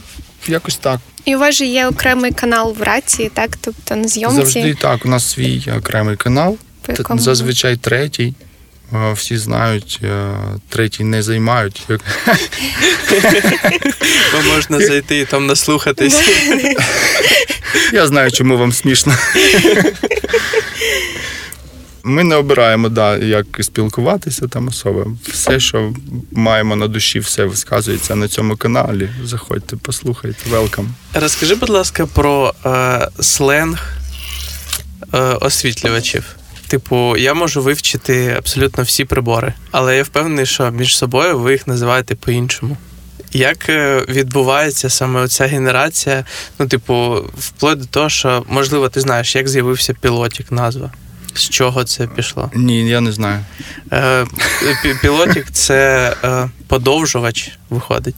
якось 0.47 0.75
так. 0.77 0.99
І 1.25 1.35
у 1.35 1.39
вас 1.39 1.55
же 1.55 1.65
є 1.65 1.87
окремий 1.87 2.31
канал 2.31 2.75
в 2.79 2.81
рації, 2.81 3.31
так? 3.33 3.57
Тобто 3.61 3.95
на 3.95 4.07
зйомці. 4.07 4.35
Завжди 4.35 4.73
так. 4.81 5.05
У 5.05 5.09
нас 5.09 5.31
свій 5.31 5.63
окремий 5.77 6.15
канал. 6.15 6.57
якому- 6.87 7.19
Зазвичай 7.21 7.77
третій. 7.77 8.33
Е, 8.93 9.13
Всі 9.13 9.37
знають, 9.37 9.99
е, 10.03 10.33
третій 10.69 11.03
не 11.03 11.23
займають. 11.23 11.83
Бо 14.33 14.53
можна 14.53 14.79
зайти 14.79 15.19
і 15.19 15.25
там 15.25 15.45
наслухатись. 15.47 16.21
Я 17.93 18.07
знаю, 18.07 18.31
чому 18.31 18.57
вам 18.57 18.71
смішно. 18.73 19.13
Ми 22.03 22.23
не 22.23 22.35
обираємо, 22.35 22.89
да, 22.89 23.17
як 23.17 23.45
спілкуватися 23.61 24.47
там 24.47 24.67
особа. 24.67 25.05
Все, 25.23 25.59
що 25.59 25.93
маємо 26.31 26.75
на 26.75 26.87
душі, 26.87 27.19
все 27.19 27.45
висказується 27.45 28.15
на 28.15 28.27
цьому 28.27 28.57
каналі. 28.57 29.09
Заходьте, 29.23 29.77
послухайте, 29.81 30.49
велкам. 30.49 30.93
Розкажи, 31.13 31.55
будь 31.55 31.69
ласка, 31.69 32.05
про 32.05 32.53
е, 32.65 33.07
сленг 33.19 33.93
е, 35.13 35.19
освітлювачів. 35.19 36.23
Типу, 36.67 37.17
я 37.17 37.33
можу 37.33 37.61
вивчити 37.61 38.35
абсолютно 38.37 38.83
всі 38.83 39.05
прибори, 39.05 39.53
але 39.71 39.97
я 39.97 40.03
впевнений, 40.03 40.45
що 40.45 40.71
між 40.71 40.97
собою 40.97 41.39
ви 41.39 41.51
їх 41.51 41.67
називаєте 41.67 42.15
по-іншому. 42.15 42.77
Як 43.33 43.69
е, 43.69 44.05
відбувається 44.09 44.89
саме 44.89 45.21
оця 45.21 45.45
генерація? 45.45 46.25
Ну, 46.59 46.67
типу, 46.67 47.25
вплоть 47.37 47.79
до 47.79 47.85
того, 47.85 48.09
що 48.09 48.45
можливо 48.49 48.89
ти 48.89 49.01
знаєш, 49.01 49.35
як 49.35 49.47
з'явився 49.47 49.93
пілотік 49.93 50.51
назва. 50.51 50.91
З 51.33 51.49
чого 51.49 51.83
це 51.83 52.07
пішло? 52.07 52.51
Ні, 52.55 52.89
я 52.89 53.01
не 53.01 53.11
знаю. 53.11 53.45
Е, 53.91 54.25
Пілотік 55.01 55.51
це 55.51 56.15
е, 56.23 56.49
подовжувач, 56.67 57.51
виходить, 57.69 58.15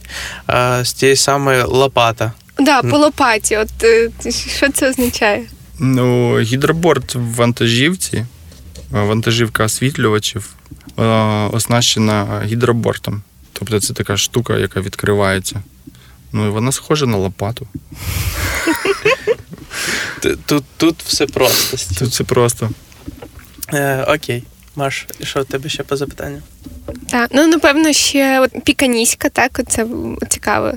е, 0.50 0.84
з 0.84 0.92
тієї 0.92 1.16
самої 1.16 1.62
лопата. 1.62 2.32
Да, 2.58 2.82
по 2.82 2.98
лопаті. 2.98 3.56
От 3.56 3.68
що 4.56 4.68
це 4.72 4.90
означає? 4.90 5.44
Ну, 5.78 6.38
гідроборд 6.40 7.12
в 7.14 7.34
вантажівці, 7.34 8.26
вантажівка 8.90 9.64
освітлювачів 9.64 10.54
оснащена 11.52 12.42
гідробортом. 12.44 13.22
Тобто 13.52 13.80
це 13.80 13.94
така 13.94 14.16
штука, 14.16 14.58
яка 14.58 14.80
відкривається. 14.80 15.62
Ну 16.32 16.46
і 16.46 16.50
вона 16.50 16.72
схожа 16.72 17.06
на 17.06 17.16
лопату. 17.16 17.66
Тут, 20.46 20.64
тут 20.76 21.02
все 21.02 21.26
просто. 21.26 21.76
Тут 21.98 22.14
це 22.14 22.24
просто. 22.24 22.70
Е, 23.72 24.04
окей. 24.08 24.42
Маш, 24.76 25.06
що 25.22 25.40
в 25.42 25.44
тебе 25.44 25.68
ще 25.68 25.82
по 25.82 25.96
запитанню? 25.96 26.42
Так, 27.10 27.30
ну 27.34 27.46
напевно, 27.46 27.92
ще 27.92 28.40
от 28.40 28.64
піканіська, 28.64 29.28
так, 29.28 29.60
це 29.68 29.86
цікаво. 30.28 30.72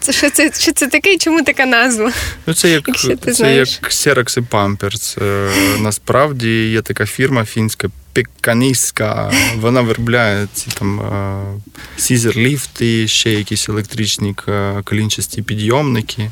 Це 0.00 0.12
що 0.12 0.30
це, 0.30 0.52
що 0.58 0.72
це 0.72 0.86
таке 0.86 1.12
і 1.14 1.18
чому 1.18 1.42
така 1.42 1.66
назва? 1.66 2.12
Ну, 2.46 2.54
це 2.54 2.70
як, 2.70 2.88
Якщо 2.88 3.08
ти 3.08 3.16
це 3.16 3.32
знаєш. 3.32 3.78
як 3.82 3.90
Xerox 3.90 4.38
і 4.38 4.42
Pampers. 4.42 5.24
Е, 5.24 5.50
Насправді 5.80 6.70
є 6.70 6.82
така 6.82 7.06
фірма 7.06 7.44
фінська 7.44 7.88
Піканіська. 8.12 9.32
Вона 9.56 9.80
виробляє 9.80 10.48
ці 10.54 10.66
там 10.78 11.00
е, 11.00 11.42
сізер-ліфти, 11.98 13.08
ще 13.08 13.30
якісь 13.32 13.68
електричні 13.68 14.34
к- 14.34 14.82
колінчасті 14.84 15.42
підйомники. 15.42 16.30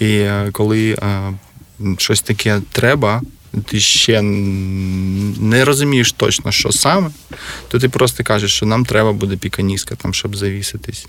І 0.00 0.06
е, 0.18 0.48
коли 0.52 0.90
е, 0.92 1.32
щось 1.98 2.20
таке 2.22 2.60
треба, 2.72 3.22
ти 3.66 3.80
ще 3.80 4.22
не 4.22 5.64
розумієш 5.64 6.12
точно, 6.12 6.52
що 6.52 6.72
саме, 6.72 7.10
то 7.68 7.78
ти 7.78 7.88
просто 7.88 8.24
кажеш, 8.24 8.52
що 8.52 8.66
нам 8.66 8.84
треба 8.84 9.12
буде 9.12 9.36
піканіска, 9.36 9.94
там, 9.94 10.14
щоб 10.14 10.36
завіситись. 10.36 11.06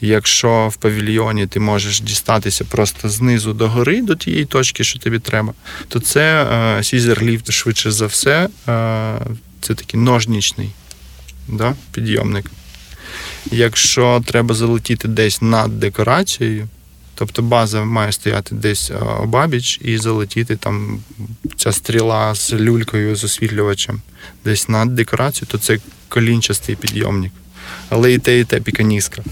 Якщо 0.00 0.68
в 0.68 0.76
павільйоні 0.76 1.46
ти 1.46 1.60
можеш 1.60 2.00
дістатися 2.00 2.64
просто 2.64 3.08
знизу 3.08 3.52
до 3.52 3.68
гори, 3.68 4.02
до 4.02 4.14
тієї 4.14 4.44
точки, 4.44 4.84
що 4.84 4.98
тобі 4.98 5.18
треба, 5.18 5.52
то 5.88 6.00
це 6.00 6.42
е, 6.42 6.82
сізер-ліфт 6.82 7.50
швидше 7.50 7.90
за 7.90 8.06
все. 8.06 8.48
Е, 8.68 9.18
це 9.60 9.74
такий 9.74 10.00
ножнічний 10.00 10.70
да, 11.48 11.74
підйомник. 11.92 12.50
Якщо 13.50 14.22
треба 14.26 14.54
залетіти 14.54 15.08
десь 15.08 15.42
над 15.42 15.80
декорацією, 15.80 16.68
Тобто 17.20 17.42
база 17.42 17.84
має 17.84 18.12
стояти 18.12 18.54
десь 18.54 18.90
е, 18.90 18.94
обабіч 18.94 19.80
і 19.82 19.98
залетіти 19.98 20.56
там 20.56 21.00
ця 21.56 21.72
стріла 21.72 22.34
з 22.34 22.52
люлькою, 22.52 23.16
з 23.16 23.24
освітлювачем 23.24 24.02
десь 24.44 24.68
над 24.68 24.94
декорацією, 24.94 25.46
то 25.50 25.58
це 25.58 25.78
колінчастий 26.08 26.76
підйомник. 26.76 27.32
Але 27.88 28.12
і 28.12 28.18
те, 28.18 28.38
і 28.38 28.44
те 28.44 28.60
піканіска. 28.60 29.22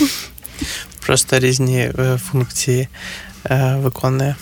Просто 1.06 1.38
різні 1.38 1.78
е, 1.78 2.20
функції 2.30 2.88
е, 3.46 3.76
виконує. 3.82 4.36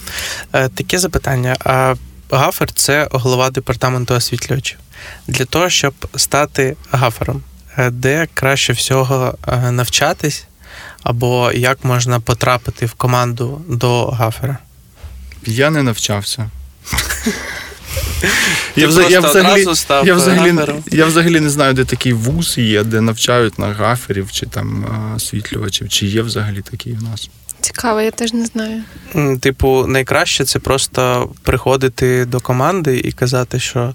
Таке 0.50 0.98
запитання. 0.98 1.56
А 1.64 1.94
гафер 2.30 2.72
це 2.72 3.08
голова 3.10 3.50
департаменту 3.50 4.14
освітлювачів. 4.14 4.78
Для 5.26 5.44
того, 5.44 5.70
щоб 5.70 5.94
стати 6.16 6.76
гафером, 6.90 7.42
де 7.90 8.28
краще 8.34 8.72
всього 8.72 9.38
навчатись, 9.70 10.46
або 11.02 11.52
як 11.52 11.84
можна 11.84 12.20
потрапити 12.20 12.86
в 12.86 12.92
команду 12.92 13.62
до 13.68 14.06
гафера? 14.06 14.58
Я 15.46 15.70
не 15.70 15.82
навчався. 15.82 16.50
Я, 18.76 18.88
взагалі, 18.88 19.12
я, 19.12 19.20
взагалі, 19.20 19.64
я, 20.04 20.14
взагалі, 20.14 20.82
я 20.90 21.06
взагалі 21.06 21.40
не 21.40 21.50
знаю, 21.50 21.74
де 21.74 21.84
такий 21.84 22.12
вуз 22.12 22.58
є, 22.58 22.84
де 22.84 23.00
навчають 23.00 23.58
на 23.58 23.66
гаферів 23.66 24.32
чи 24.32 24.46
там 24.46 24.84
е, 24.84 25.16
освітлювачів, 25.16 25.88
чи 25.88 26.06
є 26.06 26.22
взагалі 26.22 26.62
такий 26.62 26.92
в 26.92 27.02
нас. 27.02 27.30
Цікаво, 27.60 28.00
я 28.00 28.10
теж 28.10 28.32
не 28.32 28.46
знаю. 28.46 28.82
Типу, 29.40 29.86
найкраще 29.86 30.44
це 30.44 30.58
просто 30.58 31.30
приходити 31.42 32.24
до 32.24 32.40
команди 32.40 33.00
і 33.04 33.12
казати, 33.12 33.60
що 33.60 33.94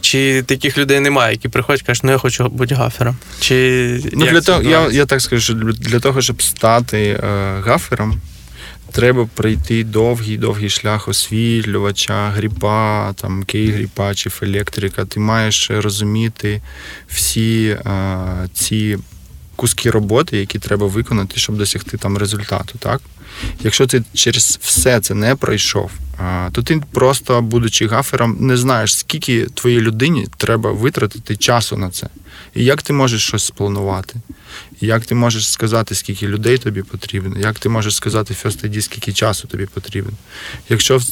чи 0.00 0.42
таких 0.42 0.78
людей 0.78 1.00
немає, 1.00 1.32
які 1.32 1.48
приходять 1.48 1.82
і 1.82 1.84
кажуть, 1.84 2.04
ну 2.04 2.10
я 2.10 2.18
хочу 2.18 2.48
бути 2.48 2.74
гафером. 2.74 3.16
Чи 3.40 4.00
Ну, 4.12 4.26
для 4.26 4.40
того, 4.40 4.62
я, 4.62 4.88
я 4.90 5.06
так 5.06 5.20
скажу, 5.20 5.42
що 5.42 5.54
для, 5.54 6.00
того, 6.00 6.22
щоб 6.22 6.42
стати 6.42 6.98
е, 6.98 7.60
гафером, 7.64 8.20
треба 8.92 9.28
пройти 9.34 9.84
довгий 9.84 10.36
довгий 10.36 10.70
шлях 10.70 11.08
освітлювача, 11.08 12.30
гріпа, 12.30 13.12
там 13.12 13.44
кей-гріпа 13.44 14.14
чи 14.14 14.30
електрика. 14.42 15.04
Ти 15.04 15.20
маєш 15.20 15.70
розуміти 15.70 16.62
всі 17.08 17.68
е, 17.86 18.48
ці 18.54 18.98
куски 19.60 19.90
роботи, 19.90 20.38
які 20.38 20.58
треба 20.58 20.86
виконати, 20.86 21.36
щоб 21.36 21.56
досягти 21.56 21.96
там 21.96 22.18
результату. 22.18 22.78
Так? 22.78 23.00
Якщо 23.60 23.86
ти 23.86 24.02
через 24.14 24.58
все 24.62 25.00
це 25.00 25.14
не 25.14 25.36
пройшов, 25.36 25.90
то 26.52 26.62
ти 26.62 26.82
просто, 26.92 27.42
будучи 27.42 27.86
гафером, 27.86 28.36
не 28.40 28.56
знаєш, 28.56 28.96
скільки 28.96 29.46
твоїй 29.54 29.80
людині 29.80 30.28
треба 30.36 30.72
витратити 30.72 31.36
часу 31.36 31.76
на 31.76 31.90
це. 31.90 32.06
І 32.54 32.64
як 32.64 32.82
ти 32.82 32.92
можеш 32.92 33.26
щось 33.26 33.44
спланувати? 33.44 34.14
Як 34.80 35.06
ти 35.06 35.14
можеш 35.14 35.50
сказати, 35.50 35.94
скільки 35.94 36.26
людей 36.26 36.58
тобі 36.58 36.82
потрібно, 36.82 37.38
як 37.40 37.58
ти 37.58 37.68
можеш 37.68 37.94
сказати 37.94 38.34
ID, 38.34 38.80
скільки 38.80 39.12
часу 39.12 39.48
тобі 39.48 39.66
потрібно. 39.66 40.12
Якщо 40.68 40.96
в, 40.96 41.04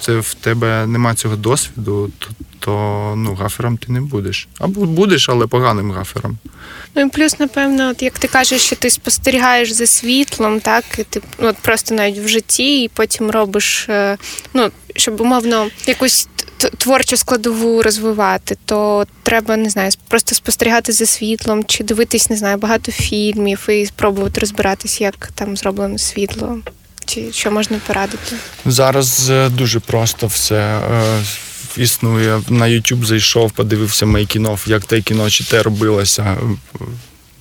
це- 0.00 0.18
в 0.18 0.34
тебе 0.34 0.86
немає 0.86 1.16
цього 1.16 1.36
досвіду, 1.36 2.10
то, 2.18 2.28
то 2.58 3.14
ну, 3.16 3.34
гафером 3.34 3.76
ти 3.76 3.92
не 3.92 4.00
будеш. 4.00 4.48
Або 4.58 4.84
будеш, 4.86 5.28
але 5.28 5.46
поганим 5.46 5.90
гафером. 5.92 6.38
Ну 6.94 7.02
і 7.02 7.08
плюс, 7.08 7.38
напевно, 7.38 7.88
от 7.90 8.02
як 8.02 8.18
ти 8.18 8.28
кажеш, 8.28 8.62
що 8.62 8.76
ти 8.76 8.90
спостерігаєш 8.90 9.70
за 9.70 9.86
світлом, 9.86 10.60
так, 10.60 10.84
і 10.98 11.04
ти 11.04 11.20
ну, 11.38 11.48
от 11.48 11.56
просто 11.56 11.75
навіть 11.90 12.18
в 12.18 12.28
житті, 12.28 12.82
і 12.82 12.88
потім 12.88 13.30
робиш, 13.30 13.86
е, 13.88 14.16
ну, 14.54 14.70
щоб 14.96 15.20
умовно 15.20 15.66
якусь 15.86 16.28
творчу 16.78 17.16
складову 17.16 17.82
розвивати, 17.82 18.56
то 18.64 19.06
треба, 19.22 19.56
не 19.56 19.70
знаю, 19.70 19.90
просто 20.08 20.34
спостерігати 20.34 20.92
за 20.92 21.06
світлом, 21.06 21.64
чи 21.64 21.84
дивитись, 21.84 22.30
не 22.30 22.36
знаю, 22.36 22.56
багато 22.56 22.92
фільмів 22.92 23.66
і 23.68 23.86
спробувати 23.86 24.40
розбиратись, 24.40 25.00
як 25.00 25.30
там 25.34 25.56
зроблено 25.56 25.98
світло, 25.98 26.58
чи 27.06 27.32
що 27.32 27.50
можна 27.50 27.80
порадити. 27.86 28.36
Зараз 28.66 29.30
е, 29.30 29.48
дуже 29.48 29.80
просто 29.80 30.26
все. 30.26 30.56
е, 30.92 31.22
Існує 31.76 32.40
на 32.48 32.64
YouTube 32.66 33.04
зайшов, 33.04 33.52
подивився 33.52 34.06
мейкінов, 34.06 34.64
як 34.66 34.84
те 34.84 35.00
кіно 35.00 35.30
чи 35.30 35.44
те 35.44 35.62
робилося. 35.62 36.36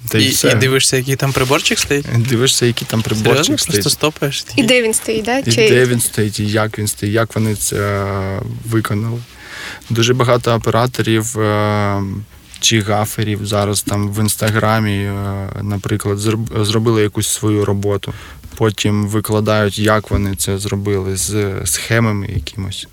Та 0.09 0.17
й, 0.17 0.25
І, 0.25 0.29
все. 0.29 0.51
і 0.51 0.55
дивишся, 0.55 0.97
який 0.97 1.15
там 1.15 1.31
приборчик 1.31 1.79
стоїть? 1.79 2.05
Дивишся, 2.29 2.65
який 2.65 2.87
там 2.91 3.03
Серйозно? 3.03 3.23
приборчик 3.25 3.65
Просто 3.67 3.89
стопаєш? 3.89 4.45
І 4.55 4.63
де 4.63 4.81
він 4.81 4.93
стоїть, 4.93 5.25
да? 5.25 5.37
І 5.37 5.51
Чи... 5.51 5.69
де 5.69 5.85
він 5.85 5.99
стоїть, 5.99 6.39
і 6.39 6.47
як 6.47 6.79
він 6.79 6.87
стоїть, 6.87 7.15
як 7.15 7.35
вони 7.35 7.55
це 7.55 7.75
е, 7.75 8.41
виконали. 8.69 9.19
Дуже 9.89 10.13
багато 10.13 10.53
операторів 10.53 11.39
е, 11.39 12.03
чи 12.59 12.81
гаферів 12.81 13.45
зараз 13.45 13.81
там 13.81 14.11
в 14.11 14.19
інстаграмі, 14.19 14.97
е, 14.97 15.49
наприклад, 15.61 16.17
зробили 16.61 17.01
якусь 17.01 17.27
свою 17.27 17.65
роботу. 17.65 18.13
Потім 18.57 19.07
викладають, 19.07 19.79
як 19.79 20.11
вони 20.11 20.35
це 20.35 20.57
зробили 20.57 21.17
з 21.17 21.53
схемами 21.65 22.27
якимось. 22.35 22.87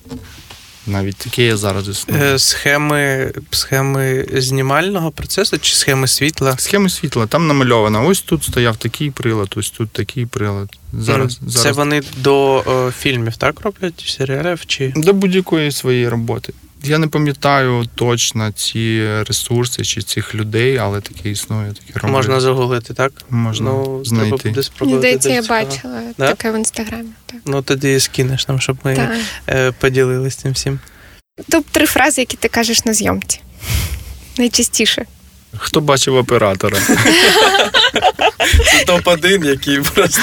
Навіть 0.87 1.17
таке 1.17 1.45
є 1.45 1.57
зараз 1.57 1.89
існує. 1.89 2.35
Е, 2.35 2.39
Схеми, 2.39 3.33
схеми 3.51 4.27
знімального 4.33 5.11
процесу 5.11 5.59
чи 5.59 5.75
схеми 5.75 6.07
світла? 6.09 6.55
Схеми 6.59 6.89
світла 6.89 7.27
там 7.27 7.47
намальовано. 7.47 8.07
Ось 8.07 8.21
тут 8.21 8.45
стояв 8.45 8.77
такий 8.77 9.11
прилад, 9.11 9.55
ось 9.57 9.71
тут 9.71 9.91
такий 9.91 10.27
прилад. 10.27 10.69
Зараз, 10.93 11.35
Це 11.35 11.41
зараз 11.47 11.77
вони 11.77 12.03
до 12.17 12.55
о, 12.67 12.91
фільмів, 12.91 13.37
так 13.37 13.61
роблять? 13.61 14.05
Серіалів? 14.07 14.67
Чи 14.67 14.93
До 14.97 15.13
будь-якої 15.13 15.73
своєї 15.73 16.09
роботи. 16.09 16.53
Я 16.85 16.99
не 16.99 17.09
пам'ятаю 17.09 17.85
точно 17.95 18.53
ці 18.53 19.09
ресурси 19.29 19.85
чи 19.85 20.03
цих 20.03 20.35
людей, 20.35 20.77
але 20.77 21.01
таке 21.01 21.31
існує, 21.31 21.73
таке 21.73 21.93
роблять. 21.95 22.13
можна 22.13 22.41
загуглити, 22.41 22.95
так? 22.95 23.13
Можна 23.31 23.71
ну, 23.71 23.85
треба 23.85 24.05
знайти. 24.05 24.49
буде 24.49 24.63
спробувати. 24.63 24.99
Здається, 25.01 25.29
я 25.29 25.43
бачила 25.43 26.03
Да? 26.19 26.29
таке 26.29 26.51
в 26.53 26.57
інстаграмі. 26.57 27.09
Так. 27.27 27.41
Ну 27.47 27.63
тоді 27.63 28.01
скинеш 28.01 28.49
нам, 28.49 28.61
щоб 28.61 28.77
ми 28.85 28.97
Так. 28.97 29.11
е, 29.49 29.73
поділились 29.73 30.35
цим 30.35 30.53
всім. 30.53 30.79
Топ 31.49 31.67
три 31.71 31.87
фрази, 31.87 32.23
які 32.23 32.37
ти 32.37 32.49
кажеш 32.49 32.85
на 32.85 32.95
зйомці. 32.95 33.41
Найчастіше. 34.39 35.07
Хто 35.57 35.81
бачив 35.81 36.15
оператора? 36.17 36.79
Це 38.71 38.85
топ-1, 38.87 39.45
який 39.45 39.81
просто. 39.81 40.23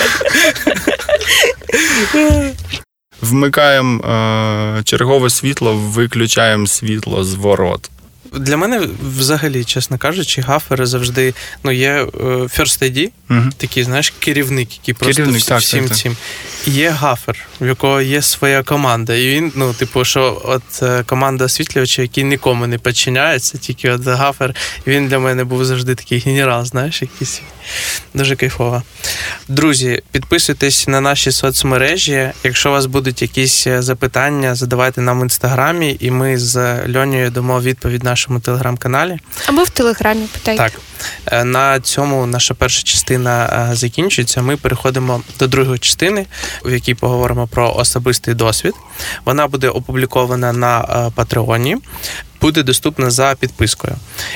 Вмикаємо 3.21 4.03
е, 4.03 4.83
чергове 4.83 5.29
світло, 5.29 5.75
виключаємо 5.75 6.67
світло 6.67 7.23
з 7.23 7.33
ворот. 7.33 7.89
Для 8.33 8.57
мене, 8.57 8.87
взагалі, 9.17 9.63
чесно 9.63 9.97
кажучи, 9.97 10.41
гафери 10.41 10.85
завжди 10.85 11.33
ну, 11.63 11.71
є 11.71 11.89
е, 11.89 12.07
First 12.27 12.83
ID, 12.83 13.09
Угу. 13.31 13.49
такий, 13.57 13.83
знаєш, 13.83 14.13
керівник, 14.19 14.73
який 14.73 14.93
просто 14.93 15.15
Керівник, 15.15 15.41
всі- 15.41 15.49
так, 15.49 15.59
всім 15.59 15.87
так, 15.87 15.97
цим. 15.97 16.17
І 16.67 16.71
є 16.71 16.89
гафер, 16.89 17.37
в 17.61 17.67
якого 17.67 18.01
є 18.01 18.21
своя 18.21 18.63
команда. 18.63 19.15
І 19.15 19.27
він, 19.27 19.51
ну, 19.55 19.73
типу, 19.73 20.05
що 20.05 20.41
от 20.45 20.63
е, 20.83 21.03
команда 21.03 21.45
освітлювача, 21.45 22.01
який 22.01 22.23
нікому 22.23 22.67
не 22.67 22.77
підчиняється, 22.77 23.57
тільки 23.57 23.91
от 23.91 24.05
гафер. 24.07 24.55
Він 24.87 25.07
для 25.07 25.19
мене 25.19 25.43
був 25.43 25.65
завжди 25.65 25.95
такий 25.95 26.19
генерал, 26.19 26.65
знаєш, 26.65 27.01
якийсь. 27.01 27.41
Дуже 28.13 28.35
кайфово. 28.35 28.83
Друзі, 29.47 30.01
підписуйтесь 30.11 30.87
на 30.87 31.01
наші 31.01 31.31
соцмережі. 31.31 32.31
Якщо 32.43 32.69
у 32.69 32.71
вас 32.71 32.85
будуть 32.85 33.21
якісь 33.21 33.67
е, 33.67 33.81
запитання, 33.81 34.55
задавайте 34.55 35.01
нам 35.01 35.19
в 35.19 35.23
інстаграмі, 35.23 35.97
і 35.99 36.11
ми 36.11 36.37
з 36.37 36.77
Льонією 36.95 37.29
дамо 37.29 37.61
відповідь 37.61 38.01
в 38.01 38.05
нашому 38.19 38.39
телеграм-каналі. 38.39 39.19
Або 39.47 39.63
в 39.63 39.69
телеграмі 39.69 40.27
питайте. 40.33 40.63
Так, 40.63 40.81
Е, 41.25 41.43
на 41.43 41.79
цьому 41.79 42.25
наша 42.25 42.53
перша 42.53 42.83
частина 42.83 43.67
е, 43.71 43.75
закінчується. 43.75 44.41
Ми 44.41 44.57
переходимо 44.57 45.21
до 45.39 45.47
другої 45.47 45.79
частини, 45.79 46.25
в 46.65 46.71
якій 46.71 46.93
поговоримо 46.93 47.47
про 47.47 47.73
особистий 47.75 48.33
досвід. 48.33 48.73
Вона 49.25 49.47
буде 49.47 49.69
опублікована 49.69 50.53
на 50.53 50.79
е, 50.79 51.11
Патреоні. 51.15 51.77
Буде 52.41 52.63
доступна 52.63 53.09
за 53.09 53.35
підпискою. 53.39 53.95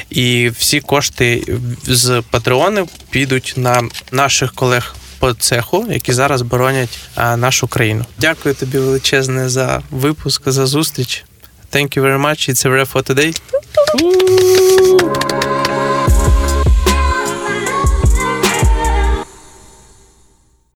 І 0.09 0.51
всі 0.59 0.79
кошти 0.79 1.57
з 1.84 2.23
Патреону 2.31 2.89
підуть 3.09 3.53
на 3.57 3.84
наших 4.11 4.53
колег 4.53 4.95
по 5.19 5.34
цеху, 5.34 5.86
які 5.89 6.13
зараз 6.13 6.41
боронять 6.41 6.99
нашу 7.17 7.67
країну. 7.67 8.05
Дякую 8.17 8.55
тобі 8.55 8.77
величезне 8.77 9.49
за 9.49 9.81
випуск, 9.91 10.41
за 10.45 10.65
зустріч. 10.65 11.25
Thank 11.74 11.95
you 11.95 12.03
very 12.03 12.19
much. 12.19 12.49
It's 12.49 12.65
a 12.65 12.69
wrap 12.69 12.88
for 12.88 13.01
today. 13.01 13.34